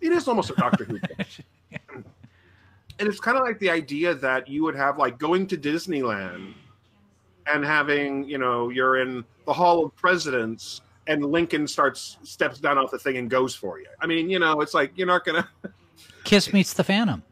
it 0.00 0.12
is 0.12 0.28
almost 0.28 0.50
a 0.50 0.54
Doctor 0.54 0.84
Who 0.84 0.98
plot. 0.98 1.26
And 2.98 3.06
it's 3.08 3.20
kind 3.20 3.36
of 3.36 3.44
like 3.44 3.58
the 3.58 3.68
idea 3.68 4.14
that 4.14 4.48
you 4.48 4.62
would 4.62 4.74
have 4.74 4.96
like 4.96 5.18
going 5.18 5.46
to 5.48 5.56
Disneyland 5.58 6.54
and 7.46 7.62
having, 7.62 8.26
you 8.26 8.38
know, 8.38 8.70
you're 8.70 9.02
in 9.02 9.22
the 9.44 9.52
Hall 9.52 9.84
of 9.84 9.94
Presidents 9.96 10.80
and 11.06 11.24
Lincoln 11.24 11.66
starts 11.66 12.18
steps 12.22 12.58
down 12.58 12.78
off 12.78 12.90
the 12.90 12.98
thing 12.98 13.16
and 13.16 13.30
goes 13.30 13.54
for 13.54 13.78
you. 13.78 13.86
I 14.00 14.06
mean, 14.06 14.28
you 14.30 14.38
know, 14.38 14.60
it's 14.60 14.74
like 14.74 14.92
you're 14.96 15.06
not 15.06 15.24
gonna 15.24 15.48
Kiss 16.24 16.52
meets 16.52 16.72
the 16.72 16.84
Phantom. 16.84 17.22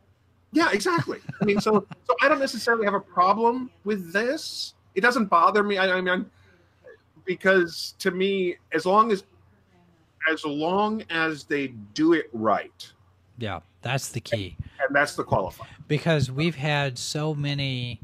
Yeah, 0.52 0.70
exactly. 0.72 1.18
I 1.40 1.44
mean, 1.44 1.60
so 1.60 1.86
so 2.06 2.14
I 2.22 2.28
don't 2.28 2.38
necessarily 2.38 2.84
have 2.84 2.94
a 2.94 3.00
problem 3.00 3.70
with 3.84 4.12
this. 4.12 4.74
It 4.94 5.00
doesn't 5.00 5.26
bother 5.26 5.62
me. 5.64 5.78
I, 5.78 5.90
I 5.96 6.00
mean, 6.00 6.26
because 7.24 7.94
to 7.98 8.10
me, 8.10 8.56
as 8.72 8.86
long 8.86 9.10
as 9.10 9.24
as 10.30 10.44
long 10.44 11.02
as 11.10 11.44
they 11.44 11.68
do 11.92 12.12
it 12.14 12.30
right, 12.32 12.90
Yeah, 13.36 13.60
that's 13.82 14.08
the 14.10 14.20
key. 14.20 14.56
and 14.86 14.94
that's 14.94 15.16
the 15.16 15.24
qualifier. 15.24 15.66
Because 15.86 16.30
we've 16.30 16.54
had 16.54 16.96
so 16.96 17.34
many 17.34 18.00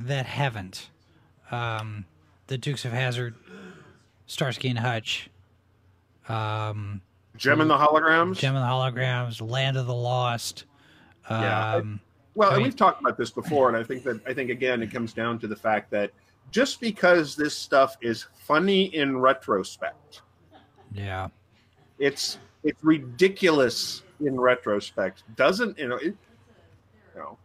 that 0.00 0.26
haven't. 0.26 0.90
Um, 1.50 2.04
the 2.48 2.58
Dukes 2.58 2.84
of 2.84 2.92
Hazzard, 2.92 3.36
Starsky 4.26 4.68
and 4.70 4.78
Hutch, 4.78 5.30
um, 6.28 7.00
Jem 7.36 7.60
and 7.60 7.68
the 7.70 7.76
holograms. 7.76 8.38
Jem 8.38 8.54
and 8.56 8.62
the 8.64 8.68
Holograms, 8.68 9.40
Land 9.48 9.76
of 9.76 9.86
the 9.86 9.94
Lost. 9.94 10.64
Yeah, 11.30 11.76
Um, 11.76 12.00
Well, 12.34 12.50
I 12.50 12.54
and 12.54 12.58
mean- 12.58 12.64
we've 12.68 12.76
talked 12.76 13.00
about 13.00 13.16
this 13.16 13.30
before, 13.30 13.68
and 13.68 13.76
I 13.76 13.82
think 13.82 14.02
that 14.04 14.20
I 14.26 14.34
think 14.34 14.50
again 14.50 14.82
it 14.82 14.92
comes 14.92 15.12
down 15.12 15.38
to 15.40 15.46
the 15.48 15.56
fact 15.56 15.90
that 15.90 16.10
just 16.50 16.80
because 16.80 17.34
this 17.36 17.56
stuff 17.56 17.96
is 18.00 18.26
funny 18.40 18.84
in 18.94 19.18
retrospect, 19.18 20.22
yeah. 20.92 21.28
it's 21.98 22.38
it's 22.62 22.82
ridiculous 22.84 24.02
in 24.20 24.38
retrospect. 24.40 25.22
Doesn't 25.36 25.78
you 25.78 25.88
know? 25.88 25.96
It, 25.96 26.14
you 27.14 27.20
know, 27.20 27.38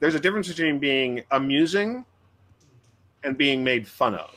there's 0.00 0.14
a 0.14 0.20
difference 0.20 0.48
between 0.48 0.78
being 0.78 1.22
amusing 1.30 2.04
and 3.24 3.36
being 3.36 3.62
made 3.64 3.86
fun 3.86 4.14
of. 4.14 4.34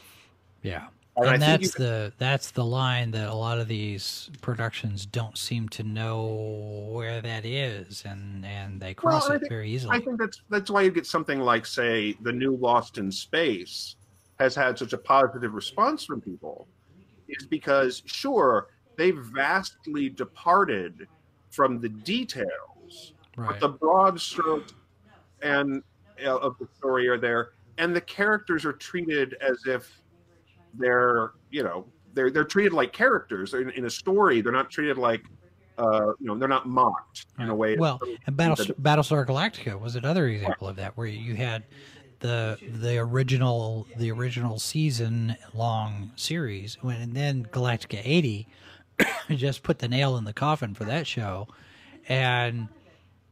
Yeah. 0.62 0.88
And 1.16 1.28
And, 1.28 1.42
that's 1.42 1.64
you- 1.64 1.86
the 1.86 2.14
that's 2.18 2.50
the 2.52 2.66
line 2.66 3.12
that 3.12 3.30
a 3.30 3.34
lot 3.36 3.60
of 3.60 3.68
these 3.68 4.32
productions 4.42 5.06
don't 5.06 5.38
seem 5.38 5.70
to 5.70 5.84
know 5.84 6.90
where 6.92 7.22
that 7.22 7.46
is, 7.46 8.04
and 8.06 8.44
and 8.44 8.82
they 8.82 8.96
cross 8.96 9.30
I 9.30 9.36
it 9.36 9.40
think- 9.40 9.50
very 9.52 9.70
easily. 9.70 9.96
I 9.96 10.00
think 10.02 10.20
that's 10.20 10.42
that's 10.50 10.72
why 10.72 10.82
you 10.82 10.90
get 10.92 11.06
something 11.06 11.40
like, 11.40 11.66
say, 11.68 12.14
the 12.22 12.32
new 12.32 12.56
Lost 12.56 12.98
in 12.98 13.12
Space 13.12 13.96
has 14.40 14.56
had 14.56 14.80
such 14.80 14.94
a 14.94 14.98
positive 14.98 15.54
response 15.54 16.04
from 16.04 16.20
people, 16.20 16.68
is 17.28 17.46
because 17.46 18.02
sure 18.08 18.70
they've 18.96 19.20
vastly 19.20 20.10
departed 20.10 21.08
from 21.52 21.80
the 21.80 21.90
details, 21.90 23.14
right. 23.38 23.50
but 23.52 23.60
the 23.60 23.70
broad 23.70 24.20
strokes 24.20 24.74
and 25.44 25.84
uh, 26.26 26.38
of 26.38 26.58
the 26.58 26.68
story 26.76 27.08
are 27.08 27.20
there, 27.20 27.52
and 27.78 27.96
the 27.96 28.02
characters 28.02 28.66
are 28.66 28.74
treated 28.74 29.36
as 29.42 29.62
if 29.68 30.02
they're 30.74 31.32
you 31.52 31.64
know 31.64 31.86
they're 32.14 32.32
they're 32.32 32.44
treated 32.44 32.74
like 32.74 32.94
characters 32.94 33.54
in, 33.54 33.70
in 33.72 33.86
a 33.86 33.90
story. 33.90 34.42
They're 34.42 34.52
not 34.52 34.70
treated 34.70 34.98
like 34.98 35.24
uh, 35.78 36.14
you 36.20 36.28
know 36.28 36.38
they're 36.38 36.48
not 36.48 36.68
mocked 36.68 37.26
in 37.40 37.50
a 37.50 37.56
way. 37.56 37.76
Well, 37.78 38.00
and 38.28 38.38
Battle, 38.38 38.66
Battlestar 38.76 39.26
Galactica 39.26 39.80
was 39.80 39.96
another 39.96 40.28
example 40.28 40.68
of 40.68 40.76
that, 40.78 40.96
where 40.98 41.08
you 41.08 41.36
had 41.36 41.64
the 42.20 42.58
the 42.62 42.98
original 42.98 43.88
the 43.98 44.12
original 44.12 44.60
season 44.60 45.36
long 45.54 46.12
series, 46.16 46.78
when 46.82 47.02
and 47.02 47.14
then 47.16 47.46
Galactica 47.46 48.02
eighty 48.04 48.48
just 49.30 49.64
put 49.64 49.80
the 49.80 49.88
nail 49.88 50.18
in 50.18 50.24
the 50.24 50.34
coffin 50.34 50.74
for 50.74 50.86
that 50.86 51.08
show, 51.08 51.48
and 52.08 52.68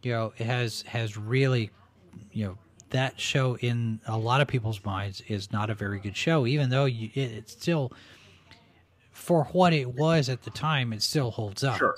you 0.01 0.11
know 0.11 0.33
it 0.37 0.45
has 0.45 0.81
has 0.83 1.17
really 1.17 1.69
you 2.31 2.45
know 2.45 2.57
that 2.91 3.19
show 3.19 3.57
in 3.57 3.99
a 4.05 4.17
lot 4.17 4.41
of 4.41 4.47
people's 4.47 4.83
minds 4.85 5.21
is 5.27 5.51
not 5.51 5.69
a 5.69 5.73
very 5.73 5.99
good 5.99 6.15
show, 6.15 6.45
even 6.45 6.69
though 6.69 6.85
you, 6.85 7.09
it, 7.13 7.31
it's 7.31 7.51
still 7.51 7.91
for 9.11 9.45
what 9.45 9.73
it 9.73 9.93
was 9.95 10.29
at 10.29 10.43
the 10.43 10.49
time, 10.49 10.93
it 10.93 11.01
still 11.01 11.31
holds 11.31 11.63
up. 11.63 11.77
Sure. 11.77 11.97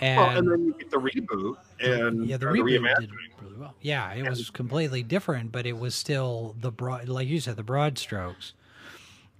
And, 0.00 0.18
well, 0.18 0.36
and 0.36 0.50
then 0.50 0.64
you 0.66 0.74
get 0.74 0.90
the 0.90 0.98
reboot 0.98 1.56
and 1.80 2.26
yeah, 2.26 2.36
the 2.36 2.46
reboot 2.46 3.00
did 3.00 3.10
really 3.12 3.56
well. 3.56 3.74
Yeah, 3.80 4.12
it 4.12 4.28
was 4.28 4.50
completely 4.50 5.02
different, 5.02 5.52
but 5.52 5.66
it 5.66 5.78
was 5.78 5.94
still 5.94 6.56
the 6.60 6.70
broad, 6.70 7.08
like 7.08 7.28
you 7.28 7.40
said, 7.40 7.56
the 7.56 7.62
broad 7.62 7.98
strokes. 7.98 8.54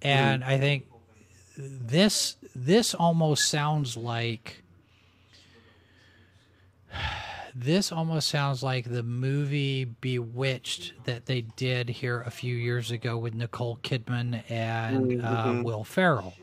Mm-hmm. 0.00 0.08
And 0.08 0.44
I 0.44 0.58
think 0.58 0.86
this 1.56 2.36
this 2.54 2.94
almost 2.94 3.48
sounds 3.48 3.96
like 3.96 4.63
this 7.54 7.92
almost 7.92 8.28
sounds 8.28 8.62
like 8.62 8.90
the 8.90 9.02
movie 9.02 9.84
Bewitched 9.84 10.92
that 11.04 11.26
they 11.26 11.42
did 11.42 11.88
here 11.88 12.22
a 12.22 12.30
few 12.30 12.56
years 12.56 12.90
ago 12.90 13.16
with 13.16 13.34
Nicole 13.34 13.78
Kidman 13.82 14.42
and 14.50 15.22
uh, 15.24 15.62
Will 15.64 15.84
Ferrell, 15.84 16.34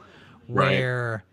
Right. 0.47 0.71
where 0.79 1.23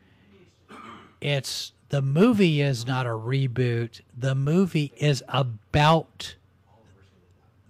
it's 1.21 1.73
the 1.91 2.03
movie 2.03 2.61
is 2.61 2.87
not 2.87 3.07
a 3.07 3.11
reboot. 3.11 4.01
The 4.17 4.35
movie 4.35 4.93
is 4.99 5.23
about 5.29 6.37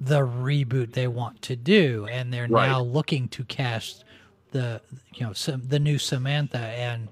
the 0.00 0.20
reboot 0.20 0.92
they 0.92 1.08
want 1.08 1.42
to 1.42 1.56
do, 1.56 2.06
and 2.10 2.32
they're 2.32 2.46
Right. 2.48 2.66
now 2.68 2.80
looking 2.82 3.28
to 3.28 3.44
cast 3.44 4.04
the 4.52 4.80
you 5.14 5.26
know 5.26 5.32
some, 5.34 5.62
the 5.68 5.78
new 5.78 5.98
Samantha 5.98 6.58
and 6.58 7.08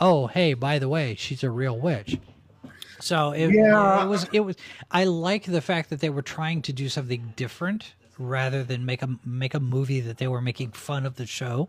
oh 0.00 0.26
hey 0.26 0.52
by 0.52 0.78
the 0.78 0.88
way 0.88 1.14
she's 1.14 1.42
a 1.42 1.50
real 1.50 1.78
witch. 1.78 2.18
So 3.04 3.32
it, 3.32 3.50
Yeah. 3.52 4.02
it 4.02 4.08
was 4.08 4.26
it 4.32 4.40
was 4.40 4.56
I 4.90 5.04
like 5.04 5.44
the 5.44 5.60
fact 5.60 5.90
that 5.90 6.00
they 6.00 6.08
were 6.08 6.22
trying 6.22 6.62
to 6.62 6.72
do 6.72 6.88
something 6.88 7.34
different 7.36 7.92
rather 8.18 8.64
than 8.64 8.86
make 8.86 9.02
a 9.02 9.18
make 9.26 9.52
a 9.52 9.60
movie 9.60 10.00
that 10.00 10.16
they 10.16 10.26
were 10.26 10.40
making 10.40 10.72
fun 10.72 11.04
of 11.04 11.16
the 11.16 11.26
show 11.26 11.68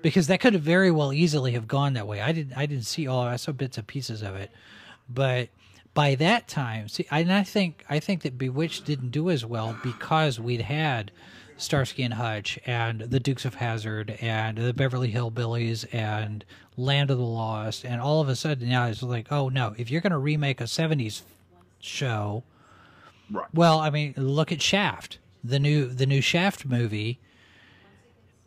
because 0.00 0.28
that 0.28 0.38
could 0.38 0.52
have 0.54 0.62
very 0.62 0.92
well 0.92 1.12
easily 1.12 1.52
have 1.52 1.66
gone 1.66 1.94
that 1.94 2.06
way. 2.06 2.20
I 2.20 2.30
didn't 2.30 2.56
I 2.56 2.66
didn't 2.66 2.86
see 2.86 3.08
all 3.08 3.22
I 3.22 3.34
saw 3.34 3.50
bits 3.50 3.78
and 3.78 3.86
pieces 3.88 4.22
of 4.22 4.36
it, 4.36 4.52
but 5.08 5.48
by 5.92 6.14
that 6.14 6.46
time, 6.46 6.86
see, 6.86 7.04
and 7.10 7.32
I 7.32 7.42
think 7.42 7.84
I 7.90 7.98
think 7.98 8.22
that 8.22 8.38
Bewitched 8.38 8.84
didn't 8.84 9.10
do 9.10 9.28
as 9.28 9.44
well 9.44 9.76
because 9.82 10.38
we'd 10.38 10.60
had 10.60 11.10
Starsky 11.56 12.04
and 12.04 12.14
Hutch 12.14 12.60
and 12.64 13.00
the 13.00 13.18
Dukes 13.18 13.44
of 13.44 13.56
Hazzard 13.56 14.16
and 14.20 14.56
the 14.56 14.72
Beverly 14.72 15.12
Hillbillies 15.12 15.84
and 15.92 16.44
Land 16.80 17.10
of 17.10 17.18
the 17.18 17.24
Lost, 17.24 17.84
and 17.84 18.00
all 18.00 18.20
of 18.20 18.28
a 18.28 18.34
sudden 18.36 18.68
now 18.68 18.86
it's 18.86 19.02
like, 19.02 19.30
oh 19.30 19.48
no, 19.48 19.74
if 19.76 19.90
you're 19.90 20.00
going 20.00 20.12
to 20.12 20.18
remake 20.18 20.60
a 20.60 20.64
'70s 20.64 21.22
show, 21.80 22.42
Right. 23.30 23.46
well, 23.54 23.78
I 23.78 23.90
mean, 23.90 24.14
look 24.16 24.50
at 24.50 24.60
Shaft, 24.60 25.18
the 25.44 25.58
new 25.58 25.86
the 25.86 26.06
new 26.06 26.20
Shaft 26.20 26.64
movie, 26.66 27.18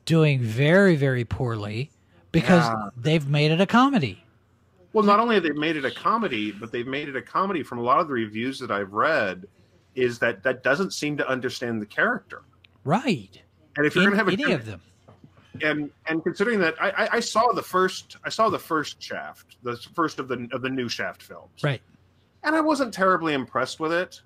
doing 0.06 0.40
very 0.42 0.96
very 0.96 1.24
poorly 1.24 1.90
because 2.32 2.66
Yeah. 2.66 2.90
they've 2.98 3.28
made 3.28 3.52
it 3.52 3.62
a 3.62 3.66
comedy. 3.66 4.24
Well, 4.92 5.04
not 5.06 5.20
only 5.20 5.36
have 5.36 5.44
they 5.44 5.52
made 5.52 5.76
it 5.76 5.86
a 5.86 5.92
comedy, 5.92 6.52
but 6.52 6.72
they've 6.72 6.86
made 6.88 7.08
it 7.10 7.16
a 7.16 7.22
comedy. 7.22 7.64
From 7.64 7.80
a 7.80 7.82
lot 7.82 8.00
of 8.00 8.08
the 8.08 8.14
reviews 8.14 8.60
that 8.60 8.70
I've 8.72 8.94
read, 8.94 9.48
is 9.96 10.20
that 10.20 10.44
that 10.44 10.64
doesn't 10.64 10.92
seem 10.94 11.18
to 11.18 11.28
understand 11.28 11.82
the 11.82 11.86
character. 11.86 12.42
Right. 12.84 13.42
And 13.76 13.86
if 13.88 13.96
you're 13.96 14.04
going 14.04 14.12
to 14.12 14.18
have 14.18 14.28
a 14.28 14.32
any 14.34 14.52
of 14.52 14.66
them. 14.66 14.82
And 15.62 15.92
and 16.08 16.24
considering 16.24 16.60
that 16.60 16.76
I, 16.82 16.90
I, 16.90 17.10
I 17.14 17.20
saw 17.20 17.52
the 17.52 17.62
first 17.62 18.18
I 18.24 18.30
saw 18.30 18.50
the 18.50 18.60
first 18.60 19.02
Shaft, 19.02 19.58
the 19.64 19.78
first 19.94 20.20
of 20.20 20.28
the 20.28 20.48
of 20.52 20.62
the 20.62 20.70
new 20.70 20.90
Shaft 20.90 21.22
films, 21.22 21.52
Right. 21.64 21.82
and 22.44 22.56
I 22.56 22.62
wasn't 22.62 22.94
terribly 22.94 23.34
impressed 23.34 23.80
with 23.80 23.94
it. 23.94 24.20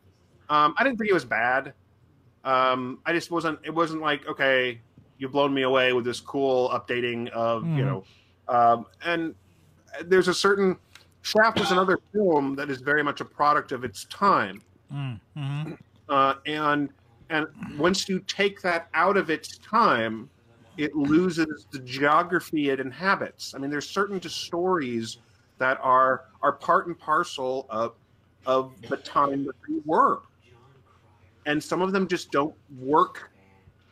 Um, 0.50 0.74
I 0.78 0.84
didn't 0.84 0.98
think 0.98 1.10
it 1.10 1.14
was 1.14 1.26
bad. 1.26 1.74
Um, 2.44 3.00
I 3.06 3.12
just 3.14 3.30
wasn't. 3.32 3.60
It 3.66 3.74
wasn't 3.74 4.02
like 4.02 4.26
okay, 4.28 4.82
you've 5.18 5.32
blown 5.34 5.54
me 5.54 5.64
away 5.64 5.92
with 5.94 6.06
this 6.06 6.20
cool 6.22 6.70
updating 6.70 7.28
of 7.30 7.64
you 7.64 7.84
Mhm. 7.84 7.86
know, 7.86 8.04
um, 8.48 8.86
and 9.04 9.36
there's 10.06 10.28
a 10.30 10.34
certain 10.34 10.78
Shaft 11.24 11.60
is 11.60 11.72
another 11.72 11.98
film 12.14 12.56
that 12.56 12.70
is 12.70 12.80
very 12.80 13.04
much 13.04 13.20
a 13.20 13.26
product 13.26 13.74
of 13.74 13.84
its 13.84 14.06
time, 14.06 14.62
Mm, 14.94 15.20
hmm 15.36 15.74
uh, 16.08 16.36
and 16.46 16.90
and 17.30 17.48
once 17.78 18.08
you 18.08 18.20
take 18.22 18.62
that 18.62 18.88
out 18.94 19.18
of 19.18 19.30
its 19.30 19.58
time, 19.58 20.30
it 20.78 20.96
loses 20.96 21.66
the 21.72 21.80
geography 21.80 22.70
it 22.70 22.80
inhabits. 22.80 23.54
I 23.54 23.58
mean, 23.58 23.70
there's 23.72 23.90
certain 23.90 24.22
stories 24.22 25.18
that 25.58 25.80
are 25.82 26.26
are 26.42 26.54
part 26.54 26.88
and 26.88 26.98
parcel 26.98 27.66
of 27.70 27.96
of 28.46 28.74
the 28.90 28.98
time 28.98 29.46
that 29.46 29.56
they 29.68 29.76
were, 29.86 30.22
and 31.46 31.62
some 31.62 31.82
of 31.82 31.92
them 31.92 32.08
just 32.08 32.32
don't 32.32 32.56
work 32.80 33.32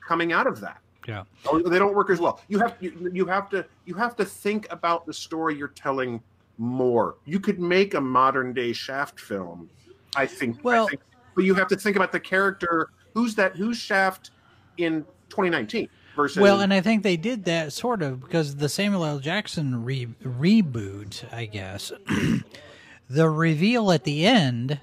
coming 0.06 0.32
out 0.32 0.48
of 0.48 0.60
that. 0.62 0.80
Yeah. 1.08 1.24
Or 1.52 1.62
they 1.62 1.78
don't 1.78 1.94
work 1.96 2.10
as 2.10 2.20
well. 2.20 2.42
You 2.48 2.60
have 2.60 2.76
you, 2.80 3.12
you 3.14 3.26
have 3.26 3.50
to 3.50 3.66
you 3.86 3.96
have 3.96 4.16
to 4.18 4.26
think 4.26 4.68
about 4.72 5.06
the 5.06 5.14
story 5.14 5.56
you're 5.56 5.68
telling 5.70 6.22
more. 6.58 7.16
You 7.26 7.40
could 7.40 7.60
make 7.60 7.96
a 7.96 8.02
modern 8.02 8.54
day 8.54 8.74
Shaft 8.74 9.20
film, 9.20 9.70
I 10.16 10.26
think. 10.26 10.58
I 10.60 10.62
Well- 10.64 10.88
think, 10.88 11.02
but 11.36 11.44
you 11.44 11.54
have 11.56 11.68
to 11.68 11.76
think 11.76 11.96
about 11.96 12.12
the 12.12 12.20
character. 12.20 12.90
Who's 13.14 13.36
that? 13.36 13.56
Who's 13.56 13.78
Shaft 13.78 14.32
in 14.78 15.04
2019 15.30 15.90
versus? 16.16 16.38
Well, 16.38 16.62
and 16.62 16.74
I 16.74 16.82
think 16.82 17.04
they 17.04 17.18
did 17.18 17.46
that 17.46 17.74
sort 17.74 18.02
of 18.02 18.22
because 18.22 18.56
the 18.56 18.70
Samuel 18.70 19.06
L. 19.06 19.20
Jackson 19.20 19.84
re- 19.84 20.16
reboot, 20.24 21.32
I 21.34 21.46
guess, 21.46 21.92
the 23.10 23.30
reveal 23.30 23.92
at 23.92 24.04
the 24.04 24.26
end 24.26 24.80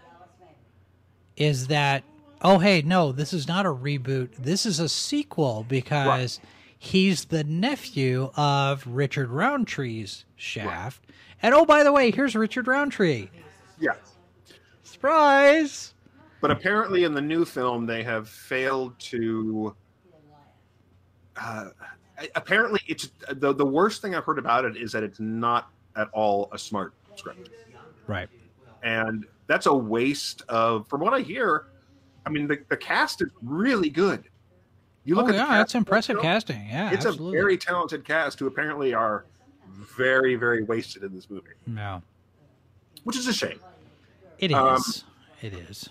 is 1.36 1.66
that, 1.68 2.04
oh, 2.42 2.58
hey, 2.58 2.82
no, 2.82 3.12
this 3.12 3.32
is 3.32 3.48
not 3.48 3.66
a 3.66 3.70
reboot. 3.72 4.36
This 4.36 4.66
is 4.66 4.78
a 4.78 4.88
sequel 4.88 5.64
because 5.68 6.40
he's 6.78 7.26
the 7.26 7.44
nephew 7.44 8.30
of 8.36 8.86
Richard 8.86 9.30
Roundtree's 9.30 10.24
Shaft. 10.36 11.02
And 11.42 11.54
oh, 11.54 11.64
by 11.64 11.82
the 11.82 11.92
way, 11.92 12.10
here's 12.10 12.36
Richard 12.36 12.66
Roundtree. 12.68 13.28
yeah. 13.80 13.94
Surprise! 14.84 15.94
But 16.40 16.50
apparently, 16.50 17.02
in 17.04 17.14
the 17.14 17.20
new 17.20 17.44
film, 17.44 17.86
they 17.86 18.02
have 18.04 18.28
failed 18.28 18.98
to. 19.00 19.74
Uh, 21.36 21.70
apparently, 22.34 22.80
it's 22.86 23.10
the 23.30 23.52
the 23.52 23.66
worst 23.66 24.02
thing 24.02 24.14
I've 24.14 24.24
heard 24.24 24.38
about 24.38 24.64
it 24.64 24.76
is 24.76 24.92
that 24.92 25.02
it's 25.02 25.20
not 25.20 25.70
at 25.96 26.08
all 26.12 26.48
a 26.52 26.58
smart 26.58 26.94
script. 27.16 27.50
Right. 28.06 28.28
and 28.82 29.26
that's 29.46 29.66
a 29.66 29.74
waste 29.74 30.42
of 30.48 30.88
from 30.88 31.00
what 31.00 31.14
i 31.14 31.20
hear 31.20 31.66
i 32.26 32.30
mean 32.30 32.48
the, 32.48 32.58
the 32.68 32.76
cast 32.76 33.22
is 33.22 33.28
really 33.42 33.90
good 33.90 34.24
you 35.04 35.14
look 35.14 35.26
oh, 35.26 35.28
at 35.28 35.34
yeah, 35.36 35.46
that's 35.58 35.74
impressive 35.74 36.16
film, 36.16 36.24
casting. 36.24 36.66
Yeah, 36.68 36.90
it's 36.92 37.06
absolutely. 37.06 37.38
a 37.38 37.42
very 37.42 37.56
talented 37.58 38.04
cast 38.04 38.38
who 38.40 38.46
apparently 38.48 38.92
are 38.92 39.24
very 39.68 40.34
very 40.34 40.64
wasted 40.64 41.04
in 41.04 41.14
this 41.14 41.30
movie 41.30 41.50
No. 41.66 42.02
which 43.04 43.16
is 43.16 43.28
a 43.28 43.32
shame 43.32 43.60
It 44.38 44.50
is. 44.50 44.56
Um, 44.56 44.82
it 45.42 45.52
is. 45.54 45.90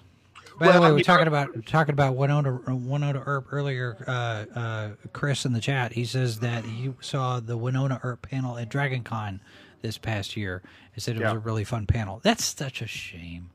By 0.60 0.68
well, 0.68 0.74
the 0.74 0.82
way, 0.82 0.92
we're 0.92 1.04
talking 1.04 1.28
uh, 1.28 1.32
about 1.32 1.66
talking 1.66 1.94
about 1.94 2.16
Wynonna 2.16 2.64
Wynonna 2.64 3.24
Earp 3.26 3.48
earlier. 3.52 4.04
Uh, 4.08 4.46
uh, 4.58 4.90
Chris 5.14 5.46
in 5.46 5.54
the 5.54 5.62
chat, 5.62 5.94
he 5.94 6.06
says 6.06 6.40
that 6.40 6.66
he 6.66 6.94
saw 7.02 7.40
the 7.40 7.58
Wynonna 7.58 8.00
Earp 8.04 8.30
panel 8.30 8.58
at 8.58 8.70
Dragon 8.70 9.04
Con 9.04 9.42
this 9.82 9.98
past 9.98 10.38
year. 10.38 10.62
He 10.94 11.02
said 11.02 11.16
it 11.16 11.24
was 11.24 11.34
a 11.34 11.40
really 11.40 11.64
fun 11.64 11.88
panel. 11.88 12.20
That's 12.24 12.44
such 12.44 12.82
a 12.82 12.88
shame 12.88 13.50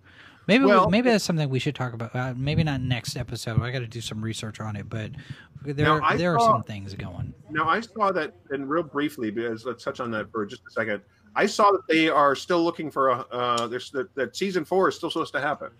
Maybe 0.46 0.64
Well- 0.64 0.90
maybe 0.90 1.10
that's 1.10 1.24
something 1.24 1.48
we 1.48 1.58
should 1.58 1.74
talk 1.74 1.92
about. 1.92 2.14
Uh, 2.14 2.34
maybe 2.36 2.62
not 2.62 2.80
next 2.80 3.16
episode. 3.16 3.60
I 3.60 3.70
got 3.70 3.80
to 3.80 3.86
do 3.86 4.00
some 4.00 4.22
research 4.22 4.60
on 4.60 4.76
it, 4.76 4.88
but 4.88 5.10
there 5.64 6.02
I 6.02 6.16
there 6.16 6.38
are 6.38 6.40
some 6.40 6.62
things 6.62 6.94
going. 6.94 7.34
Now 7.50 7.68
I 7.68 7.80
saw 7.80 8.12
that, 8.12 8.34
and 8.50 8.68
real 8.68 8.84
briefly, 8.84 9.30
because 9.30 9.64
let's 9.64 9.82
touch 9.82 9.98
on 9.98 10.10
that 10.12 10.30
for 10.30 10.46
just 10.46 10.62
a 10.68 10.70
second. 10.70 11.02
I 11.34 11.46
saw 11.46 11.72
that 11.72 11.82
they 11.88 12.08
are 12.08 12.36
still 12.36 12.62
looking 12.62 12.90
for 12.90 13.08
a. 13.08 13.26
Uh, 13.32 13.66
there's 13.66 13.90
that, 13.90 14.14
that 14.14 14.36
season 14.36 14.64
four 14.64 14.88
is 14.88 14.94
still 14.94 15.10
supposed 15.10 15.32
to 15.34 15.40
happen. 15.40 15.70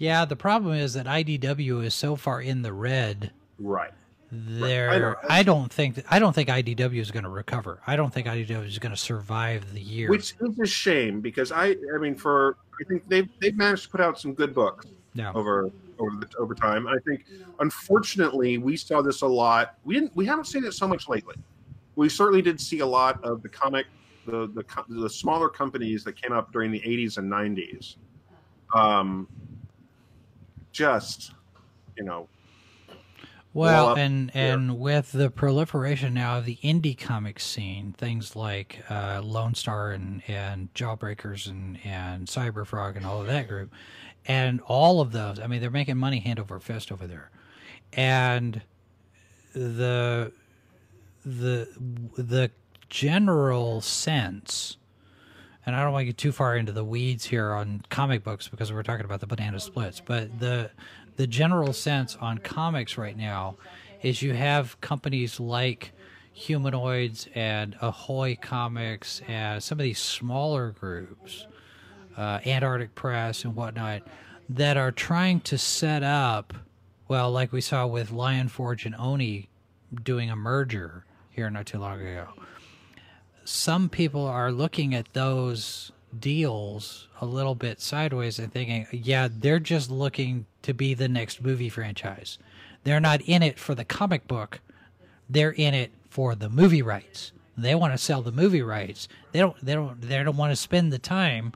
Yeah, 0.00 0.24
the 0.24 0.34
problem 0.34 0.74
is 0.74 0.94
that 0.94 1.04
IDW 1.04 1.84
is 1.84 1.92
so 1.92 2.16
far 2.16 2.40
in 2.40 2.62
the 2.62 2.72
red. 2.72 3.32
Right. 3.58 3.92
There, 4.32 5.18
I. 5.30 5.40
I 5.40 5.42
don't 5.42 5.70
think 5.70 6.02
I 6.08 6.18
don't 6.18 6.32
think 6.32 6.48
IDW 6.48 7.00
is 7.00 7.10
going 7.10 7.24
to 7.24 7.28
recover. 7.28 7.80
I 7.86 7.96
don't 7.96 8.12
think 8.12 8.26
IDW 8.26 8.66
is 8.66 8.78
going 8.78 8.94
to 8.94 8.98
survive 8.98 9.74
the 9.74 9.80
year. 9.80 10.08
Which 10.08 10.34
is 10.40 10.58
a 10.58 10.66
shame 10.66 11.20
because 11.20 11.52
I, 11.52 11.76
I 11.94 11.98
mean, 11.98 12.14
for 12.14 12.56
I 12.80 12.84
think 12.88 13.06
they've 13.08 13.28
they've 13.40 13.54
managed 13.54 13.84
to 13.84 13.88
put 13.90 14.00
out 14.00 14.18
some 14.18 14.32
good 14.32 14.54
books 14.54 14.86
no, 15.14 15.32
over 15.34 15.70
over 15.98 16.16
the, 16.16 16.28
over 16.38 16.54
time. 16.54 16.86
I 16.86 16.96
think, 17.04 17.26
unfortunately, 17.58 18.56
we 18.56 18.78
saw 18.78 19.02
this 19.02 19.20
a 19.20 19.26
lot. 19.26 19.74
We 19.84 19.94
didn't. 19.94 20.16
We 20.16 20.24
haven't 20.24 20.46
seen 20.46 20.64
it 20.64 20.72
so 20.72 20.88
much 20.88 21.10
lately. 21.10 21.34
We 21.96 22.08
certainly 22.08 22.40
did 22.40 22.58
see 22.58 22.78
a 22.78 22.86
lot 22.86 23.22
of 23.22 23.42
the 23.42 23.50
comic, 23.50 23.84
the 24.24 24.46
the 24.46 24.64
the 24.88 25.10
smaller 25.10 25.50
companies 25.50 26.04
that 26.04 26.16
came 26.16 26.32
up 26.32 26.52
during 26.52 26.70
the 26.70 26.80
'80s 26.80 27.18
and 27.18 27.30
'90s. 27.30 27.96
Um, 28.74 29.28
just, 30.72 31.32
you 31.96 32.04
know, 32.04 32.28
Well, 33.52 33.94
and 33.94 34.30
there. 34.30 34.54
and 34.54 34.78
with 34.78 35.12
the 35.12 35.30
proliferation 35.30 36.14
now 36.14 36.38
of 36.38 36.44
the 36.44 36.56
indie 36.62 36.96
comic 36.98 37.40
scene, 37.40 37.92
things 37.98 38.36
like 38.36 38.82
uh, 38.90 39.20
Lone 39.24 39.54
Star 39.54 39.90
and 39.92 40.22
and 40.28 40.72
Jawbreakers 40.74 41.46
and 41.48 41.78
and 41.84 42.26
Cyberfrog 42.28 42.96
and 42.96 43.04
all 43.04 43.20
of 43.20 43.26
that 43.26 43.48
group, 43.48 43.72
and 44.26 44.60
all 44.62 45.00
of 45.00 45.12
those. 45.12 45.40
I 45.40 45.46
mean, 45.48 45.60
they're 45.60 45.70
making 45.70 45.96
money 45.98 46.20
hand 46.20 46.38
over 46.38 46.60
fist 46.60 46.92
over 46.92 47.06
there, 47.06 47.30
and 47.92 48.62
the 49.52 50.32
the 51.24 51.68
the 52.16 52.50
general 52.88 53.80
sense. 53.80 54.76
And 55.66 55.76
I 55.76 55.82
don't 55.82 55.92
want 55.92 56.02
to 56.02 56.06
get 56.06 56.18
too 56.18 56.32
far 56.32 56.56
into 56.56 56.72
the 56.72 56.84
weeds 56.84 57.26
here 57.26 57.52
on 57.52 57.82
comic 57.90 58.24
books 58.24 58.48
because 58.48 58.72
we're 58.72 58.82
talking 58.82 59.04
about 59.04 59.20
the 59.20 59.26
banana 59.26 59.60
splits, 59.60 60.00
but 60.00 60.40
the 60.40 60.70
the 61.16 61.26
general 61.26 61.74
sense 61.74 62.16
on 62.16 62.38
comics 62.38 62.96
right 62.96 63.16
now 63.16 63.56
is 64.00 64.22
you 64.22 64.32
have 64.32 64.80
companies 64.80 65.38
like 65.38 65.92
Humanoids 66.32 67.28
and 67.34 67.76
Ahoy 67.82 68.38
Comics 68.40 69.20
and 69.28 69.62
some 69.62 69.78
of 69.78 69.82
these 69.82 69.98
smaller 69.98 70.70
groups, 70.70 71.46
uh, 72.16 72.38
Antarctic 72.46 72.94
Press 72.94 73.44
and 73.44 73.54
whatnot, 73.54 74.02
that 74.48 74.78
are 74.78 74.92
trying 74.92 75.40
to 75.40 75.58
set 75.58 76.02
up, 76.02 76.54
well, 77.08 77.30
like 77.30 77.52
we 77.52 77.60
saw 77.60 77.86
with 77.86 78.10
Lion 78.10 78.48
Forge 78.48 78.86
and 78.86 78.94
Oni 78.94 79.50
doing 80.02 80.30
a 80.30 80.36
merger 80.36 81.04
here 81.28 81.50
not 81.50 81.66
too 81.66 81.78
long 81.78 82.00
ago 82.00 82.28
some 83.44 83.88
people 83.88 84.26
are 84.26 84.52
looking 84.52 84.94
at 84.94 85.12
those 85.12 85.92
deals 86.18 87.08
a 87.20 87.26
little 87.26 87.54
bit 87.54 87.80
sideways 87.80 88.38
and 88.38 88.52
thinking, 88.52 88.86
yeah, 88.92 89.28
they're 89.30 89.60
just 89.60 89.90
looking 89.90 90.46
to 90.62 90.74
be 90.74 90.94
the 90.94 91.08
next 91.08 91.42
movie 91.42 91.68
franchise. 91.68 92.38
They're 92.84 93.00
not 93.00 93.20
in 93.22 93.42
it 93.42 93.58
for 93.58 93.74
the 93.74 93.84
comic 93.84 94.26
book. 94.26 94.60
They're 95.28 95.52
in 95.52 95.74
it 95.74 95.92
for 96.08 96.34
the 96.34 96.48
movie 96.48 96.82
rights. 96.82 97.32
They 97.56 97.74
want 97.74 97.92
to 97.92 97.98
sell 97.98 98.22
the 98.22 98.32
movie 98.32 98.62
rights. 98.62 99.06
They 99.32 99.38
don't 99.38 99.56
they 99.64 99.74
don't 99.74 100.00
they 100.00 100.22
don't 100.22 100.36
want 100.36 100.52
to 100.52 100.56
spend 100.56 100.92
the 100.92 100.98
time 100.98 101.52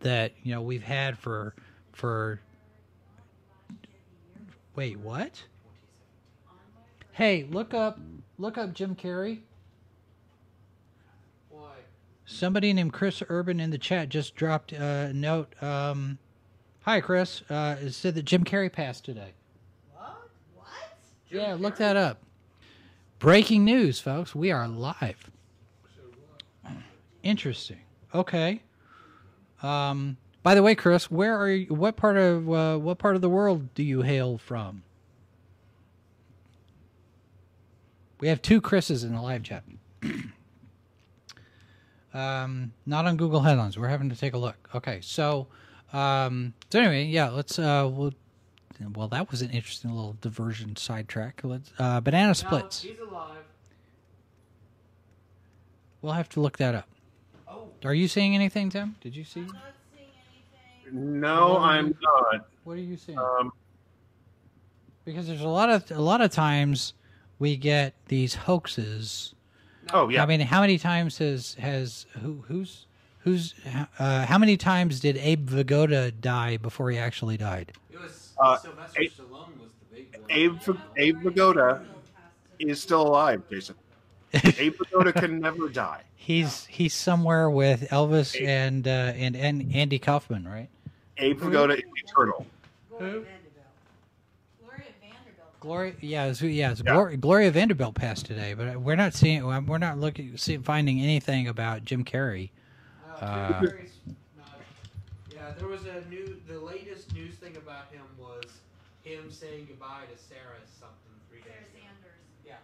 that, 0.00 0.32
you 0.42 0.52
know, 0.52 0.62
we've 0.62 0.82
had 0.82 1.16
for 1.18 1.54
for 1.92 2.40
Wait, 4.74 4.98
what? 4.98 5.42
Hey, 7.12 7.46
look 7.50 7.74
up 7.74 7.98
look 8.38 8.58
up 8.58 8.74
Jim 8.74 8.94
Carrey. 8.94 9.40
Somebody 12.30 12.74
named 12.74 12.92
Chris 12.92 13.22
Urban 13.30 13.58
in 13.58 13.70
the 13.70 13.78
chat 13.78 14.10
just 14.10 14.34
dropped 14.34 14.72
a 14.72 15.12
note. 15.14 15.60
Um, 15.62 16.18
Hi, 16.82 17.00
Chris. 17.00 17.42
Uh, 17.48 17.76
it 17.80 17.92
said 17.92 18.14
that 18.16 18.26
Jim 18.26 18.44
Carrey 18.44 18.70
passed 18.70 19.04
today. 19.04 19.32
What? 19.94 20.30
What? 20.54 20.66
yeah, 21.30 21.56
look 21.58 21.76
that 21.78 21.96
up. 21.96 22.22
Breaking 23.18 23.64
news, 23.64 23.98
folks. 23.98 24.34
We 24.34 24.50
are 24.50 24.68
live. 24.68 25.30
Interesting. 27.22 27.80
Okay. 28.14 28.60
Um, 29.62 30.18
by 30.42 30.54
the 30.54 30.62
way, 30.62 30.74
Chris, 30.74 31.10
where 31.10 31.34
are 31.38 31.50
you? 31.50 31.74
What 31.74 31.96
part 31.96 32.18
of 32.18 32.50
uh, 32.50 32.76
what 32.76 32.98
part 32.98 33.16
of 33.16 33.22
the 33.22 33.30
world 33.30 33.74
do 33.74 33.82
you 33.82 34.02
hail 34.02 34.36
from? 34.36 34.82
We 38.20 38.28
have 38.28 38.42
two 38.42 38.60
Chris's 38.60 39.02
in 39.02 39.14
the 39.14 39.22
live 39.22 39.42
chat. 39.42 39.64
um, 42.14 42.72
not 42.86 43.06
on 43.06 43.16
Google 43.16 43.40
Headlines. 43.40 43.78
We're 43.78 43.88
having 43.88 44.08
to 44.10 44.16
take 44.16 44.34
a 44.34 44.38
look. 44.38 44.68
Okay, 44.74 45.00
so 45.02 45.46
um, 45.92 46.54
so 46.70 46.78
anyway, 46.80 47.04
yeah, 47.04 47.28
let's 47.30 47.58
uh, 47.58 47.88
we'll, 47.90 48.12
well, 48.94 49.08
that 49.08 49.30
was 49.30 49.42
an 49.42 49.50
interesting 49.50 49.90
little 49.92 50.16
diversion 50.20 50.76
sidetrack. 50.76 51.40
Let's 51.42 51.70
uh, 51.78 52.00
banana 52.00 52.34
splits. 52.34 52.82
he's 52.82 52.98
alive. 52.98 53.36
We'll 56.02 56.12
have 56.12 56.28
to 56.30 56.40
look 56.40 56.58
that 56.58 56.74
up. 56.74 56.88
Oh, 57.48 57.68
Are 57.84 57.94
you 57.94 58.06
seeing 58.08 58.34
anything, 58.34 58.70
Tim? 58.70 58.96
Did 59.00 59.16
you 59.16 59.24
see? 59.24 59.40
I'm 59.40 59.46
not 59.46 59.62
seeing 59.94 60.08
anything. 60.92 61.20
no, 61.20 61.58
I'm 61.58 61.96
not. 62.00 62.46
What 62.64 62.74
are 62.74 62.80
you 62.80 62.96
seeing? 62.96 63.18
Um, 63.18 63.52
Because 65.04 65.26
there's 65.26 65.40
a 65.40 65.48
lot 65.48 65.70
of 65.70 65.90
a 65.90 66.00
lot 66.00 66.20
of 66.20 66.30
times 66.30 66.94
we 67.38 67.56
get 67.56 67.94
these 68.06 68.34
hoaxes. 68.34 69.34
Oh 69.92 70.08
yeah, 70.08 70.22
I 70.22 70.26
mean, 70.26 70.40
how 70.40 70.60
many 70.60 70.78
times 70.78 71.18
has 71.18 71.54
has 71.54 72.06
who 72.22 72.44
who's 72.48 72.86
who's 73.20 73.54
uh, 73.98 74.26
how 74.26 74.38
many 74.38 74.56
times 74.56 75.00
did 75.00 75.16
Abe 75.16 75.48
Vigoda 75.48 76.10
die 76.20 76.56
before 76.56 76.90
he 76.90 76.98
actually 76.98 77.36
died? 77.36 77.72
it 77.92 78.00
was 78.00 78.32
Uh, 78.38 78.56
Sylvester 78.56 79.00
Abe- 79.00 79.10
Stallone 79.12 79.60
was 79.60 79.70
the 79.90 79.96
big 79.96 80.12
one. 80.12 80.22
Abe 80.30 80.58
Abe 80.96 81.22
Vigoda 81.22 81.84
is 82.58 82.80
still 82.80 83.02
alive, 83.02 83.42
Jason. 83.50 83.74
Abe 84.34 84.74
Vigoda 84.76 85.12
can 85.12 85.40
never 85.40 85.68
die. 85.68 86.02
He's 86.16 86.66
he's 86.66 86.92
somewhere 86.94 87.48
with 87.50 87.88
Elvis 87.90 88.34
Abe- 88.36 88.48
and 88.48 88.88
uh, 88.88 88.90
and 88.90 89.34
and 89.36 89.74
Andy 89.74 89.98
Kaufman, 89.98 90.46
right? 90.46 90.68
Abe 91.16 91.40
Vigoda 91.40 91.74
is 91.76 91.82
eternal. 92.04 92.46
Who? 92.98 93.24
Vanderbilt. 95.60 95.60
Gloria 95.60 95.92
Vanderbilt. 95.92 96.00
Gloria, 96.00 96.10
yeah, 96.10 96.24
it's, 96.26 96.42
yeah, 96.42 96.70
it's 96.70 96.80
Yeah. 96.84 96.92
Gloria, 96.92 97.16
Gloria 97.16 97.50
Vanderbilt 97.50 97.94
passed 97.94 98.26
today, 98.26 98.54
but 98.54 98.80
we're 98.80 98.96
not 98.96 99.14
seeing, 99.14 99.44
we're 99.66 99.78
not 99.78 99.98
looking, 99.98 100.36
see, 100.36 100.56
finding 100.58 101.00
anything 101.00 101.48
about 101.48 101.84
Jim 101.84 102.04
Carrey. 102.04 102.50
Uh, 103.20 103.24
Uh, 103.24 103.60
Jim 103.60 103.86
not- 104.36 104.46
yeah, 105.34 105.52
there 105.58 105.66
was 105.68 105.84
a 105.86 106.04
new. 106.08 106.40
The 106.46 106.58
latest 106.60 107.12
news 107.14 107.34
thing 107.34 107.56
about 107.56 107.90
him 107.90 108.02
was 108.18 108.44
him 109.02 109.30
saying 109.30 109.66
goodbye 109.68 110.04
to 110.12 110.16
Sarah 110.18 110.56
something 110.78 110.96
three 111.28 111.40
Sarah 111.40 111.54
days 111.54 111.68
ago. 111.70 111.80
Sanders. 111.80 112.20
Yeah. 112.46 112.54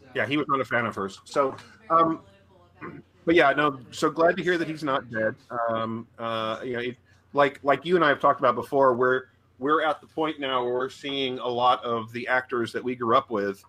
So- 0.00 0.06
Yeah, 0.14 0.26
he 0.26 0.36
was 0.36 0.46
not 0.48 0.60
a 0.60 0.64
fan 0.64 0.86
of 0.86 0.94
hers. 0.96 1.20
So, 1.24 1.50
um, 1.90 2.18
political 2.18 2.66
about 2.80 2.94
this. 2.94 3.02
but 3.24 3.34
yeah, 3.36 3.52
no. 3.52 3.78
So 3.92 4.10
glad 4.10 4.36
to 4.38 4.42
hear 4.42 4.58
that 4.58 4.66
he's 4.66 4.82
not 4.82 5.08
dead. 5.10 5.36
Um, 5.70 6.06
uh, 6.18 6.58
you 6.64 6.72
know, 6.72 6.80
it, 6.80 6.96
like 7.32 7.60
like 7.62 7.84
you 7.84 7.94
and 7.96 8.04
I 8.04 8.08
have 8.08 8.18
talked 8.20 8.40
about 8.40 8.54
before, 8.56 8.94
we're 8.94 9.26
we're 9.58 9.84
at 9.84 10.00
the 10.00 10.06
point 10.06 10.40
now 10.40 10.64
where 10.64 10.72
we're 10.74 10.88
seeing 10.90 11.38
a 11.38 11.48
lot 11.48 11.84
of 11.84 12.12
the 12.12 12.26
actors 12.28 12.72
that 12.72 12.82
we 12.82 12.94
grew 12.94 13.16
up 13.16 13.30
with. 13.30 13.62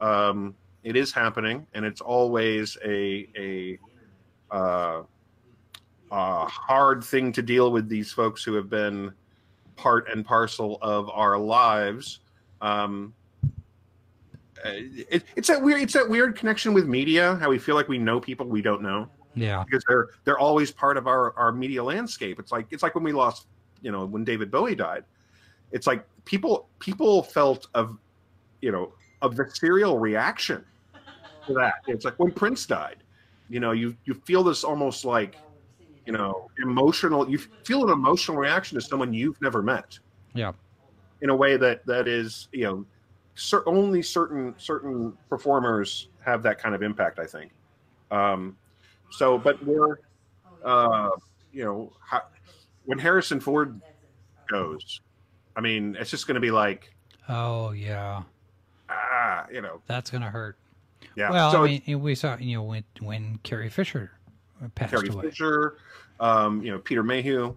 Um, 0.00 0.54
it 0.82 0.96
is 0.96 1.12
happening, 1.12 1.66
and 1.74 1.84
it's 1.84 2.00
always 2.00 2.76
a 2.84 3.28
a 3.36 3.78
uh, 4.54 5.02
a 6.10 6.46
hard 6.46 7.02
thing 7.02 7.32
to 7.32 7.42
deal 7.42 7.72
with 7.72 7.88
these 7.88 8.12
folks 8.12 8.44
who 8.44 8.54
have 8.54 8.68
been 8.68 9.12
part 9.76 10.08
and 10.10 10.24
parcel 10.24 10.78
of 10.82 11.08
our 11.10 11.38
lives. 11.38 12.20
Um, 12.60 13.14
uh, 14.64 14.70
it, 15.10 15.24
it's 15.36 15.48
that 15.48 15.60
weird. 15.60 15.82
It's 15.82 15.92
that 15.94 16.08
weird 16.08 16.36
connection 16.36 16.72
with 16.72 16.86
media. 16.86 17.36
How 17.36 17.50
we 17.50 17.58
feel 17.58 17.74
like 17.74 17.88
we 17.88 17.98
know 17.98 18.20
people 18.20 18.46
we 18.46 18.62
don't 18.62 18.82
know 18.82 19.08
Yeah. 19.34 19.64
because 19.64 19.84
they're 19.88 20.08
they're 20.24 20.38
always 20.38 20.70
part 20.70 20.96
of 20.96 21.06
our 21.06 21.36
our 21.36 21.50
media 21.52 21.82
landscape. 21.82 22.38
It's 22.38 22.52
like 22.52 22.66
it's 22.70 22.82
like 22.82 22.94
when 22.94 23.04
we 23.04 23.12
lost, 23.12 23.46
you 23.82 23.90
know, 23.90 24.04
when 24.06 24.22
David 24.24 24.50
Bowie 24.50 24.74
died. 24.74 25.04
It's 25.74 25.86
like 25.88 26.06
people 26.24 26.68
people 26.78 27.22
felt 27.22 27.66
of, 27.74 27.98
you 28.62 28.72
know, 28.72 28.94
the 29.20 29.50
serial 29.52 29.98
reaction 29.98 30.64
to 31.48 31.52
that. 31.54 31.74
It's 31.86 32.04
like 32.04 32.18
when 32.18 32.30
Prince 32.30 32.64
died. 32.64 33.02
You 33.50 33.60
know, 33.60 33.72
you 33.72 33.96
you 34.04 34.14
feel 34.24 34.42
this 34.44 34.62
almost 34.64 35.04
like, 35.04 35.36
you 36.06 36.12
know, 36.12 36.46
emotional. 36.62 37.28
You 37.28 37.38
feel 37.64 37.84
an 37.84 37.90
emotional 37.90 38.36
reaction 38.38 38.78
to 38.78 38.86
someone 38.86 39.12
you've 39.12 39.40
never 39.42 39.62
met 39.62 39.98
Yeah. 40.32 40.52
in 41.20 41.30
a 41.30 41.36
way 41.36 41.56
that 41.56 41.84
that 41.86 42.06
is 42.06 42.48
you 42.52 42.64
know 42.64 42.86
cer- 43.34 43.68
only 43.68 44.00
certain 44.00 44.54
certain 44.58 45.18
performers 45.28 46.08
have 46.20 46.42
that 46.44 46.58
kind 46.58 46.74
of 46.74 46.82
impact 46.82 47.18
i 47.18 47.26
think 47.26 47.52
um 48.10 48.56
so 49.10 49.36
but 49.38 49.62
we're 49.64 49.98
uh 50.64 51.10
you 51.52 51.64
know 51.64 51.92
how, 52.00 52.22
when 52.84 52.98
Harrison 52.98 53.40
Ford 53.40 53.80
goes, 54.48 55.00
I 55.56 55.60
mean, 55.60 55.96
it's 55.98 56.10
just 56.10 56.26
going 56.26 56.34
to 56.34 56.40
be 56.40 56.50
like, 56.50 56.92
Oh 57.28 57.72
yeah, 57.72 58.22
ah, 58.88 59.46
you 59.52 59.62
know, 59.62 59.80
that's 59.86 60.10
gonna 60.10 60.30
hurt. 60.30 60.56
yeah. 61.16 61.30
Well, 61.30 61.50
so 61.50 61.64
I 61.64 61.82
mean, 61.86 62.02
we 62.02 62.14
saw 62.14 62.36
you 62.36 62.56
know 62.56 62.62
when 62.62 62.84
when 63.00 63.38
Carrie 63.42 63.70
Fisher 63.70 64.10
passed 64.74 64.92
Carrie 64.92 65.08
away. 65.08 65.30
Fisher, 65.30 65.78
um, 66.20 66.62
you 66.62 66.70
know, 66.70 66.78
Peter 66.78 67.02
Mayhew, 67.02 67.56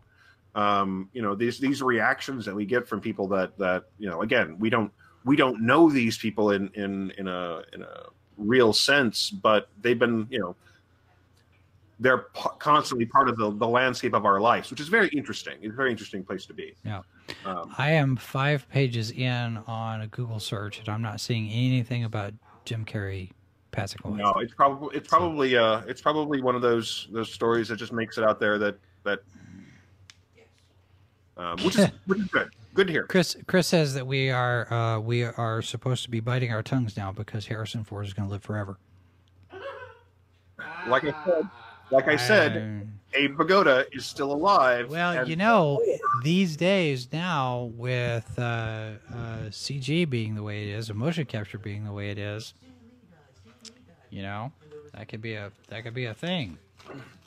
um, 0.56 1.10
you 1.12 1.22
know, 1.22 1.36
these 1.36 1.60
these 1.60 1.82
reactions 1.82 2.46
that 2.46 2.56
we 2.56 2.66
get 2.66 2.88
from 2.88 3.02
people 3.02 3.28
that 3.28 3.58
that 3.58 3.86
you 4.00 4.10
know, 4.10 4.22
again, 4.22 4.58
we 4.58 4.70
don't 4.70 4.92
we 5.26 5.36
don't 5.36 5.62
know 5.62 5.90
these 5.90 6.18
people 6.18 6.52
in 6.52 6.70
in 6.74 7.12
in 7.18 7.28
a 7.28 7.62
in 7.74 7.82
a 7.82 8.04
real 8.38 8.72
sense, 8.72 9.30
but 9.30 9.70
they've 9.82 10.00
been, 10.00 10.28
you 10.30 10.40
know, 10.40 10.56
they're 12.00 12.20
p- 12.34 12.50
constantly 12.60 13.06
part 13.06 13.30
of 13.30 13.38
the, 13.38 13.52
the 13.52 13.68
landscape 13.68 14.14
of 14.14 14.26
our 14.26 14.40
lives, 14.40 14.70
which 14.70 14.80
is 14.80 14.88
very 14.88 15.08
interesting. 15.10 15.56
It's 15.62 15.74
a 15.74 15.76
very 15.76 15.92
interesting 15.92 16.24
place 16.24 16.46
to 16.46 16.54
be. 16.54 16.76
Yeah. 16.86 17.02
Um, 17.46 17.74
I 17.78 17.92
am 17.92 18.16
five 18.16 18.70
pages 18.70 19.12
in 19.12 19.58
on 19.68 20.02
a 20.02 20.08
Google 20.08 20.40
search, 20.40 20.80
and 20.80 20.90
I'm 20.90 21.02
not 21.02 21.20
seeing 21.20 21.50
anything 21.50 22.04
about 22.04 22.34
Jim 22.66 22.86
Carrey 22.86 23.32
passing 23.72 24.00
away. 24.04 24.20
no, 24.20 24.34
it's 24.40 24.54
probably 24.54 24.96
it's 24.98 25.08
probably 25.08 25.58
uh 25.58 25.82
it's 25.88 26.02
probably 26.02 26.42
one 26.42 26.56
of 26.56 26.62
those 26.62 27.08
those 27.12 27.32
stories 27.32 27.68
that 27.68 27.76
just 27.76 27.92
makes 27.92 28.18
it 28.18 28.24
out 28.24 28.40
there 28.40 28.58
that 28.58 28.78
that 29.04 29.20
um, 31.36 31.58
which 31.64 31.78
is 31.78 31.88
which 32.06 32.20
is 32.20 32.28
good. 32.28 32.50
Good 32.74 32.88
to 32.88 32.94
hear. 32.94 33.04
Chris 33.04 33.36
Chris 33.48 33.68
says 33.68 33.94
that 33.96 34.06
we 34.06 34.30
are 34.30 34.72
uh, 34.72 35.00
we 35.00 35.24
are 35.24 35.62
supposed 35.62 36.04
to 36.04 36.10
be 36.10 36.20
biting 36.20 36.52
our 36.52 36.64
tongues 36.64 36.96
now 36.96 37.12
because 37.12 37.48
Harrison 37.48 37.84
Ford 37.84 38.06
is 38.06 38.14
going 38.14 38.28
to 38.28 38.32
live 38.32 38.44
forever. 38.44 38.78
Like 40.88 41.04
I 41.04 41.14
said, 41.26 41.50
like 41.92 42.08
I 42.08 42.16
said, 42.16 42.58
Um, 42.58 42.94
Abe 43.14 43.38
Vigoda 43.38 43.86
is 43.94 44.06
still 44.06 44.32
alive. 44.34 44.90
well, 44.90 45.28
you 45.28 45.36
know, 45.36 45.82
these 46.24 46.56
days 46.58 47.08
now 47.12 47.72
with 47.76 48.28
uh, 48.38 48.42
uh, 48.42 48.94
CG 49.50 50.08
being 50.10 50.36
the 50.36 50.44
way 50.44 50.64
it 50.70 50.70
is, 50.76 50.90
and 50.90 51.00
motion 51.00 51.26
capture 51.26 51.58
being 51.58 51.86
the 51.86 51.92
way 51.94 52.10
it 52.12 52.18
is, 52.18 52.54
you 54.10 54.22
know, 54.22 54.52
that 54.94 55.08
could 55.08 55.22
be 55.22 55.34
a 55.36 55.52
that 55.70 55.84
could 55.84 55.94
be 55.94 56.06
a 56.06 56.14
thing. 56.14 56.58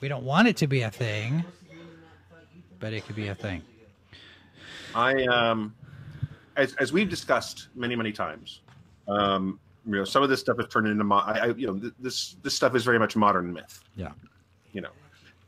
We 0.01 0.07
don't 0.07 0.23
want 0.23 0.47
it 0.47 0.57
to 0.57 0.67
be 0.67 0.81
a 0.81 0.91
thing, 0.91 1.43
but 2.79 2.93
it 2.93 3.05
could 3.05 3.15
be 3.15 3.27
a 3.27 3.35
thing. 3.35 3.61
I 4.95 5.23
um, 5.25 5.73
as 6.57 6.73
as 6.75 6.91
we've 6.93 7.09
discussed 7.09 7.67
many 7.75 7.95
many 7.95 8.11
times, 8.11 8.61
um, 9.07 9.59
you 9.85 9.93
know, 9.95 10.03
some 10.03 10.21
of 10.23 10.29
this 10.29 10.39
stuff 10.39 10.57
has 10.57 10.67
turned 10.67 10.87
into 10.87 11.03
mo- 11.03 11.17
I, 11.17 11.31
I 11.39 11.45
you 11.47 11.67
know 11.67 11.79
th- 11.79 11.93
this 11.99 12.35
this 12.43 12.55
stuff 12.55 12.75
is 12.75 12.83
very 12.83 12.99
much 12.99 13.15
modern 13.15 13.51
myth. 13.53 13.83
Yeah. 13.95 14.11
You 14.73 14.81
know, 14.81 14.91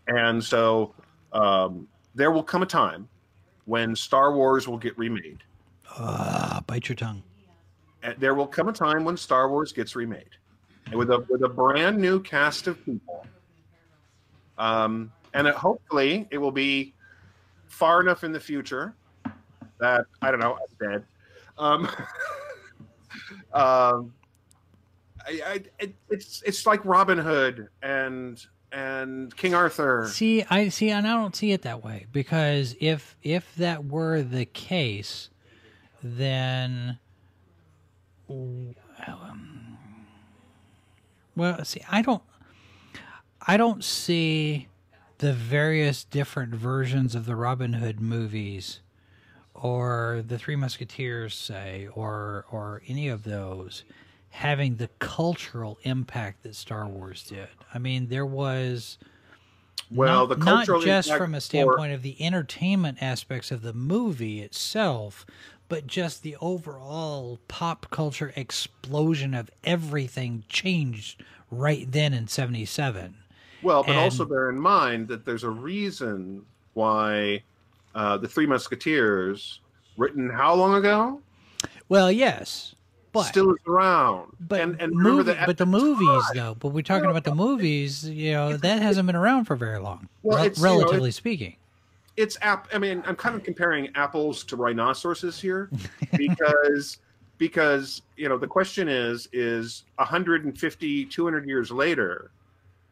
and 0.08 0.44
so 0.44 0.94
um, 1.32 1.88
there 2.16 2.32
will 2.32 2.44
come 2.44 2.64
a 2.64 2.66
time 2.66 3.08
when 3.66 3.96
Star 3.96 4.34
Wars 4.34 4.68
will 4.68 4.78
get 4.78 4.98
remade. 4.98 5.40
Uh, 5.98 6.62
bite 6.62 6.90
your 6.90 6.96
tongue. 6.96 7.24
And 8.02 8.16
there 8.20 8.36
will 8.36 8.48
come 8.48 8.68
a 8.68 8.74
time 8.74 9.06
when 9.06 9.16
Star 9.16 9.50
Wars 9.50 9.72
gets 9.72 9.96
remade, 9.96 10.30
and 10.88 10.96
with 10.96 11.10
a 11.10 11.26
with 11.30 11.44
a 11.44 11.50
brand 11.50 11.98
new 11.98 12.22
cast 12.22 12.68
of 12.68 12.84
people. 12.84 13.26
Um, 14.58 15.12
and 15.34 15.48
it, 15.48 15.56
hopefully 15.56 16.28
it 16.30 16.38
will 16.38 16.52
be 16.52 16.94
far 17.68 18.02
enough 18.02 18.24
in 18.24 18.32
the 18.32 18.40
future 18.40 18.94
that 19.80 20.06
I 20.22 20.32
don't 20.32 20.40
know, 20.40 20.58
I'm 20.58 20.92
dead. 20.92 21.06
Um, 21.58 21.86
um, 23.54 24.14
I, 25.26 25.42
I, 25.46 25.64
it, 25.80 25.96
it's 26.10 26.44
it's 26.46 26.66
like 26.66 26.84
Robin 26.84 27.18
Hood 27.18 27.68
and 27.82 28.46
and 28.74 29.36
King 29.38 29.54
Arthur. 29.54 30.10
See, 30.12 30.44
I 30.50 30.70
see, 30.70 30.90
and 30.90 31.08
I 31.08 31.14
don't 31.14 31.36
see 31.36 31.52
it 31.52 31.62
that 31.62 31.84
way 31.84 32.08
because 32.12 32.76
if 32.80 33.16
if 33.22 33.56
that 33.56 33.86
were 33.86 34.22
the 34.24 34.46
case, 34.46 35.30
then 36.02 36.98
um, 38.28 39.78
well, 41.36 41.64
see, 41.64 41.82
I 41.90 42.02
don't, 42.02 42.24
I 43.46 43.58
don't 43.58 43.84
see 43.84 44.68
the 45.20 45.34
various 45.34 46.04
different 46.04 46.56
versions 46.56 47.16
of 47.16 47.26
the 47.26 47.36
Robin 47.36 47.74
Hood 47.74 48.00
movies, 48.02 48.80
or 49.54 50.24
the 50.28 50.40
Three 50.40 50.56
Musketeers, 50.56 51.36
say, 51.36 51.88
or 51.94 52.46
or 52.52 52.82
any 52.88 53.08
of 53.08 53.24
those 53.24 53.84
having 54.34 54.78
the 54.78 54.88
cultural 54.98 55.78
impact 55.84 56.42
that 56.42 56.56
Star 56.56 56.88
Wars 56.88 57.24
did. 57.24 57.48
I 57.72 57.78
mean, 57.78 58.08
there 58.08 58.26
was 58.26 58.98
Well, 59.92 60.28
not, 60.28 60.40
the 60.40 60.44
cultural 60.44 60.80
not 60.80 60.86
just 60.86 61.14
from 61.14 61.34
a 61.36 61.38
for- 61.38 61.42
standpoint 61.42 61.94
of 61.94 62.02
the 62.02 62.20
entertainment 62.20 62.98
aspects 63.00 63.52
of 63.52 63.62
the 63.62 63.74
movie 63.74 64.42
itself, 64.42 65.24
but 65.70 65.86
just 65.86 66.24
the 66.24 66.36
overall 66.42 67.40
pop 67.48 67.86
culture 67.92 68.34
explosion 68.36 69.36
of 69.36 69.52
everything 69.64 70.44
changed 70.50 71.24
right 71.52 71.90
then 71.92 72.12
in 72.14 72.28
'77. 72.28 73.14
Well, 73.62 73.84
but 73.84 73.92
And- 73.92 74.00
also 74.00 74.26
bear 74.26 74.50
in 74.50 74.60
mind 74.60 75.08
that 75.10 75.26
there's 75.26 75.44
a 75.44 75.50
reason 75.52 76.44
why 76.74 77.44
uh, 77.94 78.18
the 78.18 78.28
Three 78.28 78.48
Musketeers, 78.48 79.60
written 79.96 80.28
how 80.28 80.56
long 80.56 80.74
ago, 80.74 81.22
Well, 81.88 82.12
yes, 82.12 82.74
but 83.14 83.24
still 83.24 83.52
is 83.52 83.58
around. 83.68 84.36
but 84.40 84.60
and, 84.62 84.80
and 84.82 84.92
remember 84.98 85.18
movie, 85.24 85.34
that 85.34 85.46
but 85.46 85.58
the 85.58 85.66
movies 85.66 86.08
time- 86.08 86.36
though. 86.36 86.56
But 86.56 86.70
we're 86.70 86.82
talking 86.84 87.10
about 87.10 87.24
the 87.24 87.34
movies. 87.36 88.08
You 88.08 88.34
know, 88.34 88.58
that 88.58 88.82
hasn't 88.82 89.06
been 89.08 89.16
around 89.16 89.46
for 89.46 89.56
very 89.56 89.80
long, 89.80 90.10
Well, 90.24 90.38
rel- 90.38 90.46
it's, 90.48 90.60
you 90.60 90.66
know, 90.66 90.78
relatively 90.80 91.12
speaking. 91.12 91.56
it's 92.18 92.38
app. 92.42 92.68
I 92.74 92.78
mean, 92.78 93.02
I'm 93.06 93.16
kind 93.16 93.36
of 93.36 93.44
comparing 93.44 93.90
apples 93.96 94.44
to 94.46 94.56
rhinoceroses 94.56 95.40
here 95.40 95.70
because 96.18 96.98
because 97.38 98.02
you 98.18 98.30
know 98.30 98.38
the 98.38 98.48
question 98.48 98.88
is 98.90 99.28
is 99.34 99.84
150 99.96 101.06
200 101.06 101.48
years 101.48 101.72
later 101.72 102.30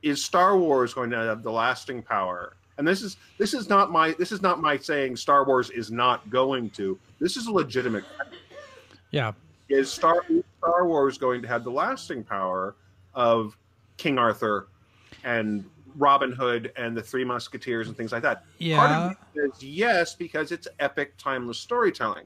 is 0.02 0.24
Star 0.24 0.58
Wars 0.58 0.94
going 0.96 1.10
to 1.12 1.18
have 1.18 1.44
the 1.44 1.52
lasting 1.52 2.02
power? 2.02 2.54
And 2.78 2.88
this 2.88 3.04
is 3.04 3.18
this 3.38 3.54
is 3.54 3.70
not 3.70 3.92
my 3.92 4.14
this 4.18 4.32
is 4.32 4.42
not 4.42 4.60
my 4.62 4.78
saying 4.78 5.16
Star 5.18 5.46
Wars 5.46 5.70
is 5.70 5.92
not 5.92 6.28
going 6.32 6.70
to. 6.72 6.98
This 7.20 7.38
is 7.38 7.46
a 7.48 7.52
legitimate 7.52 8.04
Yeah, 9.12 9.34
is 9.72 9.92
Star 9.92 10.26
Star 10.60 10.86
Wars 10.86 11.18
going 11.18 11.42
to 11.42 11.48
have 11.48 11.64
the 11.64 11.72
lasting 11.72 12.24
power 12.24 12.76
of 13.14 13.58
King 13.98 14.18
Arthur 14.18 14.68
and 15.24 15.64
Robin 15.96 16.32
Hood 16.32 16.72
and 16.76 16.96
the 16.96 17.02
Three 17.02 17.26
Musketeers 17.26 17.88
and 17.88 17.98
things 17.98 18.12
like 18.12 18.24
that? 18.24 18.46
yeah. 18.60 18.78
Part 18.78 19.18
of 19.38 19.64
yes 19.64 20.16
because 20.16 20.52
it's 20.52 20.68
epic, 20.80 21.14
timeless 21.18 21.58
storytelling. 21.58 22.26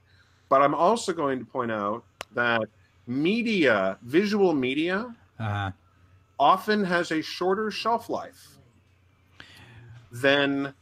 But 0.50 0.62
I'm 0.62 0.76
also 0.76 1.14
going 1.14 1.40
to 1.40 1.46
point 1.46 1.72
out 1.72 2.04
that 2.34 2.64
media, 3.08 3.98
visual 4.04 4.54
media, 4.54 5.14
Uh, 5.40 5.72
often 6.40 6.84
has 6.84 7.12
a 7.12 7.22
shorter 7.22 7.72
shelf 7.72 8.10
life 8.10 8.58
than 10.12 10.74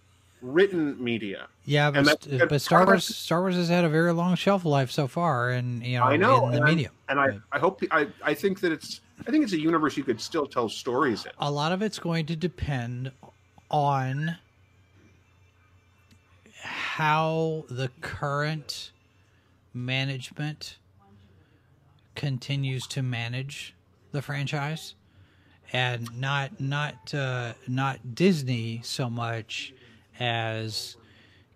written 0.44 1.02
media. 1.02 1.48
Yeah, 1.66 1.90
but, 1.90 2.06
st- 2.06 2.42
and 2.42 2.50
but 2.50 2.62
Star 2.62 2.86
Wars 2.86 3.06
Star 3.06 3.42
Wars 3.42 3.56
has 3.56 3.70
had 3.70 3.86
a 3.86 3.90
very 3.90 4.14
long 4.14 4.36
shelf 4.36 4.66
life 4.66 4.92
so 4.92 5.08
far, 5.08 5.50
and 5.50 5.84
you 5.84 5.98
know, 5.98 6.04
I 6.04 6.18
know, 6.18 6.50
in 6.50 6.60
the 6.60 6.66
medium. 6.66 6.92
and 7.10 7.20
I, 7.20 7.40
I 7.52 7.58
hope 7.58 7.82
I, 7.90 8.08
I 8.22 8.34
think 8.34 8.60
that 8.60 8.72
it's 8.72 9.02
I 9.26 9.32
think 9.32 9.44
it's 9.44 9.54
a 9.54 9.60
universe 9.60 9.98
you 9.98 10.04
could 10.04 10.22
still 10.22 10.46
tell 10.46 10.70
stories 10.70 11.26
in. 11.26 11.32
a 11.40 11.50
lot 11.50 11.72
of 11.72 11.82
it's 11.82 11.98
going 11.98 12.26
to 12.28 12.36
depend 12.36 13.12
on 13.72 14.38
how 16.62 17.66
the 17.70 17.90
current 18.02 18.92
management 19.74 20.78
continues 22.16 22.86
to 22.88 23.02
manage 23.02 23.74
the 24.12 24.22
franchise 24.22 24.94
and 25.72 26.08
not 26.20 26.60
not 26.60 27.14
uh, 27.14 27.54
not 27.68 28.14
Disney 28.14 28.82
so 28.84 29.10
much 29.10 29.74
as 30.20 30.96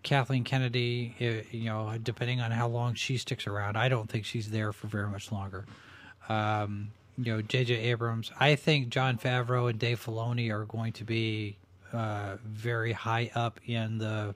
Kathleen 0.04 0.44
Kennedy. 0.44 1.16
uh, 1.20 1.48
You 1.56 1.66
know, 1.66 1.98
depending 2.02 2.42
on 2.42 2.52
how 2.52 2.68
long 2.68 2.94
she 2.94 3.18
sticks 3.18 3.48
around, 3.48 3.78
I 3.78 3.90
don't 3.90 4.10
think 4.10 4.26
she's 4.26 4.50
there 4.50 4.72
for 4.74 4.88
very 4.88 5.08
much 5.10 5.32
longer. 5.32 5.66
Um, 6.30 6.90
you 7.18 7.34
know, 7.34 7.42
J.J. 7.42 7.74
Abrams. 7.76 8.32
I 8.40 8.56
think 8.56 8.90
Jon 8.90 9.18
Favreau 9.18 9.70
and 9.70 9.80
Dave 9.80 10.04
Filoni 10.04 10.52
are 10.52 10.66
going 10.66 10.94
to 10.94 11.04
be 11.04 11.58
uh, 11.94 12.38
very 12.46 12.92
high 12.92 13.32
up 13.34 13.60
in 13.66 13.98
the 13.98 14.36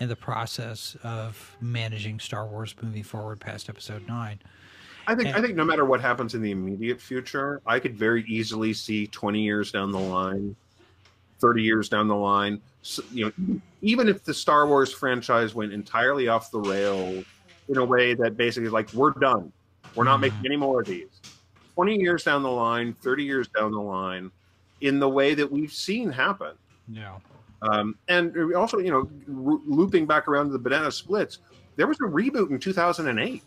in 0.00 0.08
the 0.08 0.16
process 0.16 0.96
of 1.02 1.56
managing 1.60 2.20
Star 2.20 2.46
Wars 2.46 2.74
moving 2.80 3.02
forward 3.02 3.40
past 3.40 3.68
Episode 3.68 4.06
Nine. 4.06 4.38
I 5.08 5.14
think 5.16 5.28
And- 5.28 5.36
I 5.36 5.40
think 5.42 5.56
no 5.56 5.64
matter 5.64 5.84
what 5.84 6.00
happens 6.00 6.34
in 6.34 6.42
the 6.42 6.52
immediate 6.52 7.00
future, 7.00 7.60
I 7.66 7.80
could 7.80 7.96
very 7.96 8.22
easily 8.28 8.72
see 8.72 9.08
20 9.08 9.40
years 9.42 9.72
down 9.72 9.90
the 9.90 9.98
line, 9.98 10.54
30 11.40 11.62
years 11.62 11.88
down 11.88 12.08
the 12.08 12.16
line, 12.16 12.60
s 12.82 13.00
you 13.12 13.26
know, 13.26 13.60
even 13.82 14.08
if 14.08 14.24
the 14.24 14.34
Star 14.34 14.66
Wars 14.66 14.92
franchise 14.92 15.54
went 15.54 15.72
entirely 15.72 16.28
off 16.28 16.50
the 16.50 16.60
rail 16.60 17.22
in 17.68 17.76
a 17.76 17.84
way 17.84 18.14
that 18.14 18.36
basically 18.36 18.68
like 18.68 18.92
we're 18.92 19.12
done, 19.12 19.52
we're 19.94 20.04
not 20.04 20.18
making 20.18 20.40
any 20.44 20.56
more 20.56 20.80
of 20.80 20.86
these. 20.86 21.20
20 21.74 21.96
years 21.96 22.24
down 22.24 22.42
the 22.42 22.50
line, 22.50 22.92
30 23.02 23.22
years 23.22 23.48
down 23.48 23.70
the 23.72 23.80
line, 23.80 24.30
in 24.80 24.98
the 24.98 25.08
way 25.08 25.34
that 25.34 25.50
we've 25.50 25.72
seen 25.72 26.10
happen. 26.10 26.54
Yeah. 26.88 27.16
Um, 27.62 27.96
and 28.08 28.54
also, 28.54 28.78
you 28.78 28.90
know, 28.90 29.08
r- 29.50 29.60
looping 29.66 30.06
back 30.06 30.28
around 30.28 30.46
to 30.46 30.52
the 30.52 30.58
Banana 30.58 30.90
Splits, 30.90 31.38
there 31.76 31.86
was 31.86 31.96
a 31.98 32.04
reboot 32.04 32.50
in 32.50 32.58
2008. 32.58 33.42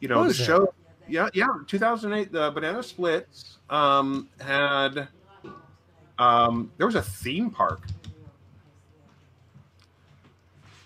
You 0.00 0.08
know, 0.08 0.28
the 0.28 0.34
show, 0.34 0.72
yeah, 1.08 1.28
yeah, 1.34 1.46
2008, 1.66 2.30
the 2.30 2.50
Banana 2.50 2.82
Splits 2.82 3.58
um, 3.68 4.28
had, 4.40 5.08
um, 6.18 6.70
there 6.76 6.86
was 6.86 6.96
a 6.96 7.02
theme 7.02 7.50
park. 7.50 7.82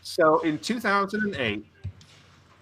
So 0.02 0.40
in 0.40 0.58
2008, 0.58 1.64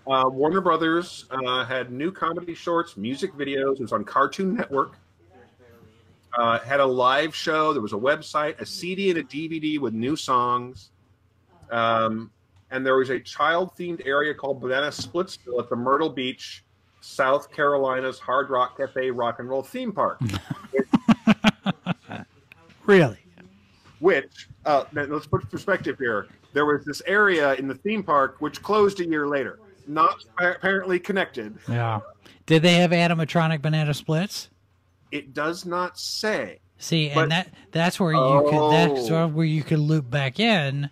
uh, 0.07 0.29
Warner 0.29 0.61
Brothers 0.61 1.27
uh, 1.31 1.65
had 1.65 1.91
new 1.91 2.13
comedy 2.13 2.55
shorts, 2.55 2.97
music 2.97 3.33
videos. 3.35 3.75
It 3.75 3.83
was 3.83 3.93
on 3.93 4.05
Cartoon 4.05 4.55
Network. 4.55 4.97
Uh, 6.39 6.61
had 6.61 6.79
a 6.79 6.87
live 6.87 7.35
show. 7.35 7.73
There 7.73 7.83
was 7.83 7.93
a 7.93 7.97
website, 7.97 8.61
a 8.61 8.67
CD, 8.67 9.11
and 9.11 9.19
a 9.19 9.25
DVD 9.25 9.79
with 9.81 9.95
new 9.95 10.15
songs. 10.15 10.91
Um, 11.71 12.31
and 12.71 12.87
there 12.87 12.97
was 12.97 13.11
a 13.11 13.19
child-themed 13.19 14.07
area 14.07 14.33
called 14.33 14.61
Banana 14.61 14.89
Splitsville 14.89 15.59
at 15.59 15.69
the 15.69 15.77
Myrtle 15.77 16.11
Beach, 16.11 16.65
South 17.01 17.53
Carolina's 17.53 18.21
Hard 18.21 18.51
Rock 18.51 18.77
Cafe 18.77 19.11
Rock 19.11 19.41
and 19.41 19.49
Roll 19.49 19.63
theme 19.63 19.93
park. 19.93 20.21
Really? 22.91 23.19
which 24.01 24.49
uh, 24.65 24.85
let's 24.95 25.27
put 25.27 25.49
perspective 25.51 25.97
here. 25.99 26.27
There 26.55 26.65
was 26.65 26.85
this 26.87 27.03
area 27.07 27.55
in 27.55 27.69
the 27.69 27.75
theme 27.75 28.03
park 28.03 28.37
which 28.41 28.63
closed 28.63 28.99
a 29.01 29.07
year 29.07 29.29
later, 29.29 29.59
not 29.87 30.25
apparently 30.39 30.99
connected. 30.99 31.57
Yeah. 31.69 32.01
Did 32.47 32.63
they 32.63 32.75
have 32.75 32.91
animatronic 32.93 33.61
banana 33.63 33.93
splits? 33.93 34.49
It 35.13 35.35
does 35.35 35.67
not 35.67 35.99
say. 35.99 36.61
See, 36.79 37.11
But- 37.15 37.25
and 37.25 37.33
that 37.33 37.51
that's 37.73 38.01
where 38.01 38.13
you 38.13 38.47
could 38.51 38.73
that's 38.73 39.11
Oh. 39.11 39.29
where 39.29 39.45
you 39.47 39.63
could 39.63 39.79
loop 39.81 40.09
back 40.11 40.41
in. 40.41 40.89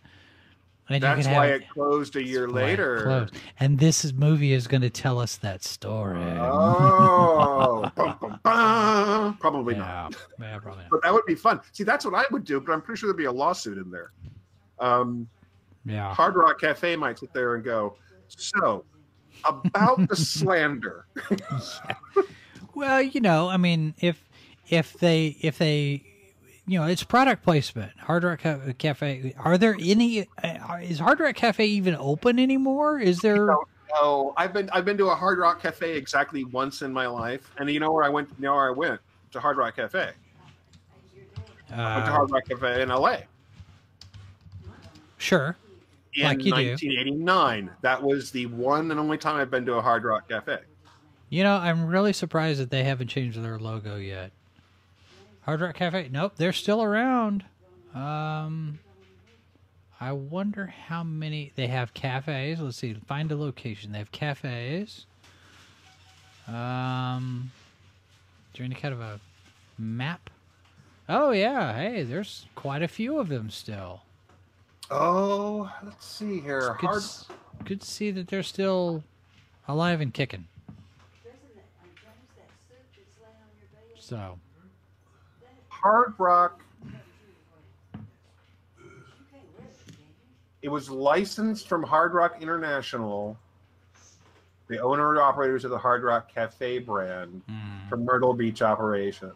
That's 0.89 1.26
why 1.26 1.47
have 1.49 1.61
it 1.61 1.68
closed 1.68 2.16
a 2.16 2.22
year 2.22 2.49
later. 2.49 3.03
closed. 3.03 3.34
And 3.61 3.78
this 3.78 4.05
is, 4.05 4.14
movie 4.14 4.53
is 4.55 4.66
going 4.66 4.80
to 4.80 4.91
tell 4.91 5.18
us 5.18 5.36
that 5.36 5.62
story. 5.62 6.18
Oh, 6.41 7.91
bum, 7.95 8.16
bum, 8.20 8.41
bum. 8.43 9.36
probably 9.39 9.74
not. 9.74 10.16
yeah, 10.41 10.47
yeah, 10.53 10.59
probably 10.59 10.82
not. 10.82 10.91
But 10.91 11.03
that 11.03 11.12
would 11.12 11.26
be 11.26 11.34
fun. 11.34 11.61
See, 11.72 11.84
that's 11.84 12.05
what 12.05 12.14
I 12.14 12.24
would 12.30 12.45
do, 12.45 12.61
but 12.61 12.72
I'm 12.72 12.80
pretty 12.80 13.01
sure 13.01 13.09
there'd 13.09 13.16
be 13.18 13.24
a 13.24 13.32
lawsuit 13.32 13.76
in 13.78 13.91
there. 13.91 14.12
Um, 14.78 15.28
Yeah. 15.84 16.14
Hard 16.14 16.36
Rock 16.36 16.61
Cafe 16.61 16.97
might 16.97 17.18
sit 17.18 17.32
there 17.34 17.55
and 17.55 17.64
go, 17.64 17.97
so 18.28 18.84
about 19.45 20.09
the 20.09 20.16
slander. 20.16 21.07
Well, 22.74 23.03
you 23.03 23.20
know, 23.20 23.49
I 23.49 23.57
mean, 23.57 23.95
if 24.01 24.22
if 24.68 24.95
they 24.95 25.36
if 25.41 25.59
they 25.59 26.05
you 26.69 26.79
know, 26.79 26.87
it's 26.87 27.03
product 27.03 27.43
placement. 27.43 27.93
Hard 27.99 28.25
Rock 28.25 28.43
Cafe. 28.77 29.35
Are 29.39 29.57
there 29.57 29.75
any? 29.81 30.29
Uh, 30.43 30.79
is 30.83 30.99
Hard 30.99 31.19
Rock 31.19 31.35
Cafe 31.35 31.64
even 31.66 31.97
open 31.97 32.39
anymore? 32.39 33.01
Is 33.01 33.21
there? 33.21 33.47
No, 33.47 33.64
no, 33.95 34.35
I've 34.37 34.53
been 34.53 34.69
I've 34.71 34.85
been 34.85 34.99
to 34.99 35.07
a 35.07 35.14
Hard 35.14 35.39
Rock 35.39 35.62
Cafe 35.62 35.97
exactly 35.97 36.45
once 36.45 36.83
in 36.83 36.93
my 36.93 37.07
life, 37.07 37.51
and 37.59 37.71
you 37.71 37.81
know 37.81 37.91
where 37.91 38.05
I 38.05 38.11
went? 38.11 38.29
You 38.39 38.45
know 38.45 38.55
where 38.55 38.69
I 38.69 38.73
went 38.73 39.01
to 39.33 39.41
Hard 39.41 39.57
Rock 39.57 39.77
Cafe. 39.77 39.99
I 39.99 40.05
went 40.05 40.14
to 41.71 41.75
Uh, 41.75 42.11
Hard 42.12 42.31
Rock 42.31 42.47
Cafe 42.49 42.83
in 42.83 42.91
L.A. 42.91 43.25
sure. 45.16 45.57
in 46.14 46.25
Like 46.25 46.39
you 46.39 46.53
do. 46.53 46.69
1989. 46.71 47.71
That 47.81 48.03
was 48.03 48.31
the 48.31 48.47
one 48.47 48.91
and 48.91 49.01
only 49.01 49.16
time 49.19 49.37
I've 49.37 49.51
been 49.51 49.64
to 49.66 49.75
a 49.75 49.83
Hard 49.83 50.05
Rock 50.05 50.29
Cafe. 50.29 50.59
You 51.31 51.45
know, 51.45 51.57
I'm 51.57 51.87
really 51.87 52.12
surprised 52.12 52.61
that 52.61 52.71
they 52.71 52.85
haven't 52.85 53.09
changed 53.09 53.43
their 53.43 53.59
logo 53.59 53.97
yet. 53.97 54.33
Hard 55.49 55.62
Rock 55.62 55.76
Cafe. 55.76 56.11
Nope, 56.12 56.34
they're 56.36 56.53
still 56.53 56.82
around. 56.82 57.42
Um, 57.94 58.78
I 59.99 60.12
wonder 60.12 60.66
how 60.66 61.03
many 61.03 61.53
they 61.57 61.68
have 61.68 61.94
cafes. 61.94 62.61
Let's 62.61 62.76
see. 62.76 62.92
Find 63.07 63.32
a 63.32 63.36
location. 63.36 63.92
They 63.92 63.99
have 63.99 64.12
cafes. 64.12 65.07
Um, 66.46 67.51
is 68.53 68.59
there 68.59 68.66
any 68.66 68.74
kind 68.74 68.92
of 68.92 69.01
a 69.01 69.20
map? 69.78 70.28
Oh 71.09 71.30
yeah. 71.30 71.74
Hey, 71.74 72.03
there's 72.03 72.44
quite 72.55 72.82
a 72.82 72.88
few 72.88 73.18
of 73.18 73.28
them 73.30 73.49
still. 73.49 74.03
Oh, 74.90 75.72
let's 75.82 76.05
see 76.05 76.40
here. 76.40 76.76
Good, 76.78 76.86
Hard 76.88 76.99
s- 76.99 77.24
good 77.64 77.80
to 77.80 77.86
see 77.86 78.11
that 78.11 78.28
they're 78.28 78.42
still 78.42 79.03
alive 79.66 80.03
and 80.03 80.12
kicking. 80.12 80.46
So. 83.99 84.38
Hard 85.83 86.14
Rock. 86.18 86.61
It 90.61 90.68
was 90.68 90.91
licensed 90.91 91.68
from 91.68 91.85
Hard 91.85 92.14
Rock 92.14 92.43
International, 92.43 93.39
the 94.66 94.81
owner 94.81 95.11
and 95.11 95.20
operators 95.20 95.64
of 95.64 95.70
the 95.70 95.79
Hard 95.79 96.03
Rock 96.03 96.33
Cafe 96.33 96.81
brand, 96.81 97.43
hmm. 97.49 97.89
for 97.89 97.97
Myrtle 97.97 98.35
Beach 98.35 98.61
operations. 98.61 99.35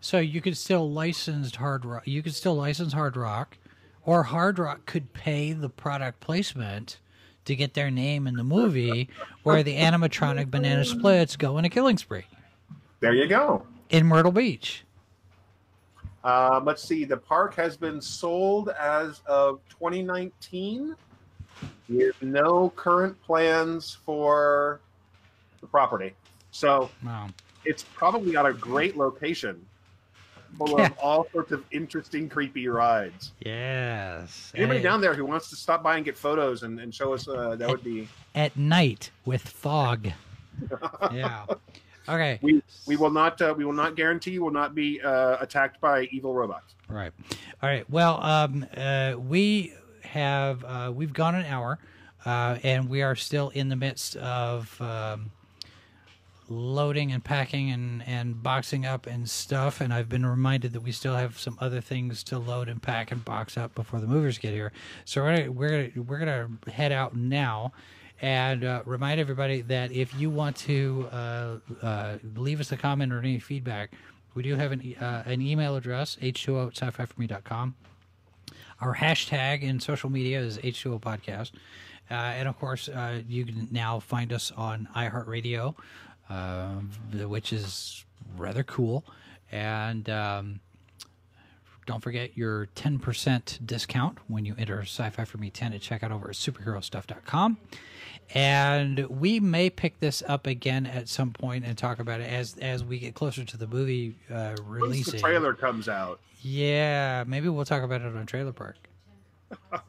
So 0.00 0.18
you 0.18 0.40
could 0.40 0.56
still 0.56 0.90
license 0.90 1.54
Hard 1.56 1.84
Rock. 1.84 2.06
You 2.06 2.22
could 2.22 2.34
still 2.34 2.54
license 2.54 2.92
Hard 2.92 3.16
Rock, 3.16 3.58
or 4.04 4.22
Hard 4.22 4.58
Rock 4.58 4.86
could 4.86 5.12
pay 5.12 5.52
the 5.52 5.68
product 5.68 6.20
placement 6.20 6.98
to 7.46 7.56
get 7.56 7.74
their 7.74 7.90
name 7.90 8.28
in 8.28 8.36
the 8.36 8.44
movie, 8.44 9.08
where 9.42 9.64
the 9.64 9.76
animatronic 9.76 10.50
banana 10.50 10.84
splits 10.84 11.34
go 11.36 11.58
in 11.58 11.64
a 11.64 11.68
killing 11.68 11.98
spree 11.98 12.26
There 13.00 13.12
you 13.12 13.26
go. 13.26 13.66
in 13.88 14.06
Myrtle 14.06 14.30
Beach. 14.30 14.84
Um, 16.24 16.64
let's 16.64 16.82
see. 16.82 17.04
The 17.04 17.16
park 17.16 17.54
has 17.54 17.76
been 17.76 18.00
sold 18.00 18.68
as 18.70 19.22
of 19.26 19.60
2019. 19.70 20.94
With 21.88 22.22
no 22.22 22.70
current 22.70 23.20
plans 23.20 23.98
for 24.06 24.80
the 25.60 25.66
property, 25.66 26.14
so 26.52 26.88
Wow. 27.04 27.26
it's 27.64 27.82
probably 27.82 28.30
got 28.32 28.46
a 28.46 28.52
great 28.52 28.96
location, 28.96 29.60
full 30.56 30.78
Yeah. 30.78 30.86
of 30.86 30.98
all 31.02 31.26
sorts 31.32 31.50
of 31.50 31.64
interesting, 31.72 32.28
creepy 32.28 32.68
rides. 32.68 33.32
Yes. 33.44 34.52
Anybody 34.54 34.78
Hey, 34.78 34.82
down 34.84 35.00
there 35.00 35.14
who 35.14 35.26
wants 35.26 35.50
to 35.50 35.56
stop 35.56 35.82
by 35.82 35.96
and 35.96 36.04
get 36.04 36.16
photos 36.16 36.62
and, 36.62 36.78
and 36.78 36.94
show 36.94 37.12
us 37.12 37.26
uh, 37.28 37.56
that 37.56 37.68
would 37.68 37.82
be 37.84 38.08
at 38.36 38.56
night 38.56 39.10
with 39.24 39.42
fog. 39.42 40.10
yeah. 41.12 41.44
Okay. 42.10 42.38
we 42.42 42.62
we 42.86 42.96
will 42.96 43.10
not 43.10 43.40
uh, 43.40 43.54
we 43.56 43.64
will 43.64 43.72
not 43.72 43.94
guarantee 43.94 44.32
you 44.32 44.42
will 44.42 44.50
not 44.50 44.74
be 44.74 45.00
uh, 45.00 45.36
attacked 45.40 45.80
by 45.80 46.02
evil 46.10 46.34
robots. 46.34 46.74
Right. 46.88 47.12
All 47.62 47.68
right. 47.68 47.88
Well, 47.88 48.20
um, 48.22 48.66
uh, 48.76 49.14
we 49.16 49.74
have 50.02 50.64
uh, 50.64 50.92
we've 50.94 51.12
gone 51.12 51.36
an 51.36 51.46
hour, 51.46 51.78
uh, 52.26 52.58
and 52.64 52.88
we 52.88 53.02
are 53.02 53.14
still 53.14 53.50
in 53.50 53.68
the 53.68 53.76
midst 53.76 54.16
of 54.16 54.80
um, 54.80 55.30
loading 56.48 57.12
and 57.12 57.22
packing 57.22 57.70
and 57.70 58.02
and 58.06 58.42
boxing 58.42 58.84
up 58.84 59.06
and 59.06 59.30
stuff. 59.30 59.80
And 59.80 59.94
I've 59.94 60.08
been 60.08 60.26
reminded 60.26 60.72
that 60.72 60.80
we 60.80 60.90
still 60.90 61.14
have 61.14 61.38
some 61.38 61.56
other 61.60 61.80
things 61.80 62.24
to 62.24 62.38
load 62.38 62.68
and 62.68 62.82
pack 62.82 63.12
and 63.12 63.24
box 63.24 63.56
up 63.56 63.74
before 63.76 64.00
the 64.00 64.08
movers 64.08 64.36
get 64.36 64.52
here. 64.52 64.72
So 65.04 65.22
we're 65.22 65.36
gonna, 65.36 65.52
we're 65.52 65.68
gonna, 65.68 66.02
we're 66.02 66.18
gonna 66.18 66.48
head 66.72 66.90
out 66.90 67.16
now. 67.16 67.72
And 68.22 68.64
uh, 68.64 68.82
remind 68.84 69.18
everybody 69.20 69.62
that 69.62 69.92
if 69.92 70.18
you 70.18 70.30
want 70.30 70.56
to 70.58 71.08
uh, 71.10 71.56
uh, 71.82 72.18
leave 72.36 72.60
us 72.60 72.70
a 72.70 72.76
comment 72.76 73.12
or 73.12 73.18
any 73.18 73.38
feedback, 73.38 73.92
we 74.34 74.42
do 74.42 74.56
have 74.56 74.72
an, 74.72 74.94
uh, 75.00 75.22
an 75.26 75.40
email 75.40 75.74
address, 75.76 76.16
h2o 76.20 76.68
at 76.68 76.76
sci-fi 76.76 77.06
for 77.06 77.20
me.com. 77.20 77.74
Our 78.80 78.96
hashtag 78.96 79.62
in 79.62 79.80
social 79.80 80.10
media 80.10 80.40
is 80.40 80.56
H2O 80.58 81.00
Podcast. 81.00 81.52
Uh, 82.10 82.14
and 82.14 82.48
of 82.48 82.58
course, 82.58 82.88
uh, 82.88 83.20
you 83.28 83.44
can 83.44 83.68
now 83.70 84.00
find 84.00 84.32
us 84.32 84.50
on 84.56 84.88
iHeartRadio, 84.96 85.74
which 87.12 87.52
is 87.52 88.04
rather 88.36 88.62
cool. 88.62 89.04
And 89.52 90.08
um, 90.08 90.60
don't 91.86 92.00
forget 92.00 92.36
your 92.36 92.68
10% 92.76 93.66
discount 93.66 94.18
when 94.28 94.44
you 94.44 94.54
enter 94.58 94.80
sci 94.82 95.10
fi 95.10 95.24
for 95.24 95.38
me 95.38 95.50
10 95.50 95.72
at 95.72 95.80
checkout 95.80 96.10
over 96.10 96.30
at 96.30 96.36
superherostuff.com. 96.36 97.58
And 98.32 98.98
we 99.08 99.40
may 99.40 99.70
pick 99.70 99.98
this 99.98 100.22
up 100.26 100.46
again 100.46 100.86
at 100.86 101.08
some 101.08 101.32
point 101.32 101.64
and 101.64 101.76
talk 101.76 101.98
about 101.98 102.20
it 102.20 102.30
as 102.30 102.56
as 102.58 102.84
we 102.84 102.98
get 102.98 103.14
closer 103.14 103.44
to 103.44 103.56
the 103.56 103.66
movie 103.66 104.16
uh, 104.32 104.54
Once 104.68 105.06
the 105.06 105.18
trailer 105.18 105.52
comes 105.52 105.88
out, 105.88 106.20
Yeah, 106.42 107.24
maybe 107.26 107.48
we'll 107.48 107.64
talk 107.64 107.82
about 107.82 108.02
it 108.02 108.14
on 108.14 108.26
Trailer 108.26 108.52
Park. 108.52 108.76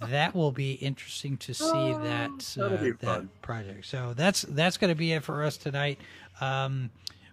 that 0.00 0.34
will 0.34 0.52
be 0.52 0.72
interesting 0.74 1.36
to 1.38 1.54
see 1.54 1.64
that 1.64 2.56
uh, 2.60 2.68
that 2.68 2.98
fun. 3.00 3.30
project. 3.42 3.86
So 3.86 4.14
that's 4.14 4.42
that's 4.42 4.76
going 4.76 4.90
to 4.90 4.94
be 4.94 5.12
it 5.12 5.24
for 5.24 5.42
us 5.42 5.56
tonight. 5.56 5.98
Um, 6.40 6.90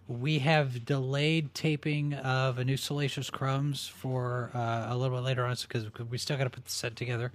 we 0.08 0.40
have 0.40 0.86
delayed 0.86 1.54
taping 1.54 2.14
of 2.16 2.58
a 2.58 2.66
new 2.66 2.78
Salacious 2.78 3.30
Crumbs 3.30 3.88
for 3.88 4.52
uh, 4.54 4.88
a 4.90 4.98
little 4.98 5.18
bit 5.18 5.24
later 5.24 5.46
on 5.46 5.56
because 5.62 5.86
we 6.10 6.18
still 6.18 6.38
got 6.38 6.46
to 6.46 6.50
put 6.50 6.66
the 6.66 6.72
set 6.72 6.96
together, 6.96 7.32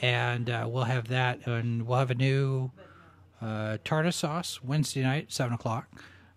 and 0.00 0.50
uh, 0.50 0.66
we'll 0.68 0.84
have 0.84 1.08
that, 1.08 1.46
and 1.46 1.86
we'll 1.86 1.98
have 1.98 2.10
a 2.10 2.14
new 2.14 2.70
uh, 3.40 3.78
tartar 3.84 4.12
sauce 4.12 4.62
Wednesday 4.62 5.02
night, 5.02 5.32
seven 5.32 5.52
o'clock, 5.52 5.88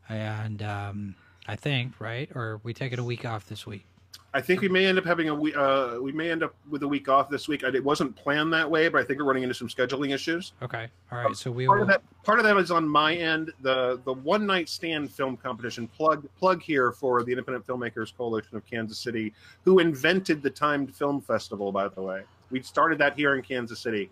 and 0.09 0.61
um, 0.61 1.15
I 1.47 1.55
think 1.55 1.99
right, 1.99 2.29
or 2.35 2.59
we 2.63 2.73
taking 2.73 2.99
a 2.99 3.03
week 3.03 3.25
off 3.25 3.47
this 3.47 3.65
week. 3.65 3.85
I 4.33 4.39
think 4.39 4.61
we 4.61 4.69
may 4.69 4.85
end 4.85 4.97
up 4.97 5.03
having 5.03 5.27
a 5.27 5.35
we 5.35 5.53
uh, 5.53 5.99
we 5.99 6.13
may 6.13 6.31
end 6.31 6.41
up 6.41 6.55
with 6.69 6.83
a 6.83 6.87
week 6.87 7.09
off 7.09 7.29
this 7.29 7.49
week. 7.49 7.63
It 7.63 7.83
wasn't 7.83 8.15
planned 8.15 8.53
that 8.53 8.69
way, 8.69 8.87
but 8.87 9.01
I 9.01 9.03
think 9.03 9.19
we're 9.19 9.25
running 9.25 9.43
into 9.43 9.55
some 9.55 9.67
scheduling 9.67 10.13
issues. 10.13 10.53
Okay. 10.61 10.87
All 11.11 11.17
right. 11.17 11.35
So 11.35 11.51
we 11.51 11.65
part 11.65 11.79
will. 11.79 11.83
of 11.83 11.89
that 11.89 12.01
part 12.23 12.39
of 12.39 12.45
that 12.45 12.55
is 12.55 12.71
on 12.71 12.87
my 12.87 13.13
end. 13.13 13.51
The 13.61 13.99
the 14.05 14.13
one 14.13 14.45
night 14.45 14.69
stand 14.69 15.11
film 15.11 15.35
competition 15.35 15.87
plug 15.87 16.27
plug 16.39 16.61
here 16.61 16.93
for 16.93 17.23
the 17.23 17.31
Independent 17.31 17.67
Filmmakers 17.67 18.15
Coalition 18.15 18.55
of 18.55 18.65
Kansas 18.65 18.97
City, 18.97 19.33
who 19.65 19.79
invented 19.79 20.41
the 20.41 20.49
timed 20.49 20.95
film 20.95 21.19
festival. 21.19 21.73
By 21.73 21.89
the 21.89 22.01
way, 22.01 22.21
we 22.51 22.61
started 22.61 22.97
that 22.99 23.15
here 23.15 23.35
in 23.35 23.41
Kansas 23.41 23.79
City. 23.79 24.09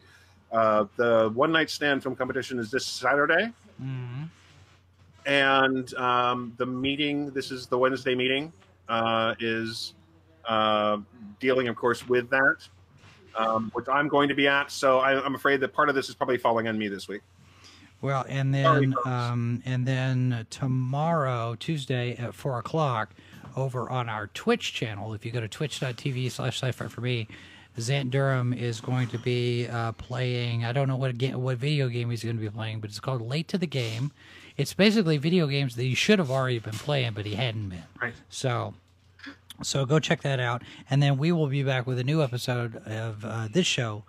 Uh, 0.51 0.85
the 0.95 1.29
one 1.33 1.51
night 1.51 1.69
stand 1.69 2.01
film 2.01 2.15
competition 2.15 2.57
is 2.57 2.71
this 2.71 2.85
Saturday, 2.85 3.51
Mhm. 3.81 4.29
and 5.25 5.93
um, 5.95 6.53
the 6.57 6.65
meeting. 6.65 7.29
This 7.31 7.51
is 7.51 7.67
the 7.67 7.77
Wednesday 7.77 8.15
meeting. 8.15 8.51
Uh, 8.87 9.35
is 9.39 9.93
uh, 10.45 10.97
dealing, 11.39 11.67
of 11.67 11.75
course, 11.75 12.07
with 12.09 12.27
that, 12.31 12.55
um, 13.37 13.69
which 13.75 13.85
I'm 13.87 14.07
going 14.07 14.27
to 14.29 14.33
be 14.33 14.47
at. 14.47 14.71
So 14.71 14.97
I, 14.97 15.23
I'm 15.23 15.35
afraid 15.35 15.59
that 15.59 15.73
part 15.73 15.89
of 15.89 15.95
this 15.95 16.09
is 16.09 16.15
probably 16.15 16.39
falling 16.39 16.67
on 16.67 16.75
me 16.75 16.87
this 16.87 17.07
week. 17.07 17.21
Well, 18.01 18.25
and 18.27 18.51
then 18.51 18.95
um, 19.05 19.61
and 19.65 19.85
then 19.85 20.47
tomorrow, 20.49 21.55
Tuesday 21.59 22.15
at 22.15 22.33
four 22.33 22.57
o'clock, 22.57 23.11
over 23.55 23.87
on 23.89 24.09
our 24.09 24.27
Twitch 24.27 24.73
channel. 24.73 25.13
If 25.13 25.23
you 25.25 25.31
go 25.31 25.41
to 25.41 25.47
twitch.tv 25.47 26.31
slash 26.31 26.59
sci-fi 26.59 26.87
for 26.87 27.01
me, 27.01 27.27
Zant 27.80 28.11
Durham 28.11 28.53
is 28.53 28.82
going 28.82 29.07
to 29.09 29.17
be 29.17 29.67
uh, 29.67 29.91
playing. 29.93 30.65
I 30.65 30.71
don't 30.71 30.88
know 30.88 30.95
what 30.95 31.17
game, 31.17 31.41
what 31.41 31.57
video 31.57 31.88
game 31.88 32.09
he's 32.09 32.23
going 32.23 32.36
to 32.36 32.41
be 32.41 32.49
playing, 32.49 32.80
but 32.80 32.89
it's 32.89 32.99
called 32.99 33.21
Late 33.21 33.47
to 33.49 33.57
the 33.57 33.67
Game. 33.67 34.11
It's 34.57 34.73
basically 34.73 35.17
video 35.17 35.47
games 35.47 35.75
that 35.75 35.84
he 35.84 35.95
should 35.95 36.19
have 36.19 36.30
already 36.30 36.59
been 36.59 36.73
playing, 36.73 37.13
but 37.13 37.25
he 37.25 37.36
hadn't 37.36 37.69
been. 37.69 37.84
Right. 38.01 38.13
So, 38.30 38.73
so 39.63 39.86
go 39.86 39.99
check 39.99 40.21
that 40.21 40.39
out, 40.39 40.63
and 40.89 41.01
then 41.01 41.17
we 41.17 41.32
will 41.32 41.47
be 41.47 41.63
back 41.63 41.88
with 41.88 41.97
a 41.99 42.03
new 42.03 42.21
episode 42.21 42.75
of 42.86 43.23
uh, 43.23 43.47
this 43.51 43.65
show 43.65 44.03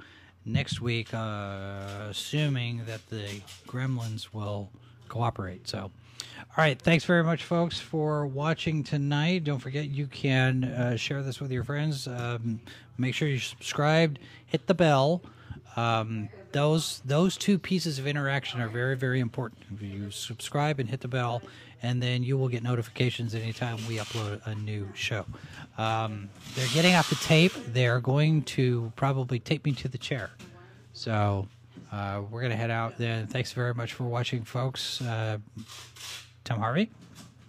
next 0.45 0.81
week, 0.81 1.15
uh, 1.15 2.09
assuming 2.11 2.85
that 2.87 3.09
the 3.11 3.43
Gremlins 3.67 4.33
will 4.33 4.71
cooperate. 5.09 5.69
So, 5.69 5.79
all 5.81 6.65
right, 6.65 6.81
thanks 6.81 7.05
very 7.05 7.23
much, 7.23 7.45
folks, 7.45 7.79
for 7.79 8.27
watching 8.27 8.83
tonight. 8.83 9.45
Don't 9.45 9.61
forget 9.61 9.87
you 9.87 10.07
can 10.07 10.65
uh, 10.65 10.97
share 10.97 11.23
this 11.23 11.41
with 11.41 11.53
your 11.53 11.63
friends. 11.65 12.09
Um, 12.09 12.61
make 13.01 13.15
sure 13.15 13.29
you're 13.29 13.41
subscribed. 13.41 14.19
Hit 14.47 14.67
the 14.67 14.75
bell. 14.75 15.23
Um, 15.77 16.29
those 16.53 17.01
those 17.05 17.37
two 17.37 17.59
pieces 17.59 17.99
of 17.99 18.07
interaction 18.07 18.61
are 18.61 18.69
very 18.69 18.97
very 18.97 19.21
important. 19.21 19.63
If 19.73 19.83
you 19.83 20.11
subscribe 20.11 20.81
and 20.81 20.89
hit 20.89 21.01
the 21.01 21.09
bell, 21.09 21.43
and 21.83 22.03
then 22.03 22.23
you 22.23 22.37
will 22.37 22.49
get 22.49 22.63
notifications 22.63 23.35
anytime 23.35 23.77
we 23.89 23.97
upload 23.97 24.45
a 24.47 24.55
new 24.55 24.89
show. 24.95 25.25
Um, 25.79 26.29
they're 26.55 26.69
getting 26.75 26.95
off 26.95 27.09
the 27.09 27.17
tape. 27.17 27.53
They're 27.69 28.01
going 28.01 28.43
to 28.43 28.93
probably 28.97 29.39
tape 29.39 29.65
me 29.65 29.73
to 29.73 29.89
the 29.89 29.99
chair. 29.99 30.31
So 30.93 31.47
uh, 31.93 32.23
we're 32.31 32.43
gonna 32.43 32.57
head 32.57 32.71
out. 32.71 32.99
Then 32.99 33.27
thanks 33.27 33.53
very 33.53 33.75
much 33.75 33.95
for 33.95 34.05
watching, 34.05 34.45
folks. 34.45 35.01
Uh, 35.01 35.39
Tom 36.45 36.59
Harvey. 36.59 36.91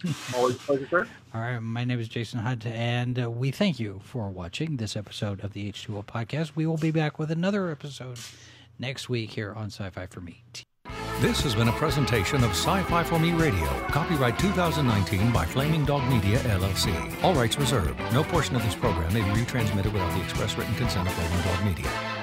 Always 0.34 0.56
a 0.56 0.58
pleasure, 0.58 0.88
sir. 0.88 1.08
All 1.34 1.40
right, 1.40 1.58
my 1.60 1.84
name 1.84 2.00
is 2.00 2.08
Jason 2.08 2.40
Hunt, 2.40 2.66
and 2.66 3.22
uh, 3.22 3.30
we 3.30 3.50
thank 3.50 3.78
you 3.78 4.00
for 4.04 4.28
watching 4.28 4.76
this 4.76 4.96
episode 4.96 5.42
of 5.44 5.52
the 5.52 5.70
H2O 5.70 6.04
podcast. 6.04 6.52
We 6.54 6.66
will 6.66 6.76
be 6.76 6.90
back 6.90 7.18
with 7.18 7.30
another 7.30 7.70
episode 7.70 8.18
next 8.78 9.08
week 9.08 9.30
here 9.30 9.52
on 9.52 9.66
Sci 9.66 9.88
Fi 9.90 10.06
for 10.06 10.20
Me. 10.20 10.42
This 11.20 11.40
has 11.42 11.54
been 11.54 11.68
a 11.68 11.72
presentation 11.72 12.42
of 12.42 12.50
Sci 12.50 12.82
Fi 12.82 13.04
for 13.04 13.18
Me 13.18 13.32
Radio. 13.32 13.66
Copyright 13.88 14.38
2019 14.38 15.32
by 15.32 15.46
Flaming 15.46 15.84
Dog 15.84 16.08
Media, 16.10 16.38
LLC. 16.40 17.22
All 17.22 17.34
rights 17.34 17.56
reserved. 17.58 17.98
No 18.12 18.24
portion 18.24 18.56
of 18.56 18.62
this 18.64 18.74
program 18.74 19.12
may 19.14 19.20
be 19.22 19.40
retransmitted 19.40 19.92
without 19.92 20.12
the 20.16 20.24
express 20.24 20.56
written 20.56 20.74
consent 20.74 21.06
of 21.08 21.14
Flaming 21.14 21.44
Dog 21.44 21.64
Media. 21.64 22.21